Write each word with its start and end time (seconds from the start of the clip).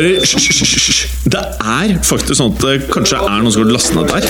hører 0.00 0.20
Hysj. 0.24 1.00
Det 1.30 1.40
er 1.40 1.92
faktisk 2.06 2.38
sånn 2.38 2.54
at 2.54 2.64
det 2.64 2.76
kanskje 2.92 3.20
er 3.20 3.42
noen 3.42 3.52
som 3.52 3.64
har 3.64 3.72
lastet 3.74 3.96
ned 3.98 4.08
der. 4.10 4.28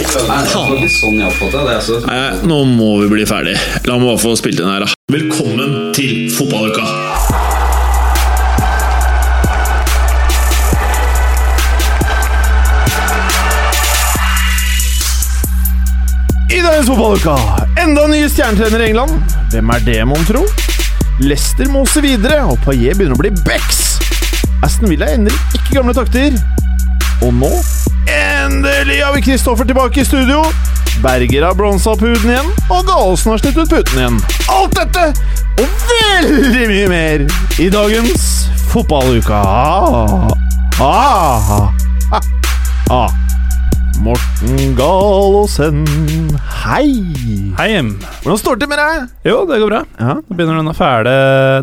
Sånn. 0.51 1.21
Altså. 1.23 2.01
Nei, 2.07 2.21
nå 2.49 2.63
må 2.71 2.91
vi 3.05 3.11
bli 3.15 3.27
ferdig. 3.29 3.57
La 3.87 3.99
meg 3.99 4.11
bare 4.11 4.23
få 4.23 4.35
spilt 4.41 4.61
inn 4.61 4.71
her, 4.71 4.85
da. 4.85 4.91
Velkommen 5.13 5.93
til 5.97 6.31
fotballuka! 6.35 6.87
I 16.51 16.59
dagens 16.65 16.89
fotballuka, 16.91 17.37
enda 17.79 18.09
nye 18.11 18.31
stjernetrener 18.31 18.85
i 18.85 18.91
England. 18.91 19.37
Hvem 19.55 19.75
er 19.77 19.87
det, 19.87 20.01
mon 20.11 20.27
tro? 20.29 20.43
Leicester 21.21 21.69
moser 21.71 22.05
videre, 22.05 22.43
og 22.49 22.59
Paillet 22.65 22.99
begynner 22.99 23.19
å 23.19 23.23
bli 23.23 23.35
Becks. 23.47 23.80
Aston 24.81 24.95
Villa 24.95 25.11
endrer 25.13 25.35
ikke 25.53 25.75
gamle 25.77 25.93
takter. 25.93 26.37
Og 27.21 27.35
nå 27.37 27.51
Endelig 28.09 29.03
har 29.05 29.13
vi 29.13 29.21
Kristoffer 29.27 29.69
tilbake 29.69 30.01
i 30.01 30.07
studio. 30.09 30.41
Berger 31.05 31.45
har 31.45 31.53
bronsa 31.59 31.93
huden 32.01 32.33
igjen, 32.33 32.49
og 32.73 32.89
Galesen 32.89 33.35
har 33.35 33.43
slitt 33.43 33.61
ut 33.61 33.69
puten 33.69 34.01
igjen. 34.01 34.17
Alt 34.49 34.79
dette 34.81 35.05
og 35.61 35.85
veldig 35.93 36.65
mye 36.73 36.89
mer 36.89 37.27
i 37.61 37.69
dagens 37.69 38.25
fotballuka. 38.73 39.43
Ah, 39.45 40.31
ah, 40.81 41.69
ah, 42.17 42.31
ah. 43.03 43.30
Morten 44.01 44.73
Galaasen, 44.79 45.83
hei! 46.65 46.89
Hei, 47.59 47.67
Jim. 47.75 47.91
Hvordan 48.23 48.39
står 48.41 48.57
det 48.57 48.65
til 48.65 48.71
med 48.73 48.81
deg? 48.81 49.11
Jo, 49.29 49.43
det 49.49 49.59
går 49.61 49.69
bra. 49.73 49.81
Ja. 50.01 50.15
Nå 50.23 50.37
begynner 50.39 50.57
denne 50.63 50.75
fæle 50.77 51.13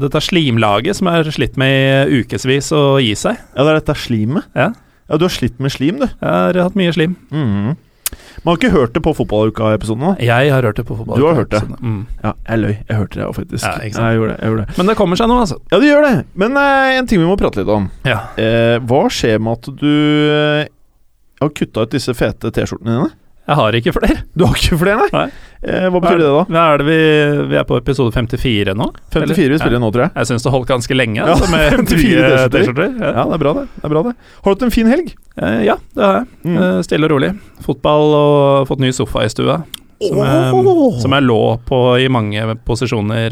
Dette 0.04 0.22
slimlaget 0.22 1.00
som 1.00 1.10
er 1.12 1.28
slitt 1.34 1.58
med 1.58 2.12
i 2.14 2.22
ukevis 2.22 2.70
å 2.78 2.84
gi 3.02 3.16
seg. 3.18 3.40
ja, 3.42 3.64
det 3.66 3.72
er 3.74 3.80
dette 3.82 3.98
slimet. 3.98 4.46
Ja, 4.58 4.70
Ja, 5.08 5.16
du 5.16 5.24
har 5.24 5.32
slitt 5.32 5.56
med 5.64 5.72
slim, 5.72 6.02
du. 6.04 6.06
jeg 6.06 6.30
har 6.30 6.58
hatt 6.60 6.76
mye 6.76 6.92
slim. 6.94 7.14
Mm. 7.32 7.78
Man 8.44 8.52
har 8.54 8.58
ikke 8.60 8.72
hørt 8.74 8.94
det 8.94 9.02
på 9.04 9.14
fotballuka-episoden. 9.16 10.18
Jeg 10.24 10.52
har 10.52 10.64
hørt 10.68 10.76
det 10.78 10.86
på 10.88 10.96
fotball. 11.00 11.18
Du 11.20 11.26
har 11.30 11.36
hørt 11.40 11.50
det? 11.56 11.62
Mm. 11.80 12.02
Ja, 12.24 12.34
jeg 12.50 12.60
løy. 12.60 12.74
Jeg 12.90 12.98
hørte 13.00 13.20
det 13.22 13.26
òg, 13.26 13.36
faktisk. 13.40 13.64
Ja? 13.66 13.74
Jeg 13.88 14.20
gjorde 14.20 14.34
det, 14.34 14.40
jeg 14.44 14.52
gjorde 14.52 14.66
det. 14.68 14.78
Men 14.78 14.92
det 14.92 14.96
kommer 15.00 15.20
seg 15.20 15.32
nå, 15.32 15.40
altså. 15.46 15.58
Ja, 15.72 15.80
det 15.80 15.90
gjør 15.90 16.06
det. 16.06 16.14
Men 16.44 16.60
eh, 16.60 16.98
en 17.00 17.08
ting 17.08 17.24
vi 17.24 17.28
må 17.28 17.38
prate 17.40 17.64
litt 17.64 17.72
om. 17.72 17.88
Ja. 18.08 18.20
Eh, 18.40 18.78
hva 18.88 19.02
skjer 19.12 19.40
med 19.44 19.58
at 19.58 19.72
du 19.80 19.90
eh, 21.40 21.46
har 21.46 21.52
kutta 21.56 21.82
ut 21.88 21.92
disse 21.96 22.12
fete 22.18 22.52
T-skjortene 22.54 22.92
dine? 22.98 23.10
Jeg 23.48 23.56
har 23.56 23.72
ikke 23.78 23.94
flere. 23.96 24.16
Du 24.36 24.44
har 24.44 24.58
ikke 24.60 24.76
flere, 24.82 24.98
nei? 25.06 25.10
Nei. 25.14 25.28
Eh, 25.64 25.86
hva 25.88 26.00
betyr 26.04 26.18
det, 26.20 26.26
da? 26.28 26.42
Hva 26.52 26.64
er 26.74 26.78
det 26.82 26.86
vi 26.90 26.98
Vi 27.48 27.56
er 27.58 27.64
på 27.70 27.78
episode 27.80 28.12
54 28.12 28.74
nå? 28.76 28.90
54 29.16 29.48
vi 29.54 29.60
spiller 29.62 29.78
ja. 29.78 29.80
nå, 29.80 29.88
tror 29.96 30.04
jeg. 30.04 30.12
Jeg 30.20 30.28
syns 30.32 30.44
det 30.44 30.52
holdt 30.52 30.68
ganske 30.68 30.92
lenge, 30.98 31.16
Ja, 31.22 31.30
altså, 31.32 31.48
med 31.54 31.64
54 31.88 32.50
T-skjorter. 32.52 32.90
Ja. 33.00 33.12
Ja, 33.16 33.24
det 33.32 33.36
er 33.38 33.42
bra, 33.46 33.52
det. 33.56 33.64
det, 33.72 33.80
er 33.88 33.92
bra 33.94 34.02
det. 34.10 34.14
Har 34.36 34.44
du 34.44 34.52
hatt 34.58 34.66
en 34.68 34.74
fin 34.76 34.84
helg? 34.92 35.08
Eh, 35.40 35.62
ja, 35.64 35.78
det 35.96 36.04
har 36.04 36.16
jeg. 36.20 36.28
Mm. 36.44 36.58
Eh, 36.60 36.84
Stille 36.90 37.08
og 37.08 37.12
rolig. 37.16 37.32
Fotball 37.64 38.06
og 38.18 38.68
fått 38.68 38.84
ny 38.84 38.92
sofa 38.98 39.24
i 39.24 39.32
stua. 39.32 39.62
Som, 40.04 40.20
jeg, 40.20 40.52
som 41.02 41.16
jeg 41.16 41.24
lå 41.26 41.40
på 41.66 41.80
i 42.04 42.10
mange 42.12 42.44
posisjoner 42.68 43.32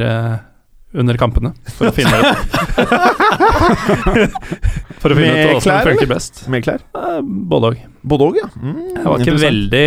under 0.96 1.20
kampene, 1.20 1.52
for 1.76 1.92
å 1.92 1.94
finne 1.94 2.16
ut 2.24 2.26
For 5.04 5.12
å 5.12 5.16
finne 5.20 5.52
ut 5.52 5.60
som 5.60 5.68
klær, 5.68 5.84
funker 5.92 6.08
eller? 6.08 6.16
best. 6.16 6.48
Med 6.50 6.64
klær? 6.66 6.80
Både 7.52 7.68
òg. 7.74 7.84
Både 8.06 8.28
òg, 8.30 8.36
ja. 8.38 8.48
Mm, 8.62 8.76
Jeg 8.96 9.06
var 9.06 9.24
ikke 9.24 9.38
veldig 9.42 9.84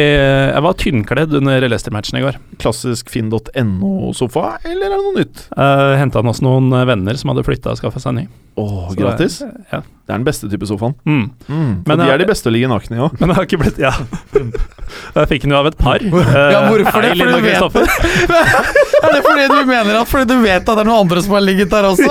Jeg 0.55 0.63
var 0.67 0.75
tynnkledd 0.83 1.37
under 1.39 1.69
Leicester-matchen 1.69 2.19
i 2.19 2.25
går. 2.25 2.39
Klassisk 2.59 3.13
finn.no-sofa, 3.15 4.59
eller 4.67 4.89
er 4.89 4.97
det 4.97 4.99
noe 5.05 5.15
nytt? 5.21 5.45
Uh, 5.55 5.95
Henta 6.01 6.23
oss 6.27 6.43
noen 6.45 6.73
eh, 6.75 6.85
venner 6.89 7.15
som 7.21 7.31
hadde 7.33 7.47
flytta 7.47 7.75
og 7.75 7.79
skaffa 7.81 8.03
seg 8.03 8.17
ny. 8.19 8.27
Åh, 8.59 8.91
gratis. 8.99 9.39
det- 9.39 9.55
Ja. 9.73 9.83
Det 10.09 10.15
er 10.15 10.19
den 10.23 10.25
beste 10.25 10.49
type 10.49 10.65
sofaen. 10.67 10.95
Mm. 11.05 11.31
Mm, 11.53 11.83
Men 11.87 12.01
og 12.01 12.07
de 12.07 12.11
er 12.15 12.19
de 12.19 12.25
beste 12.25 12.49
å 12.49 12.53
ligge 12.55 12.67
nakne 12.71 12.97
i 12.97 13.01
òg. 13.05 13.13
Men 13.21 13.29
det 13.29 13.37
har 13.37 13.45
ikke 13.45 13.59
blitt 13.61 13.79
Ja. 13.79 13.93
Jeg 15.15 15.29
fikk 15.29 15.43
den 15.45 15.53
jo 15.53 15.59
av 15.59 15.67
et 15.69 15.77
par. 15.77 16.01
Eh, 16.01 16.53
Ja, 16.55 16.63
hvorfor 16.71 17.03
det? 17.05 17.13
Fordi 17.13 17.23
og 17.23 17.29
du 17.29 17.45
vet 17.45 17.61
Kristoffer. 17.61 17.85
Er 18.99 19.13
det 19.15 19.21
fordi 19.23 19.45
du 19.53 19.59
mener 19.69 19.95
at 20.01 20.09
Fordi 20.11 20.25
du 20.27 20.41
vet 20.43 20.65
at 20.65 20.67
det 20.67 20.81
er 20.83 20.89
noen 20.89 21.05
andre 21.05 21.21
som 21.23 21.35
har 21.37 21.43
ligget 21.45 21.71
der 21.71 21.85
også? 21.87 22.09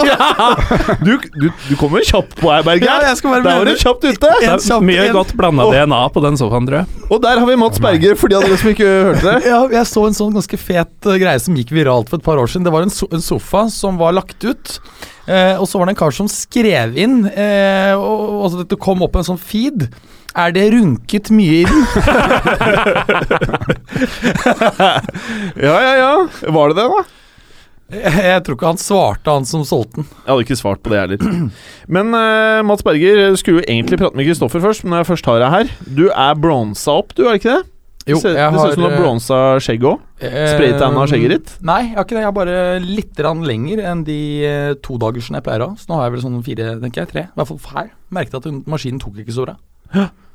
Du, 1.03 1.17
du, 1.35 1.49
du 1.67 1.73
kommer 1.75 1.99
kjapt 2.05 2.37
på 2.39 2.47
her, 2.53 2.61
Berger. 2.63 2.85
Ja, 2.87 2.99
jeg 3.09 3.17
skal 3.19 3.33
bare 3.33 3.43
Der 3.43 3.57
var 3.59 3.65
du 3.65 3.73
kjapt 3.81 4.05
ute. 4.07 4.29
En 4.45 4.53
er 4.55 4.85
mye 4.87 5.07
en- 5.09 5.15
godt 5.17 5.33
blanda 5.35 5.65
Åh. 5.67 5.73
DNA 5.97 6.09
på 6.13 6.21
den 6.23 6.37
sofaen, 6.37 6.67
tror 6.67 6.81
jeg. 6.81 7.03
Og 7.09 7.21
der 7.23 7.39
har 7.41 7.47
vi 7.47 7.57
Mats 7.59 7.81
Berger, 7.81 8.15
for 8.19 8.29
de 8.29 8.37
av 8.37 8.45
dere 8.45 8.57
som 8.59 8.71
ikke 8.71 8.87
hørte 8.87 9.25
det. 9.25 9.37
Ja, 9.51 9.59
jeg 9.71 9.85
så 9.89 10.03
en 10.07 10.17
sånn 10.17 10.35
ganske 10.35 10.59
fet 10.59 11.07
eh, 11.09 11.19
greie 11.21 11.39
som 11.41 11.57
gikk 11.57 11.71
viralt 11.75 12.09
for 12.11 12.19
et 12.19 12.25
par 12.25 12.39
år 12.41 12.49
siden. 12.51 12.65
Det 12.67 12.73
var 12.73 12.85
en, 12.85 12.93
so 12.93 13.07
en 13.13 13.23
sofa 13.23 13.65
som 13.73 13.97
var 13.99 14.15
lagt 14.17 14.43
ut. 14.45 14.77
Eh, 15.27 15.55
og 15.57 15.65
så 15.67 15.79
var 15.79 15.89
det 15.89 15.95
en 15.95 16.01
kar 16.03 16.13
som 16.15 16.29
skrev 16.31 16.97
inn, 16.99 17.23
eh, 17.31 17.93
og, 17.97 18.43
og 18.43 18.51
så 18.53 18.67
det 18.67 18.79
kom 18.83 19.03
opp 19.05 19.17
en 19.19 19.27
sånn 19.27 19.41
feed. 19.41 19.87
Er 20.37 20.53
det 20.53 20.67
runket 20.75 21.31
mye 21.33 21.63
i 21.63 21.65
den? 21.65 21.81
Ja, 25.57 25.73
ja, 25.81 25.93
ja. 25.97 26.11
Var 26.53 26.69
det 26.69 26.77
det, 26.77 26.85
da? 26.93 26.99
Jeg, 27.93 28.23
jeg 28.33 28.43
tror 28.43 28.57
ikke 28.57 28.71
han 28.73 28.81
svarte, 28.81 29.31
han 29.31 29.47
som 29.47 29.63
solgte 29.67 30.01
den. 30.01 30.09
Jeg 30.11 30.27
hadde 30.31 30.45
ikke 30.47 30.59
svart 30.59 30.83
på 30.83 30.91
det, 30.91 30.99
heller. 31.03 31.47
Men 31.95 32.11
uh, 32.11 32.59
Mats 32.67 32.83
Berger 32.85 33.31
skulle 33.39 33.61
jo 33.63 33.67
egentlig 33.67 33.99
prate 34.01 34.19
med 34.19 34.27
Kristoffer 34.27 34.63
først, 34.63 34.83
men 34.83 34.95
når 34.95 35.03
jeg 35.03 35.09
først 35.13 35.29
har 35.31 35.41
deg 35.41 35.53
her 35.53 35.73
Du 35.87 36.05
er 36.11 36.39
bronsa 36.43 36.97
opp, 36.99 37.15
du, 37.15 37.23
er 37.25 37.35
det 37.35 37.41
ikke 37.41 37.55
det? 37.55 37.73
Jo, 38.07 38.19
ser, 38.23 38.37
jeg 38.39 38.51
det 38.55 38.59
ser 38.59 38.69
ut 38.71 38.77
som 38.77 38.83
du 38.83 38.87
har 38.87 38.93
eh, 38.95 39.01
bronsa 39.01 39.37
skjegg 39.63 39.85
òg. 39.87 40.03
eh, 40.23 40.35
Spraytanna 40.53 41.01
skjegget 41.11 41.33
ditt. 41.33 41.49
Nei, 41.67 41.79
jeg 41.89 41.97
har 41.97 42.05
ikke 42.05 42.15
det. 42.15 42.21
Jeg 42.21 42.29
har 42.29 42.35
bare 42.37 42.59
litt 42.79 43.19
lenger 43.49 43.81
enn 43.83 44.03
de 44.07 44.19
to 44.79 44.95
dagersene 45.03 45.41
jeg 45.41 45.47
pleier 45.47 45.65
å 45.65 45.67
ha. 45.73 45.75
Så 45.75 45.91
nå 45.91 45.97
har 45.99 46.07
jeg 46.07 46.13
vel 46.15 46.23
sånn 46.23 46.37
fire, 46.45 46.69
tenker 46.85 47.03
jeg. 47.03 47.11
Tre. 47.11 47.25
I 47.27 47.35
hvert 47.35 47.51
fall 47.51 47.75
her. 47.75 47.89
Merket 48.15 48.39
at 48.39 48.47
maskinen 48.71 49.03
tok 49.03 49.19
ikke 49.19 49.35
så 49.35 49.43
bra. 49.43 49.57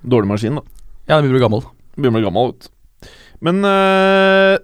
Dårlig 0.05 0.29
maskin, 0.35 0.61
da. 0.61 0.85
Ja, 1.09 1.17
den 1.17 1.31
begynner 1.31 1.33
å 1.33 1.39
bli 1.39 1.45
gammel. 1.47 1.65
Begynner 1.97 2.13
å 2.13 2.19
bli 2.19 2.27
gammel, 2.29 2.53
vet 2.53 2.69
du. 2.69 2.73
Men 3.43 3.65
eh, 3.67 4.59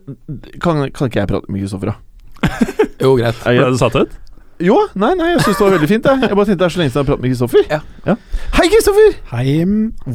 kan, 0.60 0.84
kan 0.93 1.09
ikke 1.09 1.25
jeg 1.25 1.32
prate 1.32 1.49
med 1.49 1.65
Kristoffer, 1.65 1.94
da? 1.94 2.08
Jo, 3.05 3.13
greit. 3.19 3.39
Er 3.47 3.61
Ble 3.61 3.71
du 3.75 3.79
satt 3.81 3.95
ut? 3.99 4.17
Jo, 4.59 4.75
nei, 4.99 5.13
nei, 5.15 5.29
jeg 5.37 5.43
syns 5.45 5.59
det 5.61 5.63
var 5.69 5.75
veldig 5.77 5.89
fint. 5.91 6.07
Jeg, 6.11 6.23
jeg 6.27 6.35
bare 6.35 6.49
tenkte 6.49 6.65
det 6.65 6.67
er 6.67 6.73
så 6.75 6.81
lenge 6.81 6.91
siden 6.91 6.99
jeg 6.99 7.05
har 7.05 7.11
pratet 7.13 7.23
med 7.23 7.35
Kristoffer. 7.35 7.69
Ja. 7.71 8.17
Hei, 8.59 8.65
Kristoffer! 8.73 9.13
Hei, 9.31 9.53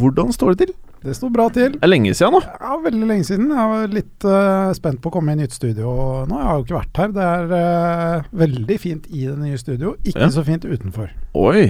Hvordan 0.02 0.34
står 0.36 0.56
det 0.58 0.66
til? 0.68 0.74
det 1.04 1.18
står 1.18 1.32
bra 1.36 1.46
til. 1.52 1.74
Det 1.76 1.84
er 1.84 1.90
lenge 1.92 2.14
siden 2.16 2.32
nå. 2.32 2.40
Ja, 2.48 2.76
Veldig 2.80 3.08
lenge 3.10 3.26
siden. 3.28 3.50
Jeg 3.52 3.72
var 3.74 3.90
litt 3.92 4.24
uh, 4.28 4.70
spent 4.76 5.02
på 5.04 5.10
å 5.12 5.16
komme 5.18 5.34
i 5.36 5.40
nytt 5.42 5.52
studio 5.56 5.92
nå. 6.30 6.38
Jeg 6.40 6.48
har 6.48 6.60
jo 6.60 6.64
ikke 6.64 6.78
vært 6.78 7.02
her. 7.02 7.10
Det 7.18 7.26
er 7.28 7.50
uh, 7.52 8.30
veldig 8.44 8.78
fint 8.80 9.10
i 9.12 9.26
det 9.28 9.36
nye 9.42 9.60
studio, 9.60 9.96
ikke 10.04 10.24
Ja. 10.24 10.30
så 10.32 10.46
fint 10.48 10.64
utenfor. 10.64 11.12
Oi. 11.36 11.66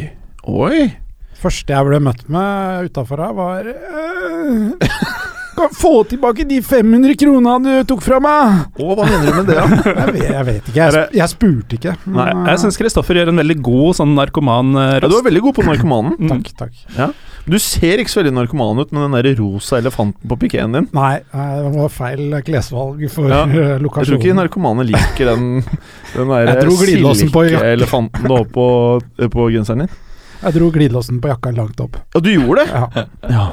Oi. 0.50 0.84
Første 1.42 1.74
jeg 1.74 1.90
ble 1.90 1.98
møtt 2.06 2.28
med 2.32 2.92
utafor 2.92 3.24
her, 3.26 3.34
var 3.34 3.70
eh, 3.74 4.92
Kan 5.64 5.76
få 5.80 5.92
tilbake 6.04 6.44
de 6.44 6.58
500 6.62 7.14
krona 7.16 7.54
du 7.64 7.70
tok 7.88 8.02
fra 8.04 8.18
meg! 8.20 8.64
Å, 8.84 8.96
hva 8.98 9.06
mener 9.08 9.30
du 9.30 9.38
med 9.38 9.46
det, 9.48 9.56
da? 9.56 9.68
Jeg 10.04 10.14
vet, 10.14 10.24
jeg 10.28 10.48
vet 10.50 10.66
ikke. 10.72 10.88
Jeg, 10.92 11.06
jeg 11.16 11.32
spurte 11.32 11.78
ikke. 11.78 11.94
Nei, 12.12 12.26
eh, 12.34 12.50
Jeg 12.52 12.62
syns 12.66 12.80
Kristoffer 12.82 13.20
gjør 13.20 13.32
en 13.32 13.40
veldig 13.40 13.56
god 13.64 13.98
sånn 14.02 14.12
narkoman 14.18 14.74
røst. 14.76 15.06
Ja, 15.06 15.12
du 15.14 15.16
er 15.22 15.26
veldig 15.30 15.44
god 15.46 15.56
på 15.56 15.66
narkomanen. 15.70 16.18
Mm. 16.20 16.30
Takk, 16.34 16.52
takk. 16.60 17.16
Du 17.48 17.58
ser 17.64 18.04
ikke 18.04 18.12
så 18.12 18.20
veldig 18.22 18.36
narkoman 18.36 18.84
ut 18.84 18.92
med 18.96 19.06
den 19.08 19.18
der 19.18 19.40
rosa 19.40 19.80
elefanten 19.80 20.28
på 20.32 20.38
pikeen 20.44 20.76
din. 20.76 20.90
Nei, 20.96 21.16
eh, 21.24 21.56
det 21.64 21.74
var 21.80 21.92
feil 21.96 22.38
klesvalg 22.48 23.08
for 23.14 23.32
Ja, 23.32 23.44
lokasjonen. 23.48 23.80
Jeg 23.80 24.12
tror 24.12 24.20
ikke 24.20 24.38
narkomane 24.44 24.88
liker 24.92 25.32
den, 25.32 25.50
den 26.14 26.34
der 26.36 26.64
silkeelefanten 27.24 28.28
du 28.28 28.36
har 28.36 28.48
på, 28.52 28.68
på 29.40 29.48
genseren 29.56 29.86
din. 29.86 30.00
Jeg 30.44 30.58
dro 30.58 30.68
glidelåsen 30.76 31.24
på 31.24 31.32
jakka 31.32 31.54
langt 31.56 31.80
opp. 31.80 32.02
Ja, 32.12 32.20
du 32.20 32.34
gjorde 32.34 32.66
det? 32.66 32.72
Ja. 32.76 33.06
Ja. 33.32 33.46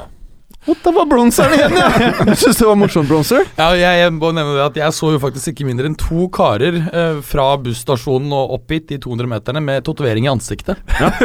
What, 0.65 0.77
det 0.83 0.91
var 0.93 1.05
bronseren 1.09 1.53
igjen, 1.55 1.73
ja! 1.73 2.11
Du 2.27 2.35
syns 2.37 2.59
det 2.59 2.65
var 2.67 2.75
morsomt, 2.77 3.09
bronser? 3.09 3.47
Ja, 3.57 3.71
jeg, 3.73 4.01
jeg 4.03 4.13
må 4.13 4.29
nevne 4.35 4.53
det 4.59 4.65
at 4.67 4.77
jeg 4.77 4.93
så 4.93 5.09
jo 5.15 5.21
faktisk 5.23 5.55
ikke 5.55 5.65
mindre 5.65 5.89
enn 5.89 5.97
to 5.97 6.27
karer 6.33 6.77
eh, 6.83 7.17
fra 7.25 7.47
busstasjonen 7.63 8.29
og 8.37 8.53
opp 8.59 8.75
hit, 8.75 8.85
de 8.91 8.99
200 9.01 9.31
meterne, 9.31 9.63
med 9.65 9.81
tatovering 9.87 10.29
i 10.29 10.31
ansiktet. 10.31 10.77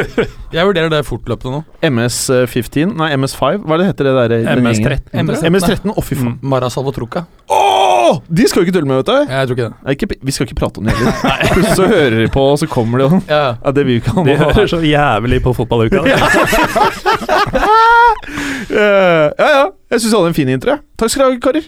jeg 0.55 0.65
vurderer 0.65 0.89
det 0.89 1.03
fortløpende 1.05 1.59
nå. 1.59 1.63
MS15, 1.85 2.97
nei 2.97 3.11
MS5, 3.19 3.61
hva 3.61 3.77
er 3.77 3.83
det 3.83 3.89
heter 3.91 4.09
det 4.09 4.17
der? 4.17 4.37
MS13. 4.57 5.13
MS13. 5.21 5.51
MS13, 5.53 5.93
å 5.93 6.05
fy 6.05 6.17
faen. 6.17 6.39
Mara 6.41 6.73
Salvatruca. 6.73 7.27
Åh, 8.07 8.19
de 8.29 8.47
skal 8.47 8.61
jo 8.61 8.67
ikke 8.67 8.73
tulle 8.77 8.87
med, 8.87 8.99
vet 9.01 9.07
du. 9.09 9.31
Jeg 9.33 9.47
tror 9.47 9.57
ikke 9.57 9.67
det. 9.67 9.73
Nei, 9.83 9.95
ikke, 9.97 10.07
vi 10.27 10.35
skal 10.35 10.47
ikke 10.47 10.59
prate 10.59 10.79
om 10.79 10.87
det 10.87 10.93
heller. 10.95 11.15
Plutselig 11.53 11.75
så 11.79 11.87
hører 11.91 12.17
de 12.21 12.27
på, 12.31 12.43
og 12.53 12.59
så 12.61 12.67
kommer 12.71 13.01
de 13.01 13.07
og 13.07 13.15
sånn. 13.17 13.25
Ja, 13.29 13.45
Ja, 13.63 13.73
det 13.75 13.85
vil 13.87 13.97
vi 13.97 14.01
ikke 14.03 14.13
ha 14.15 14.23
De 14.27 14.35
hører 14.39 14.69
så 14.71 14.79
jævlig 14.85 15.41
på 15.43 15.53
fotballuka. 15.57 16.03
ja. 16.13 16.17
ja, 18.77 19.49
ja. 19.57 19.65
Jeg 19.91 20.03
syns 20.03 20.11
vi 20.11 20.17
hadde 20.17 20.31
en 20.31 20.39
fin 20.39 20.53
intro. 20.55 20.77
Takk 20.99 21.13
skal 21.13 21.25
dere 21.25 21.35
ha, 21.35 21.41
karer. 21.49 21.67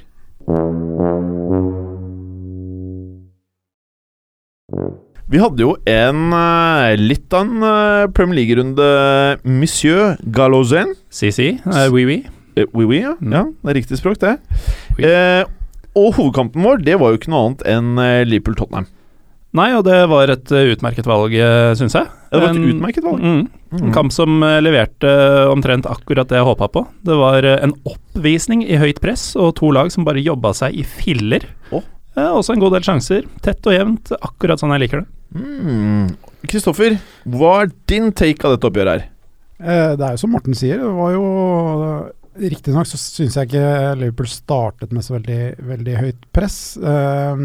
Vi 5.29 5.37
hadde 5.37 5.61
jo 5.61 5.75
en 5.85 6.31
eh, 6.33 6.95
litt 6.97 7.33
av 7.37 7.45
en 7.45 7.65
eh, 7.67 8.07
Premier 8.17 8.39
League-runde 8.39 8.87
Monsieur 9.45 10.15
Galozen. 10.25 10.95
Si, 11.13 11.29
si. 11.35 11.51
uh, 11.67 11.85
oui, 11.93 12.07
oui. 12.09 12.17
Eh, 12.57 12.65
oui, 12.73 12.85
oui, 12.89 13.03
ja. 13.03 13.13
Mm. 13.21 13.35
ja. 13.35 13.43
Det 13.61 13.69
er 13.69 13.77
riktig 13.77 13.99
språk, 13.99 14.17
det. 14.23 14.37
Oui. 14.97 15.05
Eh, 15.05 15.43
og 15.99 16.15
hovedkampen 16.17 16.63
vår, 16.65 16.81
det 16.87 16.95
var 17.01 17.11
jo 17.13 17.19
ikke 17.19 17.31
noe 17.33 17.43
annet 17.49 17.65
enn 17.75 17.91
eh, 18.03 18.23
Liverpool-Tottenham. 18.29 18.87
Nei, 19.57 19.71
og 19.73 19.81
det 19.87 19.95
var 20.11 20.29
et 20.29 20.51
uh, 20.53 20.67
utmerket 20.75 21.07
valg, 21.09 21.33
uh, 21.33 21.71
syns 21.73 21.95
jeg. 21.97 22.05
Det 22.29 22.37
var 22.37 22.51
et 22.51 22.57
En- 22.59 22.67
utmerket 22.69 23.05
valg. 23.07 23.23
Mm. 23.23 23.47
En 23.79 23.93
kamp 23.93 24.13
som 24.13 24.43
eh, 24.45 24.59
leverte 24.61 25.09
omtrent 25.49 25.85
akkurat 25.89 26.29
det 26.29 26.37
jeg 26.39 26.45
håpa 26.45 26.67
på. 26.73 26.83
Det 27.05 27.17
var 27.17 27.45
eh, 27.45 27.57
en 27.65 27.73
oppvisning 27.89 28.61
i 28.65 28.77
høyt 28.81 29.01
press 29.01 29.31
og 29.37 29.55
to 29.59 29.69
lag 29.73 29.89
som 29.93 30.05
bare 30.05 30.21
jobba 30.25 30.51
seg 30.57 30.77
i 30.77 30.85
filler. 30.85 31.45
Oh. 31.73 31.81
Eh, 32.15 32.29
også 32.29 32.53
en 32.55 32.61
god 32.63 32.73
del 32.77 32.85
sjanser. 32.85 33.25
Tett 33.45 33.65
og 33.69 33.73
jevnt, 33.77 34.13
akkurat 34.21 34.61
sånn 34.61 34.73
jeg 34.77 34.85
liker 34.85 35.03
det. 35.03 35.09
Mm. 35.37 36.07
Kristoffer, 36.49 36.97
hva 37.29 37.51
er 37.63 37.73
din 37.89 38.09
take 38.17 38.45
av 38.45 38.55
dette 38.55 38.69
oppgjøret 38.69 38.95
her? 38.95 39.07
Eh, 39.59 39.95
Det 39.97 40.05
er 40.07 40.13
jo 40.17 40.21
som 40.23 40.33
Morten 40.33 40.57
sier, 40.57 40.77
det 40.81 40.93
var 40.97 41.13
jo 41.17 41.25
Riktignok 42.39 42.87
så 42.87 42.97
syns 42.99 43.35
jeg 43.35 43.49
ikke 43.49 43.95
Liverpool 43.99 44.29
startet 44.31 44.93
med 44.95 45.03
så 45.05 45.17
veldig, 45.17 45.39
veldig 45.69 45.95
høyt 45.99 46.27
press. 46.35 46.59
Eh, 46.77 47.41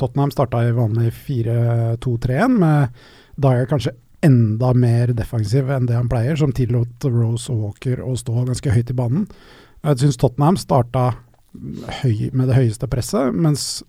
Tottenham 0.00 0.32
starta 0.34 0.64
i 0.66 0.72
vanlig 0.74 1.12
4-2-3-1, 1.26 2.56
med 2.58 3.04
Dyer 3.38 3.68
kanskje 3.70 3.94
enda 4.24 4.72
mer 4.74 5.12
defensiv 5.14 5.70
enn 5.70 5.86
det 5.86 5.98
han 5.98 6.08
pleier, 6.10 6.36
som 6.38 6.54
tillot 6.56 7.06
Rose 7.06 7.52
og 7.52 7.60
Walker 7.68 8.02
å 8.02 8.16
stå 8.18 8.46
ganske 8.48 8.74
høyt 8.74 8.90
i 8.90 8.96
banen. 8.98 9.28
Jeg 9.84 10.00
syns 10.00 10.18
Tottenham 10.20 10.58
starta 10.58 11.10
høy, 12.00 12.30
med 12.32 12.48
det 12.48 12.58
høyeste 12.58 12.88
presset, 12.90 13.34
mens 13.36 13.84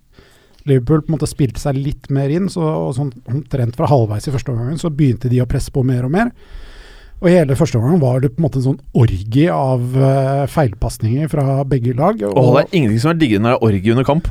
Liverpool 0.65 1.03
på 1.05 1.11
en 1.11 1.15
måte 1.17 1.29
spilte 1.29 1.61
seg 1.61 1.77
litt 1.77 2.09
mer 2.13 2.31
inn. 2.33 2.49
så 2.49 2.61
og 2.61 2.95
sånn 2.97 3.11
Omtrent 3.31 3.77
fra 3.77 3.89
halvveis 3.89 4.27
i 4.27 4.33
første 4.33 4.53
omgang 4.53 4.79
så 4.81 4.89
begynte 4.89 5.29
de 5.29 5.41
å 5.41 5.49
presse 5.49 5.73
på 5.73 5.85
mer 5.85 6.07
og 6.07 6.13
mer. 6.17 6.31
Og 7.25 7.31
hele 7.33 7.55
første 7.57 7.79
omgang 7.79 7.97
var 8.03 8.19
det 8.21 8.35
på 8.35 8.37
en 8.37 8.45
måte 8.45 8.59
en 8.61 8.65
sånn 8.67 8.81
orgie 9.01 9.49
av 9.49 9.95
uh, 9.97 10.43
feilpasninger 10.53 11.29
fra 11.31 11.63
begge 11.65 11.95
lag. 11.97 12.21
Åh, 12.21 12.49
det 12.53 12.61
er 12.67 12.75
ingenting 12.77 13.01
som 13.01 13.15
er 13.15 13.17
diggere 13.17 13.41
enn 13.41 13.47
når 13.47 13.55
det 13.55 13.57
er 13.57 13.69
orgie 13.71 13.95
under 13.95 14.05
kamp. 14.05 14.29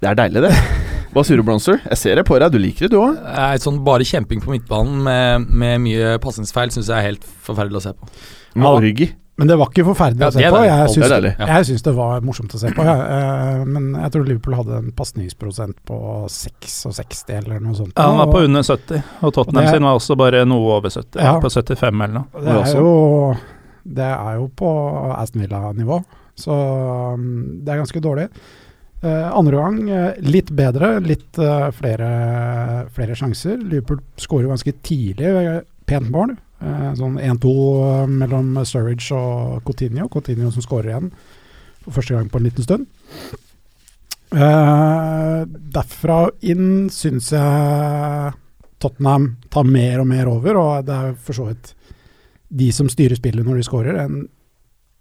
Det 0.00 0.08
er 0.08 0.16
deilig, 0.22 0.46
det. 0.46 0.54
Hva 1.12 1.24
sier 1.26 1.36
du, 1.36 1.44
Bronzer? 1.44 1.82
Jeg 1.90 2.00
ser 2.00 2.16
det 2.16 2.24
på 2.24 2.38
deg. 2.40 2.54
Du 2.54 2.56
liker 2.62 2.86
det, 2.86 2.94
du 2.94 3.00
òg? 3.02 3.18
Nei, 3.26 3.52
sånn 3.60 3.82
bare 3.84 4.06
kjemping 4.08 4.40
på 4.40 4.54
midtbanen 4.54 5.02
med, 5.04 5.50
med 5.52 5.84
mye 5.84 6.14
pasningsfeil 6.24 6.72
syns 6.72 6.88
jeg 6.88 6.96
er 6.96 7.10
helt 7.10 7.28
forferdelig 7.44 7.82
å 7.82 7.84
se 7.90 7.92
på. 7.98 8.08
Med 8.56 8.64
Ja. 8.64 8.72
Men 9.40 9.48
det 9.48 9.56
var 9.56 9.70
ikke 9.72 9.86
forferdelig 9.86 10.20
Ja, 10.20 10.28
å 10.28 10.34
se 10.34 10.48
på. 10.52 10.58
Jeg 10.66 10.80
Det 10.80 10.94
syns 10.94 11.08
det, 11.08 11.18
det, 11.24 11.30
jeg 11.48 11.84
det 11.86 11.92
var 11.96 12.24
morsomt 12.28 12.54
å 12.56 12.58
se 12.60 12.72
på. 12.76 12.84
Ja. 12.84 12.96
Eh, 13.16 13.62
men 13.64 13.86
jeg 13.96 14.12
tror 14.12 14.26
Liverpool 14.28 14.56
hadde 14.58 14.80
en 14.82 14.90
pasningsprosent 14.98 15.78
på 15.88 16.00
66 16.28 17.22
eller 17.38 17.62
noe 17.64 17.78
sånt. 17.78 17.94
Ja, 17.96 18.10
han 18.10 18.20
var 18.20 18.28
på 18.34 18.42
under 18.44 18.66
70, 18.66 19.00
og 19.22 19.32
Tottenham 19.32 19.62
Og 19.62 19.70
det- 19.70 19.72
sin 19.78 19.88
var 19.88 19.96
også 19.96 20.16
bare 20.20 20.44
noe 20.44 20.76
over 20.76 20.92
70. 20.92 21.22
Ja. 21.24 21.38
På 21.40 21.48
75 21.48 22.04
eller 22.04 22.14
noe. 22.18 22.26
Det 22.36 22.56
er 22.58 22.76
jo, 22.76 23.36
det 24.00 24.10
er 24.12 24.34
jo 24.36 24.50
på 24.60 24.74
Aston 25.16 25.46
Villa-nivå, 25.46 26.02
så 26.36 26.58
um, 27.14 27.64
det 27.64 27.72
er 27.72 27.80
ganske 27.80 28.04
dårlig. 28.04 28.28
Uh, 29.00 29.32
andre 29.32 29.56
gang 29.56 29.80
uh, 29.88 30.12
litt 30.20 30.50
bedre, 30.52 31.00
litt 31.00 31.38
uh, 31.40 31.70
flere, 31.72 32.10
flere 32.92 33.16
sjanser. 33.16 33.56
Liverpool 33.56 34.02
skårer 34.20 34.52
ganske 34.52 34.74
tidlig, 34.84 35.32
pent 35.88 36.12
mål. 36.12 36.36
Eh, 36.60 36.88
sånn 36.98 37.16
1-2 37.16 38.06
mellom 38.12 38.52
Sturridge 38.68 39.16
og 39.16 39.62
Coutinho. 39.64 40.08
Coutinho 40.12 40.50
som 40.52 40.64
skårer 40.64 40.92
igjen 40.92 41.12
for 41.80 41.96
første 41.96 42.16
gang 42.16 42.28
på 42.28 42.40
en 42.40 42.48
liten 42.48 42.66
stund. 42.66 42.90
Eh, 44.30 45.38
derfra 45.74 46.18
inn 46.46 46.90
syns 46.92 47.32
jeg 47.34 48.34
Tottenham 48.80 49.36
tar 49.52 49.64
mer 49.68 50.02
og 50.02 50.08
mer 50.08 50.28
over, 50.30 50.56
og 50.60 50.86
det 50.88 50.96
er 50.96 51.16
for 51.16 51.36
så 51.36 51.48
vidt 51.48 51.72
de 52.50 52.70
som 52.74 52.88
styrer 52.90 53.18
spillet 53.18 53.46
når 53.46 53.60
de 53.60 53.66
skårer. 53.66 53.98
En 54.04 54.28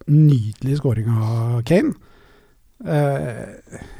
nydelig 0.09 0.79
skåring 0.79 1.11
av 1.11 1.59
Kane. 1.67 1.93
Eh, 2.87 3.45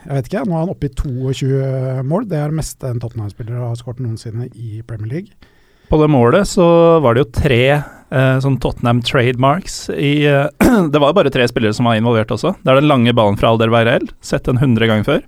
jeg 0.07 0.15
vet 0.15 0.31
ikke, 0.31 0.47
nå 0.47 0.55
er 0.55 0.63
han 0.63 0.73
oppe 0.73 0.87
i 0.87 0.95
22 0.95 2.03
mål. 2.07 2.27
Det 2.31 2.39
er 2.39 2.51
det 2.51 2.59
meste 2.61 2.87
en 2.87 3.01
Tottenham-spiller 3.03 3.59
har 3.67 3.79
skåret 3.79 3.99
noensinne 4.03 4.47
i 4.55 4.79
Premier 4.87 5.19
League. 5.19 5.55
På 5.89 5.97
det 6.01 6.07
målet 6.13 6.47
så 6.47 6.65
var 7.01 7.15
det 7.15 7.23
jo 7.23 7.31
tre 7.33 7.63
eh, 7.73 8.39
sånn 8.43 8.59
Tottenham 8.61 9.01
trademarks 9.01 9.87
i 9.89 10.13
eh, 10.29 10.45
Det 10.93 11.01
var 11.01 11.15
bare 11.17 11.31
tre 11.33 11.47
spillere 11.49 11.73
som 11.73 11.89
var 11.89 11.97
involvert 11.97 12.31
også. 12.35 12.53
Det 12.61 12.71
er 12.71 12.81
den 12.81 12.89
lange 12.91 13.13
ballen 13.17 13.39
fra 13.39 13.53
Alder 13.53 13.73
Weirel, 13.73 14.05
sett 14.21 14.45
den 14.45 14.61
100 14.61 14.89
ganger 14.89 15.07
før. 15.07 15.23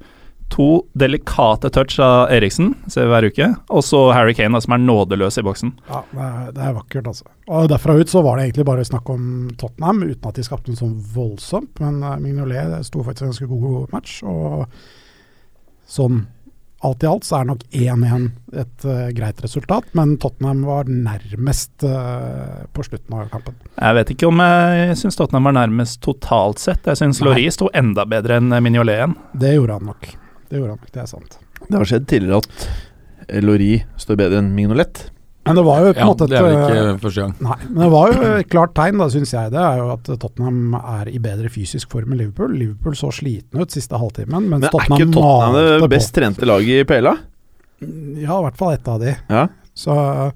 To 0.51 0.67
delikate 0.99 1.69
touch 1.71 1.95
av 2.03 2.29
Eriksen, 2.35 2.73
ser 2.91 3.07
vi 3.07 3.13
hver 3.13 3.27
uke. 3.31 3.47
Og 3.71 3.85
så 3.87 4.01
Harry 4.11 4.35
Kane, 4.35 4.59
som 4.61 4.75
er 4.75 4.83
nådeløs 4.83 5.39
i 5.39 5.45
boksen. 5.47 5.71
Ja, 5.87 6.01
det 6.11 6.25
er, 6.27 6.65
er 6.67 6.75
vakkert, 6.75 7.07
altså. 7.07 7.29
Og 7.47 7.69
derfra 7.71 7.95
ut 7.95 8.11
så 8.11 8.21
var 8.25 8.37
det 8.37 8.49
egentlig 8.49 8.67
bare 8.67 8.83
snakk 8.85 9.07
om 9.13 9.23
Tottenham, 9.57 10.03
uten 10.03 10.27
at 10.27 10.37
de 10.37 10.45
skapte 10.45 10.73
noe 10.73 10.81
sånn 10.81 10.97
voldsomt. 11.15 11.79
Men 11.79 12.03
uh, 12.03 12.17
Mignolet 12.19 12.75
sto 12.85 12.99
faktisk 12.99 13.29
en 13.29 13.31
ganske 13.31 13.47
god 13.49 13.95
match, 13.95 14.19
og 14.27 14.67
sånn 15.91 16.25
alt 16.87 17.03
i 17.03 17.09
alt 17.09 17.25
så 17.27 17.39
er 17.39 17.47
nok 17.49 17.63
1-1 17.69 18.27
et 18.61 18.85
uh, 18.87 19.09
greit 19.15 19.41
resultat. 19.43 19.87
Men 19.97 20.15
Tottenham 20.21 20.63
var 20.67 20.89
nærmest 20.89 21.85
uh, 21.85 22.65
på 22.73 22.85
slutten 22.87 23.17
av 23.17 23.29
kampen. 23.33 23.57
Jeg 23.75 23.97
vet 23.99 24.13
ikke 24.15 24.29
om 24.31 24.41
jeg 24.43 24.97
syns 25.01 25.19
Tottenham 25.19 25.49
var 25.51 25.57
nærmest 25.59 26.01
totalt 26.05 26.61
sett. 26.63 26.85
Jeg 26.89 26.99
syns. 27.01 27.21
Laurie 27.25 27.53
sto 27.53 27.69
enda 27.77 28.07
bedre 28.09 28.41
enn 28.41 28.51
Mignolet 28.65 28.99
igjen. 28.99 29.17
Det 29.43 29.55
gjorde 29.55 29.79
han 29.79 29.89
nok. 29.93 30.11
Det 30.49 30.59
gjorde 30.59 30.75
han 30.75 30.81
nok, 30.81 30.93
det 30.93 31.03
er 31.03 31.11
sant. 31.11 31.39
Det 31.67 31.77
har 31.77 31.87
skjedd 31.87 32.07
tidligere 32.09 32.41
at 32.41 33.41
Laurie 33.45 33.83
står 34.01 34.17
bedre 34.19 34.41
enn 34.41 34.53
Mignolet. 34.57 35.05
Men 35.41 35.57
det 35.57 35.63
var 35.65 35.79
jo 35.81 35.87
på 35.89 35.97
en 35.97 36.01
Ja, 36.03 36.05
måte 36.11 36.25
det 36.29 36.37
er 36.37 36.43
vel 36.45 36.53
et, 36.53 36.63
ikke 36.69 36.81
eh, 36.91 36.97
første 37.01 37.23
gang. 37.23 37.31
Nei, 37.41 37.55
men 37.65 37.79
det 37.81 37.89
var 37.95 38.11
jo 38.11 38.27
et 38.37 38.49
klart 38.51 38.73
tegn, 38.77 38.99
da, 39.01 39.07
syns 39.09 39.31
jeg. 39.33 39.51
Det 39.55 39.61
er 39.65 39.79
jo 39.79 39.87
at 39.95 40.09
Tottenham 40.21 40.75
er 40.77 41.09
i 41.09 41.17
bedre 41.23 41.49
fysisk 41.49 41.89
form 41.95 42.13
enn 42.13 42.19
Liverpool. 42.21 42.53
Liverpool 42.59 42.97
så 42.99 43.09
sliten 43.15 43.63
ut 43.63 43.73
siste 43.73 43.97
halvtimen, 43.97 44.45
mens 44.51 44.61
Men 44.61 44.67
er 44.69 44.75
Tottenham 44.75 45.01
ikke 45.01 45.15
Tottenham 45.15 45.57
det 45.57 45.79
på. 45.81 45.89
best 45.95 46.13
trente 46.17 46.45
laget 46.49 46.83
i 46.83 46.87
PLA? 46.91 47.15
Ja, 47.81 48.37
i 48.37 48.43
hvert 48.45 48.59
fall 48.59 48.75
ett 48.75 48.91
av 48.93 48.99
de. 49.01 49.15
Ja. 49.33 49.47
Så 49.73 49.95
uh, 49.97 50.29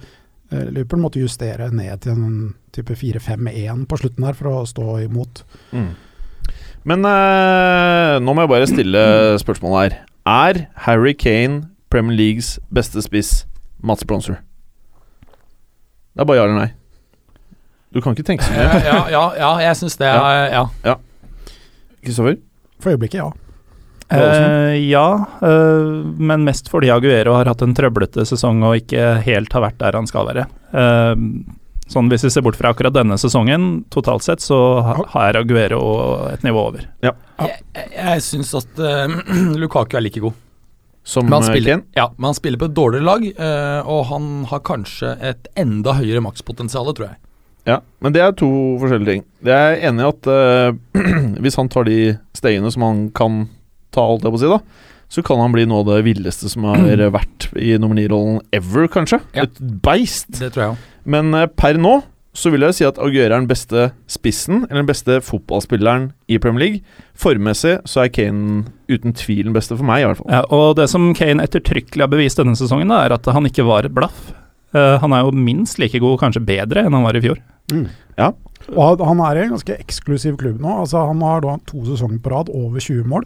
Liverpool 0.73 1.03
måtte 1.03 1.21
justere 1.21 1.69
ned 1.69 2.01
til 2.01 2.15
en 2.17 2.39
type 2.73 2.97
4-5-1 2.97 3.85
på 3.91 4.01
slutten 4.01 4.25
der 4.25 4.33
for 4.41 4.49
å 4.49 4.65
stå 4.65 4.97
imot. 5.05 5.43
Mm. 5.69 5.91
Men 6.89 7.05
uh, 7.05 8.17
nå 8.25 8.33
må 8.33 8.41
jeg 8.47 8.53
bare 8.55 8.71
stille 8.73 9.05
spørsmålet 9.41 9.77
her. 9.85 9.99
Er 10.25 10.63
Harry 10.87 11.13
Kane 11.13 11.67
Premier 11.93 12.17
Leagues 12.17 12.55
beste 12.73 13.05
spiss 13.05 13.43
Mats 13.85 14.01
Bronzer? 14.01 14.41
Det 16.15 16.23
er 16.23 16.27
bare 16.29 16.39
ja 16.39 16.47
eller 16.47 16.59
nei. 16.63 16.69
Du 17.95 18.01
kan 18.03 18.15
ikke 18.15 18.27
tenke 18.27 18.43
så 18.47 18.51
mye. 18.55 18.83
ja, 18.89 18.99
ja, 19.11 19.23
ja, 19.39 19.49
jeg 19.69 19.79
syns 19.83 19.97
det. 19.99 20.11
Ja. 20.11 20.67
ja. 20.83 20.95
Kristoffer? 22.03 22.39
For 22.83 22.95
øyeblikket, 22.95 23.19
ja. 23.19 23.31
Eh, 24.09 24.75
ja, 24.85 25.25
eh, 25.41 25.85
men 26.17 26.43
mest 26.45 26.69
fordi 26.69 26.91
Aguero 26.93 27.33
har 27.33 27.49
hatt 27.49 27.63
en 27.65 27.73
trøblete 27.73 28.25
sesong 28.29 28.61
og 28.67 28.77
ikke 28.83 29.15
helt 29.25 29.55
har 29.55 29.63
vært 29.65 29.79
der 29.81 29.97
han 29.97 30.09
skal 30.09 30.29
være. 30.29 30.45
Eh, 30.77 31.15
sånn 31.89 32.09
Hvis 32.09 32.25
vi 32.27 32.31
ser 32.33 32.45
bort 32.45 32.57
fra 32.57 32.71
akkurat 32.73 32.93
denne 32.95 33.17
sesongen, 33.21 33.83
totalt 33.93 34.25
sett, 34.25 34.41
så 34.41 34.59
har 35.13 35.37
Aguero 35.41 35.81
et 36.31 36.45
nivå 36.45 36.67
over. 36.71 36.87
Jeg, 37.05 37.17
jeg, 37.41 37.91
jeg 37.97 38.23
syns 38.25 38.55
at 38.57 38.81
uh, 38.81 39.19
Lukaku 39.61 39.97
er 39.97 40.05
like 40.05 40.23
god. 40.23 40.37
Som 41.05 41.27
Men 41.29 41.37
han, 41.37 41.43
spiller, 41.45 41.75
Ken? 41.77 41.83
ja, 41.93 42.07
men 42.17 42.31
han 42.31 42.37
spiller 42.37 42.57
på 42.57 42.65
et 42.71 42.73
dårligere 42.77 43.05
lag, 43.05 43.25
eh, 43.29 43.81
og 43.85 44.07
han 44.09 44.29
har 44.49 44.63
kanskje 44.65 45.11
et 45.21 45.47
enda 45.61 45.93
høyere 45.99 46.23
makspotensial, 46.25 46.89
tror 46.97 47.11
jeg. 47.11 47.19
Ja, 47.69 47.79
men 48.01 48.13
det 48.13 48.21
er 48.21 48.33
to 48.37 48.49
forskjellige 48.81 49.11
ting. 49.11 49.23
Jeg 49.45 49.53
er 49.75 49.85
enig 49.89 50.01
i 50.01 50.09
at 50.09 50.27
eh, 50.33 51.05
hvis 51.45 51.57
han 51.61 51.69
tar 51.73 51.85
de 51.85 51.99
stegene 52.37 52.71
som 52.73 52.85
han 52.87 53.03
kan 53.17 53.43
ta, 53.93 54.01
alt 54.01 54.25
jeg 54.25 54.33
på 54.33 54.39
å 54.41 54.43
si, 54.43 54.49
da, 54.55 54.59
så 55.13 55.21
kan 55.25 55.39
han 55.43 55.53
bli 55.53 55.67
noe 55.69 55.83
av 55.85 55.91
det 55.93 56.01
villeste 56.09 56.49
som 56.49 56.65
har 56.71 57.05
vært 57.19 57.51
i 57.53 57.75
nummer 57.77 57.97
ni-rollen 58.01 58.41
ever, 58.53 58.89
kanskje. 58.97 59.21
Ja. 59.37 59.45
Et 59.45 59.61
beist. 59.85 60.31
Det 60.41 60.49
tror 60.55 60.63
jeg 60.65 60.73
òg. 60.73 60.89
Men 61.15 61.33
eh, 61.37 61.45
per 61.53 61.77
nå 61.77 61.99
så 62.35 62.51
vil 62.51 62.65
jeg 62.65 62.75
si 62.77 62.85
at 62.87 62.97
Aguero 62.99 63.29
er 63.29 63.39
den 63.39 63.47
beste 63.49 63.89
spissen, 64.11 64.65
eller 64.65 64.81
den 64.83 64.89
beste 64.89 65.19
fotballspilleren 65.23 66.09
i 66.27 66.37
Premier 66.43 66.63
League. 66.65 66.97
Formmessig 67.15 67.77
så 67.87 68.03
er 68.03 68.11
Kane 68.13 68.65
uten 68.91 69.15
tvil 69.15 69.47
den 69.47 69.55
beste 69.55 69.77
for 69.77 69.87
meg, 69.87 70.03
i 70.03 70.09
hvert 70.09 70.19
fall. 70.19 70.31
Ja, 70.33 70.41
og 70.51 70.75
det 70.79 70.89
som 70.91 71.13
Kane 71.15 71.45
ettertrykkelig 71.45 72.03
har 72.03 72.11
bevist 72.11 72.41
denne 72.41 72.57
sesongen, 72.59 72.91
da, 72.91 73.05
er 73.07 73.15
at 73.15 73.29
han 73.31 73.47
ikke 73.47 73.65
var 73.67 73.87
et 73.87 73.95
blaff. 73.95 74.33
Uh, 74.75 74.97
han 74.99 75.15
er 75.15 75.23
jo 75.23 75.31
minst 75.31 75.79
like 75.79 75.99
god, 76.03 76.17
kanskje 76.19 76.43
bedre, 76.43 76.83
enn 76.83 76.95
han 76.97 77.05
var 77.07 77.15
i 77.15 77.23
fjor. 77.23 77.39
Ja, 78.19 78.33
Og 78.75 78.99
han- 78.99 79.19
er 79.19 79.37
i 79.37 79.43
en 79.45 79.53
ganske 79.55 79.77
eksklusiv 79.79 80.37
klubb 80.37 80.59
nå. 80.59 80.81
Altså, 80.81 81.07
han 81.07 81.21
har 81.21 81.41
da 81.41 81.57
to 81.67 81.85
sesonger 81.85 82.19
på 82.19 82.31
rad 82.31 82.49
over 82.49 82.79
20 82.79 83.05
mål. 83.07 83.23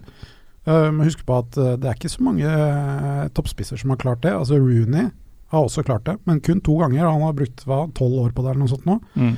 Uh, 0.68 0.90
må 0.92 1.04
huske 1.04 1.24
på 1.24 1.38
at 1.40 1.56
eh, 1.56 1.76
det 1.80 1.88
er 1.88 1.94
ikke 1.96 2.10
så 2.12 2.20
mange 2.20 2.44
eh, 2.44 3.28
toppspisser 3.32 3.78
som 3.80 3.90
har 3.90 3.96
klart 3.96 4.20
det. 4.20 4.30
Altså 4.36 4.58
Rooney 4.60 5.08
har 5.50 5.66
også 5.66 5.84
klart 5.86 6.06
det, 6.06 6.18
men 6.28 6.42
kun 6.44 6.60
to 6.64 6.76
ganger. 6.80 7.08
Han 7.08 7.24
har 7.26 7.36
brukt 7.36 7.64
tolv 7.66 8.20
år 8.24 8.34
på 8.34 8.44
det 8.44 8.52
eller 8.52 8.62
noe 8.62 8.70
sånt 8.70 8.86
nå. 8.88 9.00
Mm. 9.18 9.34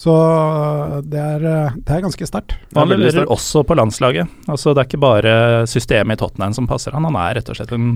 Så 0.00 0.10
eh, 0.10 0.98
det 1.06 1.22
er, 1.22 1.46
eh, 1.48 1.76
det 1.78 1.96
er 1.96 2.04
ganske 2.04 2.28
sterkt. 2.28 2.56
Er 2.74 2.80
Han 2.82 2.90
leverer 2.90 3.30
også 3.30 3.62
på 3.66 3.76
landslaget. 3.78 4.30
Altså 4.50 4.74
Det 4.74 4.82
er 4.82 4.90
ikke 4.90 5.04
bare 5.04 5.34
systemet 5.70 6.18
i 6.18 6.22
Tottenham 6.24 6.56
som 6.56 6.68
passer 6.70 6.96
han, 6.96 7.06
han 7.06 7.18
er 7.20 7.38
rett 7.38 7.50
og 7.52 7.58
slett 7.58 7.74
en 7.76 7.90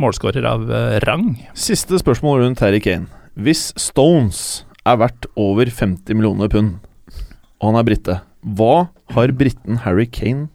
målskårer 0.00 0.46
av 0.48 0.64
eh, 0.72 0.98
rang. 1.04 1.34
Siste 1.54 2.00
spørsmål 2.00 2.42
rundt 2.42 2.64
Harry 2.64 2.80
Kane. 2.82 3.06
Hvis 3.34 3.72
Stones 3.80 4.64
er 4.86 4.98
verdt 5.00 5.28
over 5.40 5.68
50 5.70 6.16
millioner 6.16 6.50
pund, 6.50 6.78
og 7.60 7.70
han 7.70 7.78
er 7.80 7.86
brite, 7.86 8.18
hva 8.44 8.88
har 9.14 9.32
briten 9.36 9.80
Harry 9.84 10.06
Kane 10.10 10.48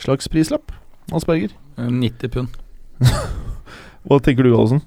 slags 0.00 0.28
prislapp? 0.32 0.72
Hans 1.12 1.26
Berger? 1.28 1.52
90 1.76 2.32
pund. 2.32 2.54
Hva 4.06 4.16
tenker 4.22 4.46
du, 4.46 4.52
Gallosen? 4.54 4.80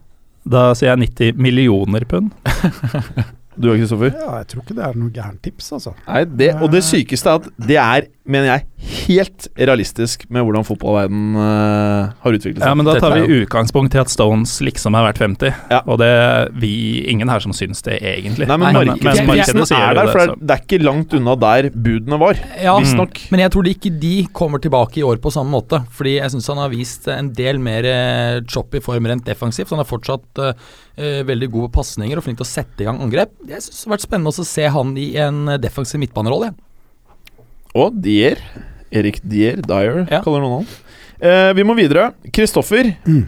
Da 0.50 0.70
sier 0.78 0.94
jeg 0.94 1.04
90 1.10 1.44
millioner 1.46 2.08
pund. 2.10 2.32
Du 3.60 3.68
og 3.68 3.76
Kristoffer? 3.76 4.14
Ja, 4.16 4.38
jeg 4.40 4.48
tror 4.54 4.62
ikke 4.64 4.76
det 4.78 4.84
er 4.88 4.94
noe 4.96 5.12
gærent 5.12 5.42
tips, 5.44 5.66
altså. 5.76 5.92
Nei, 6.06 6.22
det, 6.40 6.48
og 6.64 6.70
det 6.72 6.80
sykeste 6.88 7.28
er 7.28 7.42
at 7.42 7.50
det 7.68 7.80
er, 7.82 8.06
mener 8.32 8.52
jeg, 8.52 8.66
helt 9.10 9.48
realistisk 9.58 10.24
med 10.32 10.46
hvordan 10.46 10.66
fotballverden 10.68 11.36
uh, 11.36 12.12
har 12.24 12.38
utviklet 12.38 12.62
seg. 12.62 12.70
Ja, 12.70 12.76
men 12.78 12.88
Da 12.88 12.96
tar 13.02 13.16
vi 13.18 13.40
utgangspunkt 13.42 13.96
i 13.98 14.02
at 14.02 14.12
Stones 14.12 14.56
liksom 14.64 14.96
er 14.98 15.08
verdt 15.10 15.22
50. 15.22 15.52
Ja. 15.74 15.82
Og 15.90 16.00
det 16.02 16.08
er 16.10 16.54
vi 16.62 16.72
ingen 17.12 17.32
her 17.32 17.44
som 17.44 17.54
syns 17.56 17.84
det, 17.86 17.98
egentlig. 18.00 18.48
Nei, 18.50 18.58
men 18.62 18.78
markedet, 18.78 19.04
men- 19.04 19.30
markedet 19.32 19.68
sier 19.70 19.84
er 19.90 20.00
der, 20.00 20.12
for 20.14 20.22
det 20.22 20.28
er, 20.30 20.36
det 20.40 20.56
er 20.56 20.64
ikke 20.64 20.82
langt 20.84 21.18
unna 21.18 21.36
der 21.40 21.70
budene 21.74 22.22
var. 22.22 22.40
Ja, 22.62 22.78
Visstnok. 22.80 23.20
Men 23.34 23.44
jeg 23.46 23.54
tror 23.56 23.72
ikke 23.74 23.94
de 24.06 24.14
kommer 24.36 24.64
tilbake 24.64 25.02
i 25.02 25.06
år 25.06 25.20
på 25.24 25.34
samme 25.34 25.52
måte. 25.54 25.82
Fordi 25.96 26.18
jeg 26.20 26.36
syns 26.36 26.48
han 26.54 26.64
har 26.64 26.72
vist 26.74 27.10
en 27.12 27.34
del 27.36 27.60
mer 27.64 27.88
eh, 27.90 28.40
choppy 28.48 28.82
form 28.86 29.10
rent 29.10 29.28
defensivt. 29.28 29.74
Han 29.76 29.84
er 29.84 29.90
fortsatt 29.90 30.44
eh, 30.46 31.22
veldig 31.28 31.52
god 31.52 31.70
på 31.70 31.82
pasninger 31.82 32.20
og 32.20 32.26
flink 32.26 32.40
til 32.40 32.48
å 32.48 32.54
sette 32.54 32.84
i 32.86 32.90
gang 32.90 33.02
angrep. 33.04 33.36
Jeg 33.50 33.66
synes 33.66 33.84
det 33.84 33.90
har 33.90 33.98
vært 33.98 34.08
spennende 34.08 34.34
også 34.34 34.48
å 34.48 34.52
se 34.54 34.72
han 34.80 34.98
i 35.00 35.12
en 35.20 35.46
defensiv 35.62 36.02
midtbanerolle. 36.02 36.54
Og 37.78 37.94
Dier. 38.02 38.40
Erik 38.92 39.20
Dier, 39.22 39.60
Dyer, 39.62 40.08
Ja. 40.10 40.22
kaller 40.26 40.42
noen 40.42 40.64
han. 40.64 40.68
Eh, 41.22 41.54
vi 41.54 41.64
må 41.64 41.76
videre. 41.78 42.14
Kristoffer. 42.34 42.96
Mm. 43.06 43.28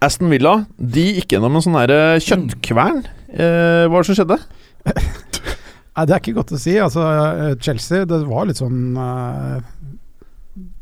Aston 0.00 0.30
Villa 0.30 0.66
de 0.78 1.04
gikk 1.20 1.34
gjennom 1.34 1.54
en 1.56 1.62
sånn 1.64 1.76
her 1.78 2.18
kjøttkvern. 2.22 3.04
Eh, 3.34 3.84
hva 3.86 3.92
var 3.92 4.02
det 4.02 4.08
som 4.08 4.16
skjedde? 4.18 4.38
Nei, 5.94 6.06
Det 6.06 6.14
er 6.14 6.20
ikke 6.22 6.34
godt 6.34 6.54
å 6.56 6.58
si. 6.58 6.74
Altså, 6.82 7.04
eh, 7.04 7.54
Chelsea, 7.62 8.04
det 8.08 8.22
var 8.26 8.46
litt 8.48 8.58
sånn 8.58 8.96
uh, 8.98 9.60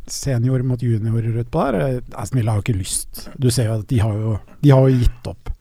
senior 0.08 0.62
mot 0.64 0.80
junior 0.80 1.22
utpå 1.42 1.66
der. 1.72 1.80
Eh, 1.98 2.00
Aston 2.16 2.40
Villa 2.40 2.54
har 2.54 2.62
jo 2.62 2.66
ikke 2.66 2.78
lyst. 2.80 3.26
Du 3.38 3.50
ser 3.50 3.68
jo 3.68 3.78
at 3.80 3.88
de 3.90 3.98
har 4.02 4.14
jo, 4.16 4.38
de 4.62 4.72
har 4.72 4.88
jo 4.88 5.02
gitt 5.02 5.28
opp. 5.32 5.52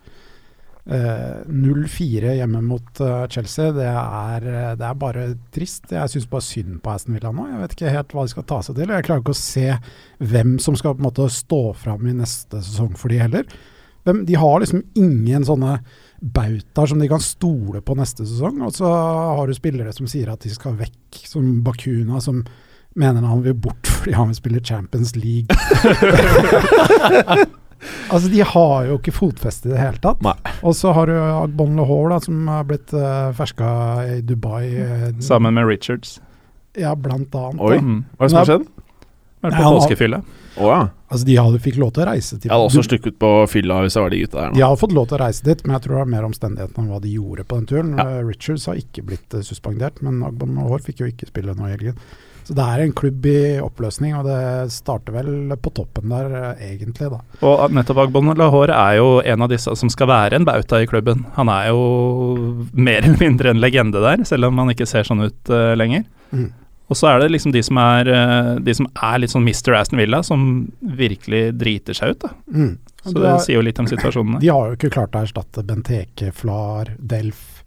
Eh, 0.86 1.46
0-4 1.46 2.32
hjemme 2.40 2.62
mot 2.66 3.02
uh, 3.06 3.28
Chelsea, 3.30 3.68
det 3.76 3.86
er, 3.86 4.46
eh, 4.50 4.72
det 4.80 4.86
er 4.88 4.96
bare 4.98 5.38
trist. 5.54 5.92
Jeg 5.94 6.10
syns 6.10 6.26
bare 6.30 6.46
synd 6.46 6.80
på 6.82 6.90
Aston 6.96 7.14
Villa 7.14 7.30
nå. 7.36 7.46
Jeg 7.52 7.60
vet 7.62 7.74
ikke 7.76 7.94
helt 7.94 8.14
hva 8.16 8.24
de 8.26 8.32
skal 8.34 8.48
ta 8.50 8.58
seg 8.66 8.74
til. 8.80 8.90
Jeg 8.90 9.06
klarer 9.06 9.22
ikke 9.22 9.36
å 9.36 9.38
se 9.38 9.68
hvem 10.32 10.56
som 10.64 10.76
skal 10.80 10.96
på 10.96 11.02
en 11.04 11.10
måte 11.12 11.28
stå 11.32 11.62
fram 11.78 12.08
i 12.10 12.16
neste 12.18 12.58
sesong 12.66 12.98
for 12.98 13.08
de 13.14 13.18
heller. 13.22 13.46
Hvem, 14.08 14.20
de 14.26 14.36
har 14.42 14.58
liksom 14.64 14.82
ingen 14.98 15.46
sånne 15.46 15.74
bautaer 16.22 16.88
som 16.90 17.00
de 17.02 17.08
kan 17.12 17.22
stole 17.22 17.82
på 17.86 17.94
neste 18.02 18.26
sesong. 18.26 18.58
Og 18.66 18.74
så 18.82 18.90
har 18.90 19.46
du 19.46 19.54
spillere 19.58 19.94
som 19.94 20.10
sier 20.10 20.28
at 20.34 20.42
de 20.42 20.50
skal 20.54 20.74
vekk, 20.82 21.22
som 21.30 21.62
Bakuna, 21.66 22.18
som 22.26 22.42
mener 22.98 23.24
han 23.24 23.46
vil 23.46 23.56
bort 23.56 23.88
fordi 23.88 24.18
han 24.18 24.34
vil 24.34 24.42
spille 24.42 24.66
Champions 24.66 25.14
League. 25.14 25.46
altså, 28.10 28.30
de 28.32 28.42
har 28.54 28.90
jo 28.90 28.98
ikke 29.00 29.14
fotfeste 29.16 29.70
i 29.70 29.74
det 29.74 29.80
hele 29.82 30.02
tatt. 30.04 30.22
Nei. 30.26 30.36
Og 30.62 30.76
så 30.78 30.94
har 30.96 31.10
du 31.10 31.16
Agbon 31.18 31.80
Lahore, 31.80 32.14
da, 32.16 32.20
som 32.24 32.48
har 32.52 32.68
blitt 32.70 32.94
uh, 32.94 33.32
ferska 33.38 33.72
i 34.18 34.20
Dubai. 34.26 34.66
eh, 34.76 35.08
Sammen 35.24 35.58
med 35.58 35.68
Richards. 35.70 36.20
Ja, 36.78 36.96
blant 36.96 37.36
annet. 37.36 37.60
Oi. 37.62 37.76
da. 37.76 37.82
Mm. 37.82 38.00
Hva 38.16 38.24
er 38.24 38.30
det 38.30 38.32
som 38.32 38.42
har 38.42 38.52
skjedd? 38.52 38.70
Vært 39.42 39.58
på 39.58 39.74
påskefylle. 39.76 40.22
Å 40.62 40.68
ja. 40.68 40.80
Altså, 41.12 41.26
de 41.28 41.36
hadde, 41.40 41.60
fikk 41.64 41.78
lov 41.80 41.94
til 41.96 42.04
å 42.04 42.08
reise 42.12 42.36
til 42.38 42.50
Jeg 42.50 42.54
hadde 42.54 42.68
også 42.68 42.84
stukket 42.86 43.16
på 43.20 43.30
fylla 43.52 43.78
hvis 43.84 43.96
jeg 43.98 44.04
var 44.04 44.12
de 44.14 44.20
gutta 44.22 44.42
der 44.42 44.54
De 44.56 44.64
har 44.64 44.78
fått 44.80 44.94
lov 44.96 45.08
til 45.10 45.18
å 45.18 45.22
reise 45.24 45.46
dit, 45.48 45.62
men 45.66 45.76
jeg 45.78 45.86
tror 45.86 45.96
det 45.98 46.02
er 46.04 46.12
mer 46.12 46.28
omstendighetene 46.28 46.84
enn 46.84 46.92
hva 46.92 47.00
de 47.04 47.14
gjorde 47.16 47.46
på 47.48 47.60
den 47.60 47.70
turen. 47.72 47.94
Ja. 47.98 48.06
Eh, 48.06 48.26
Richards 48.28 48.68
har 48.70 48.80
ikke 48.80 49.04
blitt 49.08 49.36
eh, 49.38 49.46
suspendert, 49.48 50.04
men 50.06 50.22
Agbon 50.28 50.54
Lahore 50.60 50.84
fikk 50.86 51.02
jo 51.04 51.10
ikke 51.12 51.30
spille 51.32 51.56
nå 51.58 51.68
i 51.70 51.74
helgen. 51.74 51.98
Så 52.48 52.56
det 52.58 52.66
er 52.66 52.84
en 52.84 52.94
klubb 52.98 53.26
i 53.30 53.42
oppløsning, 53.62 54.16
og 54.18 54.26
det 54.28 54.72
starter 54.74 55.16
vel 55.16 55.56
på 55.62 55.74
toppen 55.78 56.12
der, 56.12 56.32
eh, 56.54 56.64
egentlig, 56.72 57.12
da. 57.14 57.20
Og 57.42 57.66
at 57.66 57.76
nettopp 57.76 58.02
Agbon 58.06 58.34
Lahore 58.38 58.76
er 58.76 58.98
jo 58.98 59.12
en 59.22 59.46
av 59.46 59.52
disse 59.52 59.76
som 59.78 59.92
skal 59.94 60.10
være 60.12 60.40
en 60.40 60.48
bauta 60.48 60.82
i 60.82 60.90
klubben. 60.90 61.26
Han 61.38 61.52
er 61.54 61.70
jo 61.70 62.66
mer 62.74 63.06
eller 63.06 63.22
mindre 63.22 63.54
en 63.54 63.62
legende 63.62 64.02
der, 64.02 64.26
selv 64.26 64.50
om 64.50 64.58
han 64.64 64.74
ikke 64.74 64.90
ser 64.90 65.08
sånn 65.08 65.24
ut 65.28 65.54
uh, 65.54 65.76
lenger. 65.78 66.08
Mm. 66.32 66.50
Og 66.92 66.98
så 67.00 67.08
er 67.08 67.22
det 67.22 67.32
liksom 67.32 67.54
de 67.56 67.62
som 67.64 67.78
er, 67.80 68.10
eh, 68.12 68.56
de 68.60 68.74
som 68.76 68.88
er 68.92 69.22
litt 69.22 69.32
sånn 69.32 69.46
Mr. 69.48 69.78
Aston 69.78 70.02
Villa, 70.02 70.20
som 70.28 70.42
virkelig 70.82 71.54
driter 71.56 71.96
seg 71.96 72.18
ut. 72.18 72.26
da. 72.26 72.34
Mm. 72.52 72.74
Så 73.02 73.16
det 73.16 73.38
sier 73.46 73.58
jo 73.58 73.64
litt 73.64 73.80
om 73.82 73.88
situasjonene. 73.88 74.42
De 74.44 74.50
har 74.52 74.68
jo 74.68 74.76
ikke 74.76 74.92
klart 74.94 75.16
å 75.16 75.24
erstatte 75.24 75.64
Benteke, 75.66 76.34
Flar, 76.36 76.92
Delf 77.00 77.62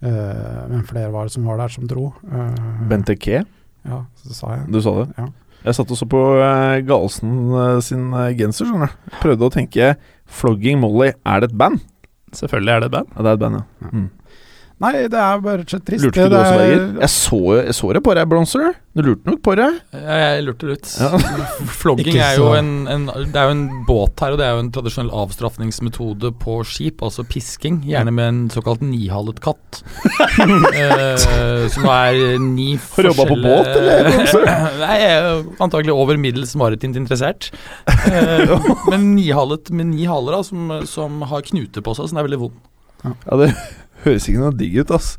Uh, 0.00 0.68
Hvem 0.70 0.84
flere 0.88 1.12
var 1.12 1.28
det 1.28 1.34
som 1.34 1.44
var 1.44 1.58
der 1.60 1.72
som 1.74 1.88
dro? 1.88 2.06
Uh, 2.24 2.86
Benteke, 2.88 3.42
Ja, 3.88 4.02
så 4.20 4.36
sa 4.36 4.56
jeg. 4.58 4.66
du 4.72 4.80
sa 4.84 4.96
det? 5.00 5.06
Ja. 5.16 5.28
Jeg 5.60 5.76
satt 5.76 5.90
også 5.92 6.06
på 6.08 6.20
uh, 6.40 6.78
Galsen 6.88 7.34
uh, 7.52 7.80
sin 7.84 8.08
uh, 8.16 8.30
genser, 8.36 8.68
skjønner 8.68 8.92
du. 8.92 9.10
Prøvde 9.20 9.48
å 9.48 9.52
tenke 9.52 9.94
Flogging 10.40 10.80
Molly, 10.80 11.12
er 11.28 11.42
det 11.42 11.50
et 11.50 11.58
band? 11.60 11.82
Selvfølgelig 12.36 12.72
er 12.72 12.80
det 12.80 12.88
et 12.88 12.94
band. 12.96 13.12
Ja, 13.16 13.24
det 13.26 13.30
er 13.32 13.36
et 13.36 13.42
band, 13.44 13.60
ja. 13.60 13.90
Mm. 13.92 14.08
Nei, 14.80 14.94
det 15.12 15.18
er 15.20 15.40
bare 15.44 15.60
rett 15.60 15.68
og 15.68 15.74
slett 15.74 15.82
trist. 15.90 16.04
Lurte 16.06 16.22
ikke 16.22 16.30
du 16.32 16.36
også, 16.38 16.52
er- 16.54 16.60
Berger? 16.70 16.84
Jeg 17.02 17.12
så, 17.12 17.38
jeg 17.58 17.74
så 17.76 17.88
det 17.92 18.00
på 18.06 18.12
deg, 18.16 18.28
Bronzer. 18.30 18.68
Du 18.96 19.02
lurte 19.04 19.28
nok 19.28 19.40
på 19.44 19.52
det. 19.58 19.66
Jeg 19.92 20.44
lurte 20.46 20.68
litt. 20.70 20.92
Ja. 20.96 21.18
Flogging 21.82 22.16
er 22.16 22.38
jo 22.38 22.46
en, 22.56 22.70
en, 22.88 23.04
det 23.12 23.36
er 23.36 23.50
jo 23.50 23.56
en 23.58 23.66
båt 23.84 24.22
her, 24.24 24.32
og 24.32 24.40
det 24.40 24.46
er 24.46 24.54
jo 24.56 24.62
en 24.64 24.70
tradisjonell 24.72 25.12
avstraffningsmetode 25.20 26.30
på 26.40 26.54
skip, 26.64 27.04
altså 27.04 27.26
pisking. 27.28 27.82
Gjerne 27.90 28.14
med 28.16 28.30
en 28.30 28.38
såkalt 28.54 28.80
nihalet 28.80 29.42
katt. 29.44 29.82
eh, 30.40 31.68
som 31.76 31.90
er 31.92 32.40
ni 32.40 32.70
forskjellige 32.80 32.96
Har 32.96 33.04
du 33.04 33.12
jobbet 33.12 33.34
på 33.34 33.38
båt, 33.44 33.70
eller? 33.76 34.10
Nei, 34.80 34.96
jeg 35.02 35.12
er 35.20 35.44
antagelig 35.60 35.92
over 35.92 36.22
middels 36.24 36.56
maritimt 36.56 36.96
interessert. 36.96 37.50
Eh, 38.08 38.56
men 38.88 39.10
nihalet 39.12 39.68
med 39.76 39.92
ni 39.92 40.08
haler, 40.08 40.40
da, 40.40 40.42
som, 40.48 40.72
som 40.88 41.20
har 41.28 41.44
knuter 41.52 41.84
på 41.84 41.98
seg, 42.00 42.08
så 42.08 42.16
den 42.16 42.24
er 42.24 42.30
veldig 42.30 42.42
vond. 42.48 42.58
Ja, 43.04 43.36
det 43.44 43.52
høres 44.04 44.28
ikke 44.28 44.42
noe 44.42 44.56
digg 44.56 44.80
ut, 44.82 44.94
ass. 44.96 45.14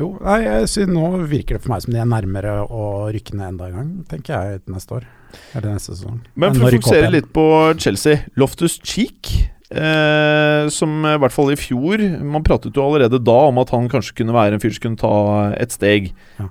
Jo, 0.00 0.14
nei, 0.24 0.38
jeg 0.46 0.68
synes 0.72 0.92
nå 0.94 1.08
virker 1.28 1.58
det 1.58 1.64
for 1.64 1.74
meg 1.74 1.82
som 1.84 1.92
de 1.92 2.00
er 2.00 2.08
nærmere 2.08 2.52
å 2.72 2.84
rykke 3.12 3.36
ned 3.36 3.52
enda 3.52 3.66
en 3.68 3.74
gang, 3.76 3.88
tenker 4.08 4.32
jeg, 4.32 4.60
neste 4.72 4.96
år. 4.96 5.08
Eller 5.52 5.74
neste 5.74 5.92
sesong. 5.92 6.20
Men 6.40 6.56
for 6.56 6.68
å 6.68 6.78
fokusere 6.78 7.10
litt 7.12 7.28
på 7.36 7.44
Chelsea. 7.82 8.22
Loftus 8.40 8.78
Cheek, 8.80 9.28
eh, 9.68 10.70
som 10.72 11.04
i 11.04 11.18
hvert 11.20 11.34
fall 11.34 11.52
i 11.52 11.58
fjor 11.60 12.02
Man 12.24 12.42
pratet 12.46 12.74
jo 12.74 12.82
allerede 12.82 13.20
da 13.22 13.36
om 13.50 13.60
at 13.62 13.70
han 13.74 13.90
kanskje 13.92 14.16
kunne 14.22 14.34
være 14.34 14.56
en 14.56 14.62
fyr 14.62 14.72
som 14.74 14.86
kunne 14.86 15.02
ta 15.02 15.12
et 15.60 15.76
steg. 15.76 16.10
Ja. 16.40 16.48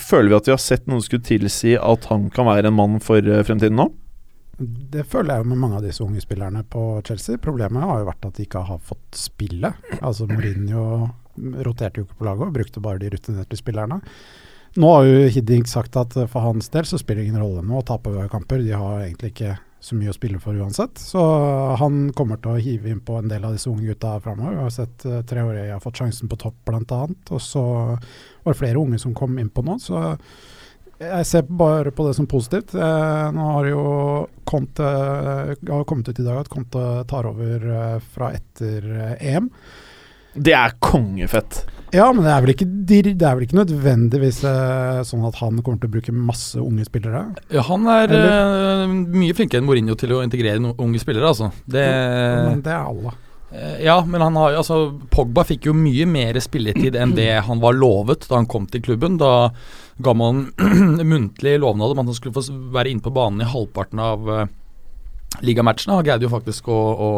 Føler 0.00 0.32
vi 0.32 0.38
at 0.40 0.48
vi 0.48 0.56
har 0.56 0.64
sett 0.64 0.88
noe 0.88 1.00
som 1.00 1.10
skulle 1.10 1.28
tilsi 1.28 1.76
at 1.76 2.08
han 2.10 2.30
kan 2.32 2.48
være 2.48 2.72
en 2.72 2.78
mann 2.80 2.98
for 3.04 3.20
eh, 3.20 3.44
fremtiden 3.46 3.76
nå? 3.76 3.90
Det 4.56 5.04
føler 5.04 5.34
jeg 5.34 5.44
jo 5.44 5.50
med 5.50 5.60
mange 5.60 5.78
av 5.80 5.84
disse 5.84 6.04
unge 6.04 6.22
spillerne 6.24 6.62
på 6.72 6.82
Chelsea. 7.04 7.40
Problemet 7.42 7.84
har 7.84 8.00
jo 8.00 8.08
vært 8.08 8.28
at 8.28 8.38
de 8.38 8.46
ikke 8.46 8.64
har 8.70 8.80
fått 8.80 9.18
spille. 9.18 9.72
Altså 10.00 10.28
Mourinho 10.30 10.86
roterte 11.66 12.00
jo 12.00 12.06
ikke 12.06 12.20
på 12.22 12.28
laget 12.30 12.48
og 12.48 12.56
brukte 12.56 12.82
bare 12.84 13.02
de 13.02 13.12
rutinerte 13.12 13.58
spillerne. 13.60 14.00
Nå 14.76 14.88
har 14.92 15.06
jo 15.08 15.28
Hiddink 15.32 15.68
sagt 15.68 15.96
at 15.96 16.16
for 16.28 16.44
hans 16.44 16.68
del 16.72 16.88
så 16.88 16.98
spiller 17.00 17.22
det 17.22 17.30
ingen 17.30 17.44
rolle 17.44 17.64
nå 17.64 17.80
å 17.80 17.86
tape 17.86 18.12
kamper. 18.32 18.64
De 18.64 18.74
har 18.76 19.04
egentlig 19.04 19.32
ikke 19.32 19.54
så 19.86 19.96
mye 19.96 20.10
å 20.10 20.16
spille 20.16 20.40
for 20.42 20.56
uansett. 20.56 20.98
Så 21.00 21.20
han 21.80 22.10
kommer 22.16 22.40
til 22.40 22.56
å 22.56 22.60
hive 22.60 22.90
inn 22.90 23.02
på 23.04 23.18
en 23.20 23.30
del 23.30 23.44
av 23.46 23.54
disse 23.54 23.70
unge 23.70 23.86
gutta 23.86 24.16
framover. 24.24 24.56
Vi 24.56 24.64
har 24.64 24.74
sett 24.74 25.06
uh, 25.06 25.20
Treårige 25.28 25.72
har 25.74 25.82
fått 25.84 26.00
sjansen 26.00 26.32
på 26.32 26.38
topp 26.40 26.58
bl.a. 26.68 27.00
Og 27.06 27.42
så 27.42 27.62
var 27.62 28.52
det 28.52 28.58
flere 28.58 28.80
unge 28.80 29.00
som 29.02 29.14
kom 29.16 29.38
inn 29.40 29.52
på 29.52 29.64
nå. 29.66 29.78
Så 29.82 30.02
jeg 30.98 31.26
ser 31.28 31.42
bare 31.48 31.90
på 31.92 32.06
det 32.08 32.14
som 32.16 32.26
positivt. 32.30 32.74
Eh, 32.74 33.26
nå 33.36 33.46
har 33.58 33.68
jo 33.68 33.82
Conte 34.48 34.86
har 34.86 35.84
kommet 35.88 36.08
ut 36.08 36.20
i 36.22 36.24
dag 36.26 36.38
at 36.44 36.48
Conte 36.52 36.84
tar 37.10 37.28
over 37.28 37.66
eh, 37.68 37.96
fra 38.14 38.30
etter 38.36 38.86
eh, 38.86 39.34
EM. 39.34 39.50
Det 40.36 40.52
er 40.56 40.74
kongefett. 40.84 41.62
Ja, 41.94 42.10
men 42.12 42.24
det 42.26 42.32
er 42.32 42.42
vel 42.44 42.52
ikke, 42.52 42.66
det 42.68 43.22
er 43.24 43.36
vel 43.38 43.46
ikke 43.46 43.56
nødvendigvis 43.60 44.40
sånn 45.08 45.22
at 45.24 45.38
han 45.40 45.62
kommer 45.64 45.78
til 45.80 45.88
å 45.88 45.94
bruke 45.94 46.12
masse 46.12 46.58
unge 46.60 46.84
spillere? 46.84 47.22
Ja, 47.54 47.62
han 47.70 47.86
er 47.88 48.10
Eller? 48.10 48.90
mye 48.90 49.36
flinkere 49.38 49.62
enn 49.62 49.68
Mourinho 49.68 49.96
til 49.96 50.12
å 50.12 50.20
integrere 50.26 50.74
unge 50.74 51.00
spillere, 51.00 51.30
altså. 51.30 51.48
Det, 51.64 51.86
men 52.50 52.60
det 52.66 52.74
er 52.74 52.90
alle. 52.90 53.14
Eh, 53.54 53.78
Ja, 53.86 54.00
men 54.04 54.20
han 54.20 54.36
har 54.36 54.52
jo 54.52 54.60
altså 54.64 54.78
Pogba 55.14 55.44
fikk 55.46 55.70
jo 55.70 55.76
mye 55.78 56.04
mer 56.10 56.36
spilletid 56.42 56.98
enn 56.98 57.14
det 57.16 57.30
han 57.46 57.62
var 57.62 57.76
lovet 57.78 58.26
da 58.28 58.40
han 58.40 58.50
kom 58.50 58.66
til 58.68 58.82
klubben. 58.84 59.16
Da 59.22 59.52
ga 60.02 60.14
man 60.16 60.46
muntlig 61.12 61.56
lovnad 61.62 61.94
om 61.94 62.02
at 62.02 62.10
han 62.10 62.18
skulle 62.18 62.36
få 62.36 62.44
være 62.74 62.92
inne 62.92 63.04
på 63.04 63.14
banen 63.14 63.44
i 63.44 63.48
halvparten 63.48 64.02
av 64.02 64.28
uh, 64.28 64.44
ligamatchene. 65.46 65.98
Han 65.98 66.06
greide 66.06 66.26
jo 66.26 66.32
faktisk 66.32 66.68
å, 66.72 66.76
å 66.76 67.10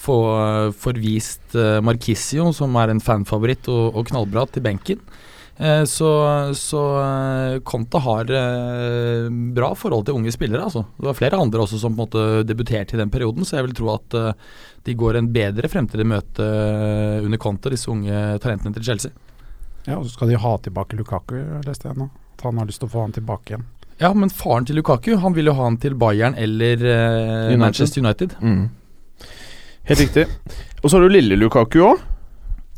få 0.00 0.16
eh, 0.32 0.68
forvist 0.80 1.56
uh, 1.58 1.80
Marquisio, 1.84 2.50
som 2.56 2.76
er 2.78 2.92
en 2.92 3.02
fanfavoritt 3.02 3.68
og, 3.72 3.98
og 3.98 4.06
knallbra, 4.10 4.46
til 4.50 4.64
benken. 4.64 5.02
Eh, 5.60 5.84
så 5.84 6.08
så 6.56 6.82
eh, 7.02 7.58
Conte 7.68 8.00
har 8.00 8.30
eh, 8.32 9.26
bra 9.52 9.74
forhold 9.76 10.06
til 10.08 10.16
unge 10.16 10.32
spillere. 10.32 10.64
Altså. 10.64 10.86
Det 10.96 11.08
var 11.10 11.18
flere 11.18 11.40
andre 11.40 11.60
også 11.60 11.80
som 11.82 11.92
på 11.92 12.00
en 12.00 12.06
måte 12.06 12.46
debuterte 12.48 12.96
i 12.96 13.00
den 13.00 13.12
perioden, 13.12 13.44
så 13.44 13.58
jeg 13.58 13.68
vil 13.68 13.76
tro 13.76 13.90
at 13.92 14.16
eh, 14.16 14.46
de 14.88 14.94
går 14.96 15.18
en 15.18 15.28
bedre 15.34 15.68
fremtid 15.68 16.00
i 16.00 16.08
møte 16.08 16.46
eh, 16.46 17.20
under 17.26 17.42
Conte, 17.42 17.74
disse 17.74 17.92
unge 17.92 18.22
talentene 18.40 18.72
til 18.78 18.88
Chelsea. 18.88 19.12
Ja, 19.90 19.98
og 19.98 20.06
så 20.06 20.14
skal 20.14 20.30
de 20.30 20.38
ha 20.40 20.56
tilbake 20.62 20.96
Lukaku, 20.98 21.36
leste 21.66 21.90
jeg 21.90 21.98
nå. 21.98 22.08
At 22.38 22.46
han 22.46 22.60
har 22.60 22.68
lyst 22.70 22.82
til 22.82 22.88
å 22.88 22.94
få 22.94 23.04
han 23.04 23.14
tilbake 23.16 23.54
igjen. 23.54 23.68
Ja, 24.00 24.14
men 24.16 24.30
faren 24.32 24.64
til 24.64 24.78
Lukaku 24.80 25.12
Han 25.20 25.34
vil 25.36 25.50
jo 25.50 25.52
ha 25.58 25.66
han 25.66 25.76
til 25.80 25.92
Bayern 26.00 26.32
eller 26.40 26.80
eh, 26.80 27.50
United. 27.50 27.58
Manchester 27.60 28.00
United. 28.00 28.36
Mm. 28.40 28.70
Helt 29.90 30.00
riktig. 30.00 30.24
Og 30.80 30.88
så 30.88 30.96
har 30.96 31.04
du 31.04 31.12
lille 31.12 31.36
Lukaku 31.36 31.82
òg. 31.84 32.06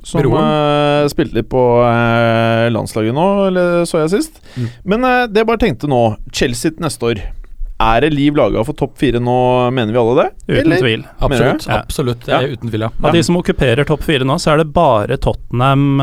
Som 0.02 0.33
eh, 0.35 1.04
spilte 1.12 1.38
litt 1.38 1.47
på 1.52 1.61
uh, 1.78 2.66
landslaget 2.75 3.14
nå, 3.14 3.26
eller 3.47 3.85
så 3.87 4.00
jeg 4.00 4.11
sist. 4.16 4.40
Mm. 4.57 4.66
Men 4.90 5.07
uh, 5.07 5.12
det 5.31 5.45
jeg 5.45 5.49
bare 5.52 5.62
tenkte 5.62 5.90
nå 5.90 6.00
Chelsea 6.35 6.75
til 6.75 6.83
neste 6.83 7.07
år. 7.07 7.23
Er 7.83 8.02
det 8.02 8.11
liv 8.14 8.35
laga 8.38 8.64
for 8.66 8.78
topp 8.78 8.97
fire 8.99 9.21
nå, 9.23 9.37
mener 9.75 9.95
vi 9.95 10.00
alle 10.02 10.16
det? 10.19 10.26
Uten 10.50 10.75
tvil. 10.75 11.07
Absolutt. 11.23 11.69
Ja. 11.69 11.78
absolutt 11.78 12.26
Ja. 12.31 12.40
er 12.42 12.57
Uten 12.57 12.71
tvil, 12.71 12.88
ja. 12.88 12.90
Av 12.99 13.14
de 13.14 13.23
som 13.26 13.38
okkuperer 13.38 13.87
topp 13.87 14.02
fire 14.07 14.26
nå, 14.26 14.40
så 14.42 14.57
er 14.57 14.64
det 14.64 14.69
bare 14.75 15.19
Tottenham 15.23 16.02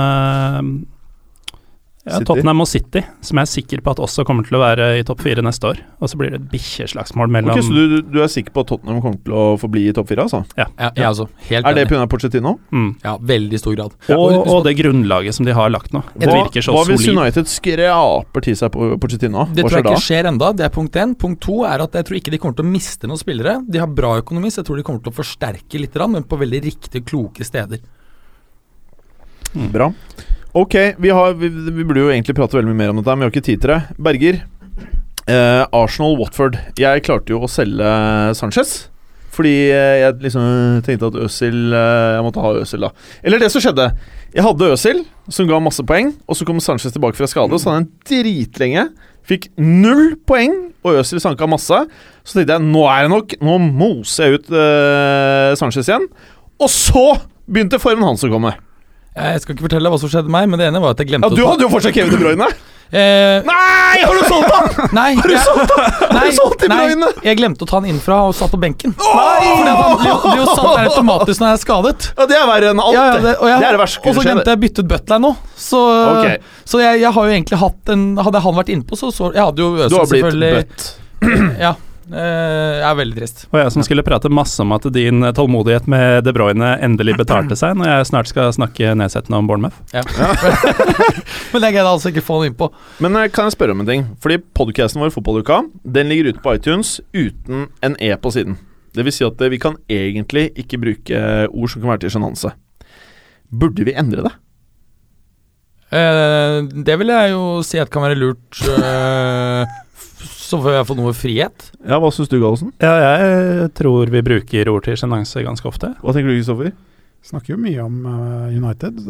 ja, 2.09 2.19
City. 2.19 2.27
Tottenham 2.29 2.63
og 2.63 2.69
City 2.69 3.03
som 3.25 3.39
jeg 3.39 3.47
er 3.47 3.51
sikker 3.53 3.83
på 3.85 3.93
at 3.95 4.01
også 4.03 4.25
kommer 4.27 4.47
til 4.47 4.57
å 4.57 4.61
være 4.61 4.89
i 4.99 5.05
topp 5.07 5.23
fire 5.25 5.43
neste 5.45 5.69
år. 5.71 5.81
Og 5.99 6.11
så 6.11 6.19
blir 6.19 6.33
det 6.33 6.41
et 6.41 6.47
bikkjeslagsmål 6.51 7.31
mellom 7.35 7.53
Ok, 7.53 7.63
så 7.65 7.75
du, 7.75 7.99
du 8.05 8.19
er 8.23 8.31
sikker 8.31 8.55
på 8.55 8.63
at 8.65 8.71
Tottenham 8.73 9.01
kommer 9.03 9.21
til 9.25 9.35
å 9.35 9.45
forbli 9.61 9.85
i 9.89 9.95
topp 9.95 10.09
fire? 10.11 10.25
Altså? 10.27 10.43
ja 10.59 10.67
jeg 10.79 11.07
altså, 11.07 11.27
Helt 11.49 11.69
Er 11.69 11.77
det 11.77 11.85
pga. 11.91 12.05
Pochettino? 12.09 12.55
mm. 12.73 12.89
Ja, 13.03 13.15
veldig 13.31 13.59
stor 13.61 13.75
grad. 13.77 13.95
og, 14.15 14.47
og 14.49 14.63
det 14.65 14.75
grunnlaget 14.79 15.37
som 15.37 15.47
de 15.47 15.55
har 15.55 15.69
lagt 15.73 15.93
nå. 15.95 16.01
Det 16.15 16.29
Hva, 16.29 16.39
virker 16.43 16.65
så 16.65 16.75
hva 16.75 16.85
hvis 16.89 17.03
solid. 17.03 17.19
United 17.19 17.51
skraper 17.51 18.45
til 18.45 18.57
seg 18.59 18.73
på 18.73 18.89
Pochettino? 19.01 19.45
Det 19.53 19.63
Hva 19.65 19.69
tror 19.69 19.79
jeg 19.79 19.85
ikke 19.85 19.95
da? 19.99 20.05
skjer 20.07 20.31
enda, 20.31 20.51
det 20.55 20.67
er 20.67 20.73
punkt 20.73 20.99
én. 20.99 21.15
Punkt 21.19 21.43
to 21.45 21.61
er 21.69 21.85
at 21.85 21.95
jeg 21.99 22.09
tror 22.09 22.19
ikke 22.19 22.33
de 22.33 22.41
kommer 22.41 22.59
til 22.59 22.67
å 22.67 22.73
miste 22.73 23.09
noen 23.09 23.21
spillere. 23.21 23.59
De 23.69 23.81
har 23.81 23.91
bra 23.91 24.15
økonomi, 24.23 24.51
så 24.53 24.63
jeg 24.63 24.69
tror 24.69 24.81
de 24.81 24.87
kommer 24.87 25.05
til 25.05 25.13
å 25.13 25.19
forsterke 25.19 25.81
litt, 25.81 25.97
men 26.09 26.25
på 26.25 26.39
veldig 26.39 26.61
riktige, 26.65 27.05
kloke 27.05 27.45
steder. 27.45 27.81
Bra. 29.73 29.91
Ok, 30.57 30.75
vi, 30.97 31.09
har, 31.09 31.33
vi, 31.37 31.49
vi 31.49 31.83
burde 31.83 32.01
jo 32.01 32.09
egentlig 32.09 32.33
prate 32.37 32.57
veldig 32.57 32.71
mye 32.71 32.79
mer 32.79 32.93
om 32.93 32.97
dette, 32.97 33.13
men 33.13 33.21
vi 33.21 33.27
har 33.27 33.33
ikke 33.35 33.45
tid 33.45 33.59
til 33.61 33.73
det. 33.75 33.81
Berger. 34.01 34.39
Eh, 35.29 35.65
Arsenal-Watford. 35.77 36.55
Jeg 36.79 37.03
klarte 37.05 37.35
jo 37.35 37.43
å 37.45 37.49
selge 37.51 37.89
Sanchez. 38.37 38.79
Fordi 39.35 39.53
eh, 39.69 39.99
jeg 40.01 40.15
liksom 40.23 40.79
tenkte 40.83 41.11
at 41.11 41.17
Øsil 41.21 41.69
eh, 41.71 42.15
Jeg 42.15 42.23
måtte 42.25 42.41
ha 42.41 42.53
Øsil, 42.63 42.81
da. 42.81 42.89
Eller 43.21 43.43
det 43.43 43.51
som 43.53 43.61
skjedde. 43.61 43.91
Jeg 44.33 44.45
hadde 44.45 44.71
Øsil, 44.73 45.03
som 45.29 45.49
ga 45.51 45.59
masse 45.61 45.85
poeng. 45.85 46.09
Og 46.25 46.39
så 46.39 46.47
kom 46.49 46.61
Sanchez 46.63 46.95
tilbake 46.95 47.19
fra 47.19 47.29
skade, 47.29 47.53
og 47.53 47.61
så 47.61 47.69
hadde 47.69 47.83
han 47.83 47.91
dritlenge. 48.09 48.87
Fikk 49.29 49.51
null 49.61 50.15
poeng, 50.25 50.55
og 50.81 51.03
Øsil 51.03 51.21
sanka 51.21 51.45
masse. 51.51 51.83
Så 52.25 52.39
tenkte 52.39 52.57
jeg 52.57 52.65
nå 52.65 52.87
er 52.89 53.05
det 53.05 53.13
nok. 53.13 53.37
Nå 53.45 53.59
moser 53.67 54.25
jeg 54.25 54.39
ut 54.39 54.49
uh, 54.55 55.53
Sanchez 55.59 55.85
igjen. 55.85 56.09
Og 56.57 56.73
så 56.73 57.05
begynte 57.45 57.77
formen 57.81 58.09
hans 58.09 58.25
å 58.25 58.31
komme. 58.33 58.55
Jeg 59.17 59.41
skal 59.43 59.55
ikke 59.55 59.65
fortelle 59.67 59.89
hva 59.91 59.97
som 59.99 60.09
skjedde 60.11 60.31
meg, 60.31 60.49
men 60.51 60.59
det 60.61 60.67
ene 60.69 60.79
var 60.83 60.93
at 60.95 60.99
jeg 61.01 61.09
glemte 61.11 61.29
Ja, 61.31 61.35
Du 61.35 61.45
hadde 61.49 61.65
jo 61.65 61.69
fortsatt 61.73 61.95
Kevin 61.95 62.13
De 62.13 62.19
Bruyne! 62.21 62.45
eh, 62.89 63.41
Nei, 63.45 63.99
har 64.01 64.13
du 64.15 64.21
solgt 64.29 64.53
han?! 64.53 64.69
Nei, 64.99 65.09
Har 65.17 65.27
du 65.29 65.35
solgt 65.43 65.73
han?! 65.75 65.89
Har 65.99 66.13
Nei, 66.15 66.29
du 66.29 66.37
solgt 66.37 66.63
De 66.63 66.69
nei, 66.71 66.77
Bruyne?! 66.87 67.09
jeg 67.25 67.39
glemte 67.41 67.65
å 67.65 67.69
ta 67.69 67.79
han 67.81 67.87
inn 67.89 67.99
fra 68.01 68.19
og 68.29 68.35
satt 68.37 68.53
på 68.53 68.59
benken. 68.61 68.93
Fordi 68.97 69.73
at 69.73 69.81
han 69.81 69.97
blir 69.99 70.39
jo 70.39 70.45
satt 70.53 70.63
der 70.69 70.87
automatisk 70.93 71.41
når 71.43 71.51
jeg 71.51 71.57
er 71.57 71.63
skadet. 71.65 72.07
Ja, 72.15 72.29
det 72.31 72.37
er 72.39 72.47
verre 72.53 72.71
enn 72.75 72.83
alt, 72.85 72.95
Ja, 72.95 73.03
ja, 73.09 73.19
det. 73.25 73.35
og, 73.41 73.49
jeg, 73.49 73.59
Det 73.65 73.67
er 73.71 73.77
det 73.77 73.81
verste 73.83 74.05
og 74.05 74.15
så 74.19 74.25
glemte 74.29 74.47
jeg 74.53 74.61
å 74.61 74.63
bytte 74.63 74.85
ut 74.85 74.89
Butler 74.93 75.21
nå. 75.25 75.33
Så, 75.59 75.83
okay. 76.15 76.39
så 76.69 76.81
jeg, 76.85 77.01
jeg 77.03 77.11
har 77.17 77.27
jo 77.29 77.35
egentlig 77.35 77.59
hatt 77.65 77.93
en 77.97 78.07
Hadde 78.29 78.41
han 78.45 78.57
vært 78.61 78.71
innpå, 78.77 78.97
så, 78.97 79.11
så 79.13 79.33
Jeg 79.35 79.43
hadde 79.43 79.65
jo 79.65 79.69
Du 79.75 79.97
har 79.99 80.09
blitt 80.09 80.15
selvfølgelig 80.15 80.51
bøtt. 80.61 80.89
Ja. 81.59 81.73
Eh, 82.09 82.79
jeg 82.79 82.85
er 82.89 82.95
veldig 82.97 83.17
trist. 83.19 83.43
Og 83.51 83.59
jeg 83.61 83.71
som 83.75 83.83
skulle 83.85 84.03
prate 84.05 84.31
masse 84.33 84.59
om 84.63 84.71
at 84.73 84.87
din 84.95 85.21
tålmodighet 85.37 85.85
med 85.91 86.23
De 86.25 86.33
Bruyne 86.33 86.71
endelig 86.85 87.13
betalte 87.19 87.57
seg, 87.59 87.75
når 87.77 87.91
jeg 87.91 88.07
snart 88.09 88.31
skal 88.31 88.49
snakke 88.55 88.95
nedsettende 88.97 89.37
om 89.37 89.49
Bournemouth. 89.49 89.77
Ja. 89.93 90.01
Men 91.53 91.61
det 91.61 91.69
greide 91.73 91.83
jeg 91.83 91.91
altså 91.91 92.09
ikke 92.13 92.25
få 92.25 92.39
han 92.41 92.49
innpå. 92.51 92.71
Men 93.05 93.15
eh, 93.21 93.29
kan 93.33 93.45
jeg 93.49 93.57
spørre 93.57 93.75
om 93.77 93.83
en 93.85 93.91
ting? 93.91 94.07
Fordi 94.23 94.39
podcasten 94.57 95.03
vår, 95.03 95.13
Fotballuka, 95.13 95.61
den 95.85 96.09
ligger 96.09 96.31
ute 96.33 96.41
på 96.45 96.55
iTunes 96.57 96.97
uten 97.13 97.67
en 97.85 97.97
E 98.01 98.11
på 98.17 98.33
siden. 98.33 98.57
Det 98.97 99.05
vil 99.05 99.13
si 99.13 99.25
at 99.27 99.41
eh, 99.45 99.51
vi 99.53 99.61
kan 99.61 99.77
egentlig 99.85 100.49
ikke 100.65 100.81
bruke 100.81 101.23
ord 101.49 101.69
som 101.69 101.83
kan 101.83 101.93
være 101.93 102.07
til 102.07 102.15
sjenanse. 102.17 102.55
Burde 103.49 103.85
vi 103.85 103.93
endre 103.97 104.25
det? 104.25 104.33
Eh, 105.89 106.59
det 106.85 106.95
vil 107.01 107.09
jeg 107.09 107.31
jo 107.33 107.43
si 107.65 107.79
at 107.81 107.89
kan 107.89 108.03
være 108.05 108.17
lurt. 108.19 108.59
eh, 108.61 108.75
f- 108.77 109.48
så 110.49 110.57
får 110.63 110.79
jeg 110.79 110.85
få 110.89 110.95
noe 110.97 111.13
frihet. 111.13 111.71
Ja, 111.85 111.99
Hva 112.01 112.09
syns 112.13 112.29
du, 112.31 112.39
Gallosen? 112.41 112.71
Ja, 112.81 112.93
jeg 113.21 113.71
tror 113.77 114.09
vi 114.09 114.21
bruker 114.25 114.71
ord 114.71 114.87
til 114.87 114.97
sjenanse 114.97 115.43
ganske 115.45 115.67
ofte. 115.69 115.91
Hva 116.01 116.15
tenker 116.15 116.31
du, 116.31 116.39
Kristoffer? 116.39 116.71
Snakker 117.29 117.53
jo 117.53 117.57
mye 117.59 117.83
om 117.83 117.97
uh, 118.07 118.47
United. 118.49 119.01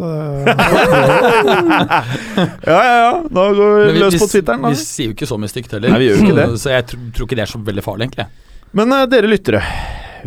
Ja, 2.70 2.80
ja, 2.84 2.96
ja. 3.00 3.12
Da 3.30 3.44
går 3.54 3.70
vi 3.76 3.92
vi, 3.94 4.00
løs 4.02 4.16
på 4.20 4.28
Twitteren, 4.30 4.64
da. 4.64 4.72
vi 4.74 4.80
sier 4.82 5.12
jo 5.12 5.16
ikke 5.16 5.28
så 5.30 5.38
mye 5.40 5.52
stygt 5.52 5.74
heller. 5.76 5.94
Nei, 5.94 6.02
vi 6.02 6.10
gjør 6.10 6.24
ikke 6.26 6.38
det. 6.40 6.48
så 6.64 6.74
jeg 6.74 6.88
tr 6.90 7.00
tror 7.16 7.28
ikke 7.28 7.38
det 7.40 7.46
er 7.46 7.52
så 7.52 7.62
veldig 7.70 7.84
farlig, 7.86 8.10
egentlig. 8.10 8.26
Men 8.80 8.96
uh, 8.96 9.04
dere 9.10 9.30
lyttere, 9.30 9.62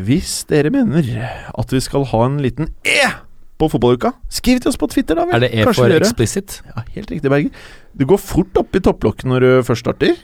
hvis 0.01 0.33
dere 0.51 0.73
mener 0.73 1.13
at 1.53 1.75
vi 1.75 1.83
skal 1.85 2.07
ha 2.13 2.25
en 2.29 2.41
liten 2.45 2.71
E 2.89 3.03
på 3.61 3.69
fotballuka, 3.71 4.15
skriv 4.33 4.63
til 4.63 4.73
oss 4.73 4.81
på 4.81 4.89
Twitter, 4.91 5.19
da 5.19 5.27
vel. 5.29 5.37
Er 5.37 5.45
det 5.45 5.53
E 5.53 5.67
Kanskje 5.67 5.85
for 5.85 5.97
explicit? 5.99 6.61
Ja, 6.71 6.87
helt 6.97 7.13
riktig, 7.13 7.31
Berger. 7.31 7.67
Du 7.99 8.07
går 8.09 8.23
fort 8.23 8.63
opp 8.63 8.79
i 8.79 8.83
topplokket 8.83 9.29
når 9.29 9.45
du 9.45 9.51
først 9.67 9.85
starter. 9.85 10.17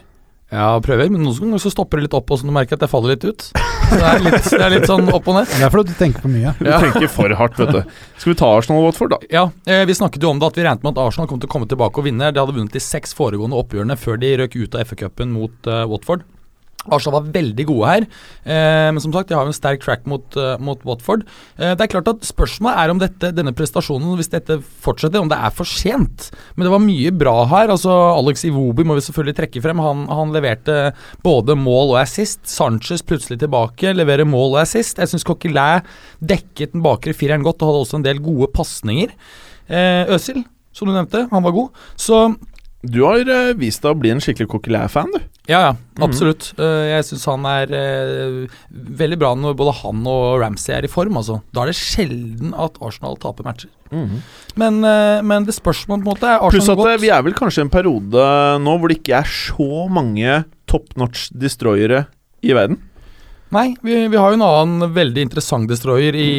Ja, 0.49 0.79
prøver, 0.81 1.11
men 1.13 1.21
noen 1.21 1.37
ganger 1.37 1.61
så 1.61 1.69
stopper 1.69 1.99
det 1.99 2.07
litt 2.07 2.15
opp, 2.17 2.31
og 2.33 2.39
så 2.39 2.47
du 2.47 2.53
merker 2.53 2.73
at 2.73 2.81
jeg 2.81 2.89
faller 2.89 3.13
litt 3.13 3.25
ut. 3.27 3.43
Så 3.89 3.97
det 3.97 4.07
er 4.09 4.23
litt, 4.25 4.47
det 4.49 4.61
er 4.65 4.73
litt 4.73 4.87
sånn 4.89 5.11
opp 5.13 5.27
og 5.29 5.35
ned. 5.37 5.51
Det 5.51 5.65
er 5.65 5.73
fordi 5.73 5.93
du 5.93 5.99
tenker 5.99 6.25
for 6.25 6.33
mye. 6.33 6.53
Du 6.57 6.69
tenker 6.69 7.11
for 7.13 7.35
hardt, 7.37 7.59
vet 7.61 7.71
du. 7.75 7.93
Skal 8.17 8.31
vi 8.33 8.37
ta 8.41 8.49
Arsenal 8.57 8.81
og 8.81 8.87
Watford, 8.89 9.13
da? 9.13 9.19
Ja, 9.33 9.43
eh, 9.69 9.83
Vi 9.89 9.97
snakket 9.97 10.25
jo 10.25 10.33
om 10.33 10.41
det 10.41 10.49
at 10.49 10.57
vi 10.57 10.65
regnet 10.65 10.85
med 10.85 10.97
at 10.97 11.03
Arsenal 11.05 11.29
kom 11.29 11.41
til 11.41 11.49
å 11.49 11.53
komme 11.53 11.69
tilbake 11.69 12.01
og 12.01 12.09
vinne. 12.09 12.31
De 12.33 12.41
hadde 12.41 12.57
vunnet 12.57 12.73
de 12.73 12.81
seks 12.81 13.13
foregående 13.17 13.57
oppgjørene 13.61 13.97
før 13.97 14.17
de 14.21 14.33
røk 14.41 14.57
ut 14.57 14.77
av 14.77 14.89
FA-cupen 14.89 15.33
mot 15.37 15.69
uh, 15.69 15.85
Watford. 15.89 16.25
Arsenal 16.95 17.19
var 17.19 17.31
veldig 17.35 17.65
gode 17.69 17.93
her, 17.93 18.07
eh, 18.43 18.89
men 18.91 19.01
som 19.03 19.13
sagt, 19.15 19.29
de 19.29 19.37
har 19.37 19.47
jo 19.47 19.53
en 19.53 19.57
sterk 19.57 19.83
track 19.83 20.05
mot, 20.09 20.25
uh, 20.37 20.55
mot 20.61 20.81
Watford. 20.87 21.25
Eh, 21.57 21.73
det 21.73 21.85
er 21.85 21.91
klart 21.91 22.09
at 22.11 22.25
Spørsmålet 22.29 22.77
er 22.81 22.93
om 22.93 22.99
dette, 23.01 23.31
denne 23.35 23.53
prestasjonen, 23.55 24.15
hvis 24.19 24.31
dette 24.31 24.59
fortsetter, 24.83 25.21
om 25.21 25.29
det 25.31 25.37
er 25.39 25.53
for 25.55 25.67
sent. 25.67 26.29
Men 26.55 26.67
det 26.67 26.73
var 26.73 26.83
mye 26.83 27.13
bra 27.15 27.35
her. 27.51 27.73
altså 27.73 27.91
Alex 28.15 28.45
Iwobi 28.47 28.85
må 28.87 28.97
vi 28.97 29.05
selvfølgelig 29.07 29.37
trekke 29.39 29.63
frem. 29.63 29.81
Han, 29.83 30.05
han 30.11 30.33
leverte 30.35 30.93
både 31.25 31.55
mål 31.59 31.95
og 31.95 32.01
assist. 32.03 32.41
Sanchez 32.49 33.03
plutselig 33.05 33.39
tilbake, 33.41 33.95
leverer 33.95 34.27
mål 34.29 34.57
og 34.57 34.61
assist. 34.63 35.01
Jeg 35.01 35.11
syns 35.11 35.27
Coquelin 35.27 35.85
dekket 36.19 36.75
den 36.75 36.85
bakre 36.85 37.15
fireren 37.17 37.45
godt 37.45 37.63
og 37.63 37.71
hadde 37.71 37.83
også 37.85 37.99
en 37.99 38.07
del 38.07 38.21
gode 38.23 38.49
pasninger. 38.55 39.13
Eh, 39.69 40.09
Øsil, 40.15 40.43
som 40.73 40.89
du 40.89 40.95
nevnte, 40.95 41.27
han 41.31 41.45
var 41.45 41.55
god. 41.55 41.83
Så 41.99 42.23
Du 42.81 43.01
har 43.03 43.19
eh, 43.27 43.49
vist 43.59 43.83
deg 43.83 43.91
å 43.91 43.97
bli 43.99 44.11
en 44.13 44.21
skikkelig 44.23 44.47
Coquelin-fan, 44.53 45.09
du. 45.11 45.19
ja, 45.51 45.59
ja, 45.65 45.71
absolutt. 46.05 46.53
Eh, 46.55 46.85
jeg 46.93 47.07
syns 47.09 47.25
han 47.27 47.43
er 47.49 47.73
eh, 47.75 48.37
veldig 48.71 49.17
bra 49.19 49.33
når 49.35 49.57
både 49.59 49.73
han 49.81 50.05
og 50.07 50.37
Ramsey 50.39 50.77
er 50.77 50.87
i 50.87 50.91
form. 50.91 51.17
Altså. 51.19 51.41
Da 51.51 51.65
er 51.65 51.73
det 51.73 51.79
sjelden 51.79 52.53
at 52.55 52.79
Arsenal 52.79 53.19
taper 53.19 53.43
matcher. 53.49 53.71
Men, 53.91 54.79
eh, 54.85 55.19
men 55.27 55.47
det 55.49 55.57
spørsmålet 55.57 56.05
på 56.05 56.07
en 56.07 56.13
måte 56.13 56.29
er 56.31 56.45
Pluss 56.53 56.69
at 56.71 56.79
godt. 56.79 57.01
vi 57.03 57.11
er 57.11 57.25
vel 57.25 57.35
kanskje 57.35 57.63
i 57.63 57.67
en 57.67 57.73
periode 57.73 58.23
nå 58.63 58.77
hvor 58.79 58.91
det 58.93 59.01
ikke 59.01 59.19
er 59.19 59.27
så 59.33 59.87
mange 59.91 60.39
top 60.69 60.93
notch 61.01 61.27
destroyere 61.35 62.05
i 62.45 62.55
verden. 62.55 62.79
Nei, 63.51 63.73
vi, 63.81 64.05
vi 64.07 64.17
har 64.21 64.31
jo 64.31 64.37
en 64.39 64.45
annen 64.45 64.93
veldig 64.95 65.23
interessant 65.25 65.67
destroyer 65.67 66.15
i 66.15 66.29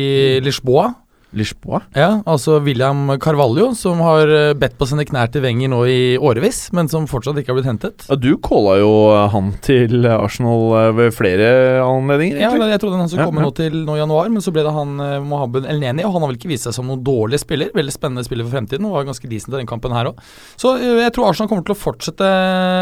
Lisboa. 0.46 0.92
Lisboa. 1.36 1.82
Ja, 1.94 2.22
altså 2.26 2.56
William 2.64 3.04
Carvalho, 3.22 3.68
som 3.78 4.00
har 4.02 4.26
eh, 4.34 4.52
bedt 4.58 4.74
på 4.80 4.86
sine 4.90 5.04
knær 5.06 5.30
til 5.30 5.44
Wenger 5.44 5.70
nå 5.70 5.80
i 5.86 6.00
årevis, 6.18 6.72
men 6.74 6.88
som 6.90 7.06
fortsatt 7.10 7.38
ikke 7.38 7.52
har 7.52 7.58
blitt 7.60 7.68
hentet. 7.70 8.06
Ja, 8.10 8.16
du 8.18 8.32
calla 8.42 8.74
jo 8.80 8.90
eh, 9.14 9.28
han 9.30 9.52
til 9.62 10.08
Arsenal 10.10 10.64
eh, 10.80 10.88
ved 10.98 11.14
flere 11.14 11.50
anledninger, 11.84 12.40
Ja, 12.42 12.50
jeg 12.72 12.82
trodde 12.82 12.98
han 12.98 13.10
skulle 13.12 13.26
Ja, 13.26 13.30
komme 13.30 13.44
ja. 13.44 13.46
nå 13.46 13.54
til 13.60 13.78
nå 13.86 13.94
i 13.94 14.02
januar, 14.02 14.32
men 14.34 14.42
så 14.44 14.54
ble 14.54 14.64
det 14.66 14.74
han 14.74 14.96
Mohammed 15.30 15.68
El-Neni, 15.70 16.04
og 16.08 16.16
han 16.16 16.26
har 16.26 16.32
vel 16.32 16.40
ikke 16.40 16.50
vist 16.50 16.66
seg 16.66 16.74
som 16.76 16.90
noen 16.90 17.04
dårlig 17.06 17.40
spiller. 17.42 17.70
Veldig 17.78 17.94
spennende 17.94 18.26
spiller 18.26 18.48
for 18.48 18.58
fremtiden, 18.58 18.90
og 18.90 18.98
var 18.98 19.08
ganske 19.12 19.30
decent 19.30 19.54
i 19.54 19.60
den 19.60 19.70
kampen 19.70 19.94
her 19.94 20.10
òg. 20.10 20.20
Så 20.60 20.74
jeg 20.82 21.14
tror 21.14 21.30
Arsenal 21.30 21.50
kommer 21.52 21.66
til 21.66 21.76
å 21.76 21.78
fortsette 21.78 22.26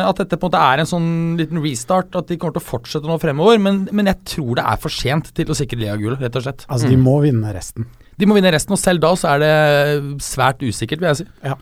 At 0.08 0.18
dette 0.22 0.38
på 0.38 0.48
en 0.48 0.52
måte 0.52 0.64
er 0.72 0.82
en 0.82 0.88
sånn 0.88 1.10
liten 1.38 1.60
restart, 1.64 2.16
at 2.16 2.32
de 2.32 2.38
kommer 2.40 2.56
til 2.56 2.64
å 2.64 2.68
fortsette 2.72 3.08
nå 3.08 3.20
fremover. 3.20 3.60
Men, 3.62 3.84
men 3.92 4.08
jeg 4.10 4.24
tror 4.38 4.56
det 4.58 4.66
er 4.72 4.80
for 4.80 4.94
sent 4.94 5.32
til 5.36 5.52
å 5.52 5.56
sikre 5.58 5.80
liagullet, 5.84 6.20
rett 6.24 6.40
og 6.40 6.46
slett. 6.48 6.64
Altså, 6.68 6.88
de 6.90 6.96
må 7.00 7.18
vinne 7.24 7.52
resten. 7.54 7.88
De 8.18 8.26
må 8.26 8.34
vinne 8.38 8.52
resten, 8.54 8.74
og 8.74 8.80
selv 8.82 9.02
da 9.04 9.14
så 9.18 9.34
er 9.36 9.44
det 9.44 10.22
svært 10.24 10.62
usikkert, 10.64 11.02
vil 11.02 11.12
jeg 11.12 11.22
si. 11.22 11.28
Ja. 11.46 11.54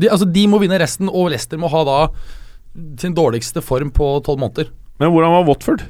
De, 0.00 0.10
altså, 0.10 0.26
de 0.26 0.46
må 0.50 0.60
vinne 0.62 0.80
resten, 0.80 1.10
og 1.10 1.30
Leicester 1.30 1.60
må 1.60 1.70
ha 1.70 1.84
da 1.86 2.00
sin 3.00 3.14
dårligste 3.16 3.62
form 3.64 3.92
på 3.94 4.12
tolv 4.26 4.40
måneder. 4.42 4.70
Men 5.00 5.12
hvordan 5.14 5.34
var 5.34 5.48
Watford? 5.48 5.86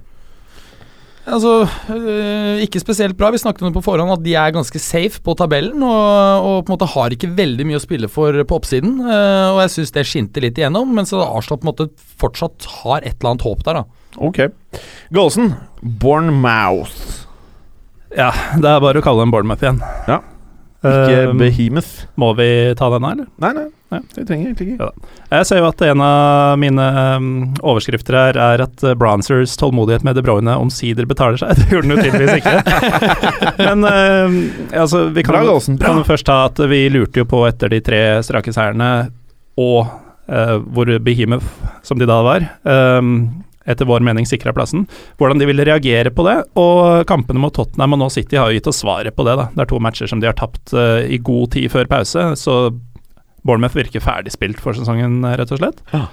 Altså, 1.31 1.69
øh, 1.93 2.63
ikke 2.65 2.81
spesielt 2.81 3.17
bra. 3.19 3.31
Vi 3.31 3.39
snakket 3.39 3.63
om 3.63 3.69
det 3.69 3.77
på 3.77 3.85
forhånd 3.85 4.13
at 4.15 4.23
de 4.25 4.35
er 4.35 4.55
ganske 4.55 4.81
safe 4.83 5.21
på 5.23 5.35
tabellen, 5.39 5.83
og, 5.85 6.47
og 6.49 6.65
på 6.65 6.73
en 6.73 6.75
måte 6.75 6.89
har 6.95 7.15
ikke 7.15 7.31
veldig 7.37 7.67
mye 7.69 7.79
å 7.79 7.85
spille 7.85 8.11
for 8.11 8.35
på 8.35 8.61
oppsiden. 8.61 8.97
øh, 9.05 9.49
og 9.55 9.61
jeg 9.65 9.75
syns 9.77 9.95
det 9.95 10.07
skinte 10.09 10.43
litt 10.43 10.59
igjennom, 10.59 10.95
mens 10.97 11.13
Arsenal 11.13 11.61
på 11.61 11.67
en 11.67 11.73
måte 11.73 11.89
fortsatt 12.21 12.69
har 12.81 13.05
et 13.05 13.19
eller 13.19 13.35
annet 13.35 13.47
håp 13.47 13.65
der, 13.69 13.83
da. 13.83 13.85
Ok. 14.19 14.41
Galsen, 15.15 15.53
Bournemouth. 15.83 17.29
Ja, 18.17 18.31
det 18.59 18.67
er 18.67 18.83
bare 18.83 19.01
å 19.01 19.05
kalle 19.05 19.23
dem 19.25 19.33
Bournemouth 19.35 19.63
igjen. 19.65 19.81
Ja. 20.09 20.21
Ikke 20.81 21.17
Eh, 21.29 21.33
Behemoth. 21.37 22.07
må 22.17 22.31
vi 22.39 22.73
ta 22.75 22.87
denne, 22.89 23.11
eller? 23.13 23.27
Nei, 23.45 23.51
nei. 23.53 24.01
Vi 24.17 24.23
trenger 24.25 24.47
egentlig 24.47 24.79
ikke. 24.79 24.87
Jeg 25.35 25.47
ser 25.49 25.59
jo 25.61 25.67
at 25.69 25.83
en 25.83 26.01
av 26.01 26.55
mine 26.63 26.87
um, 27.19 27.27
overskrifter 27.61 28.17
her 28.17 28.39
er 28.41 28.63
at 28.65 28.85
uh, 28.87 28.95
Bronzers 28.97 29.57
tålmodighet 29.61 30.07
med 30.07 30.17
De 30.17 30.23
Bruyne 30.25 30.55
omsider 30.57 31.05
betaler 31.11 31.37
seg. 31.43 31.53
Det 31.59 31.67
gjorde 31.75 31.91
den 31.91 31.97
jo 31.99 32.05
tydeligvis 32.07 32.41
ikke. 32.41 32.55
Men 33.67 33.85
uh, 33.85 34.39
altså, 34.81 35.03
vi 35.13 35.27
kan, 35.27 35.35
Bra, 35.37 35.43
Gallosen. 35.45 35.77
kan 35.83 36.01
først 36.07 36.29
ta 36.31 36.39
at 36.49 36.63
vi 36.71 36.85
lurte 36.95 37.21
jo 37.21 37.29
på 37.29 37.43
etter 37.51 37.75
de 37.75 37.83
tre 37.85 38.01
strake 38.25 38.55
seierne, 38.57 39.11
og 39.61 39.83
uh, 39.85 40.57
hvor 40.73 40.95
Behemoth, 41.05 41.51
som 41.85 42.01
de 42.01 42.09
da 42.09 42.23
var, 42.25 42.47
um, 42.65 43.45
etter 43.69 43.89
vår 43.89 44.05
mening 44.05 44.27
sikra 44.29 44.53
plassen, 44.57 44.87
hvordan 45.21 45.41
de 45.41 45.49
ville 45.49 45.67
reagere 45.69 46.13
på 46.15 46.25
det. 46.27 46.37
Og 46.61 47.05
kampene 47.11 47.43
mot 47.43 47.55
Tottenham 47.55 47.97
og 47.97 48.03
nå 48.03 48.11
City 48.13 48.39
har 48.41 48.51
jo 48.51 48.59
gitt 48.59 48.71
oss 48.71 48.83
svaret 48.83 49.17
på 49.17 49.27
det. 49.29 49.37
da. 49.41 49.49
Det 49.55 49.65
er 49.65 49.73
to 49.73 49.81
matcher 49.83 50.11
som 50.11 50.23
de 50.23 50.31
har 50.31 50.39
tapt 50.39 50.75
uh, 50.77 51.01
i 51.05 51.21
god 51.21 51.53
tid 51.57 51.71
før 51.73 51.91
pause, 51.91 52.31
så 52.41 52.61
Bournemouth 53.47 53.77
virker 53.77 54.05
ferdigspilt 54.05 54.61
for 54.61 54.77
sesongen, 54.77 55.23
rett 55.25 55.53
og 55.53 55.61
slett. 55.63 55.83
Ja. 55.95 56.07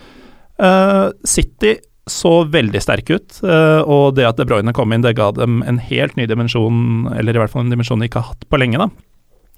Uh, 0.58 1.08
City 1.28 1.78
så 2.08 2.46
veldig 2.48 2.80
sterke 2.80 3.18
ut, 3.20 3.40
uh, 3.44 3.84
og 3.84 4.16
det 4.16 4.28
at 4.28 4.40
De 4.40 4.46
Bruyne 4.48 4.72
kom 4.76 4.94
inn, 4.96 5.04
det 5.04 5.18
ga 5.20 5.34
dem 5.36 5.60
en 5.68 5.80
helt 5.90 6.16
ny 6.20 6.28
dimensjon, 6.28 7.10
eller 7.16 7.36
i 7.36 7.44
hvert 7.44 7.52
fall 7.52 7.66
en 7.66 7.74
dimensjon 7.74 8.00
de 8.04 8.08
ikke 8.08 8.24
har 8.24 8.36
hatt 8.36 8.48
på 8.48 8.60
lenge, 8.60 8.80
da. 8.80 8.92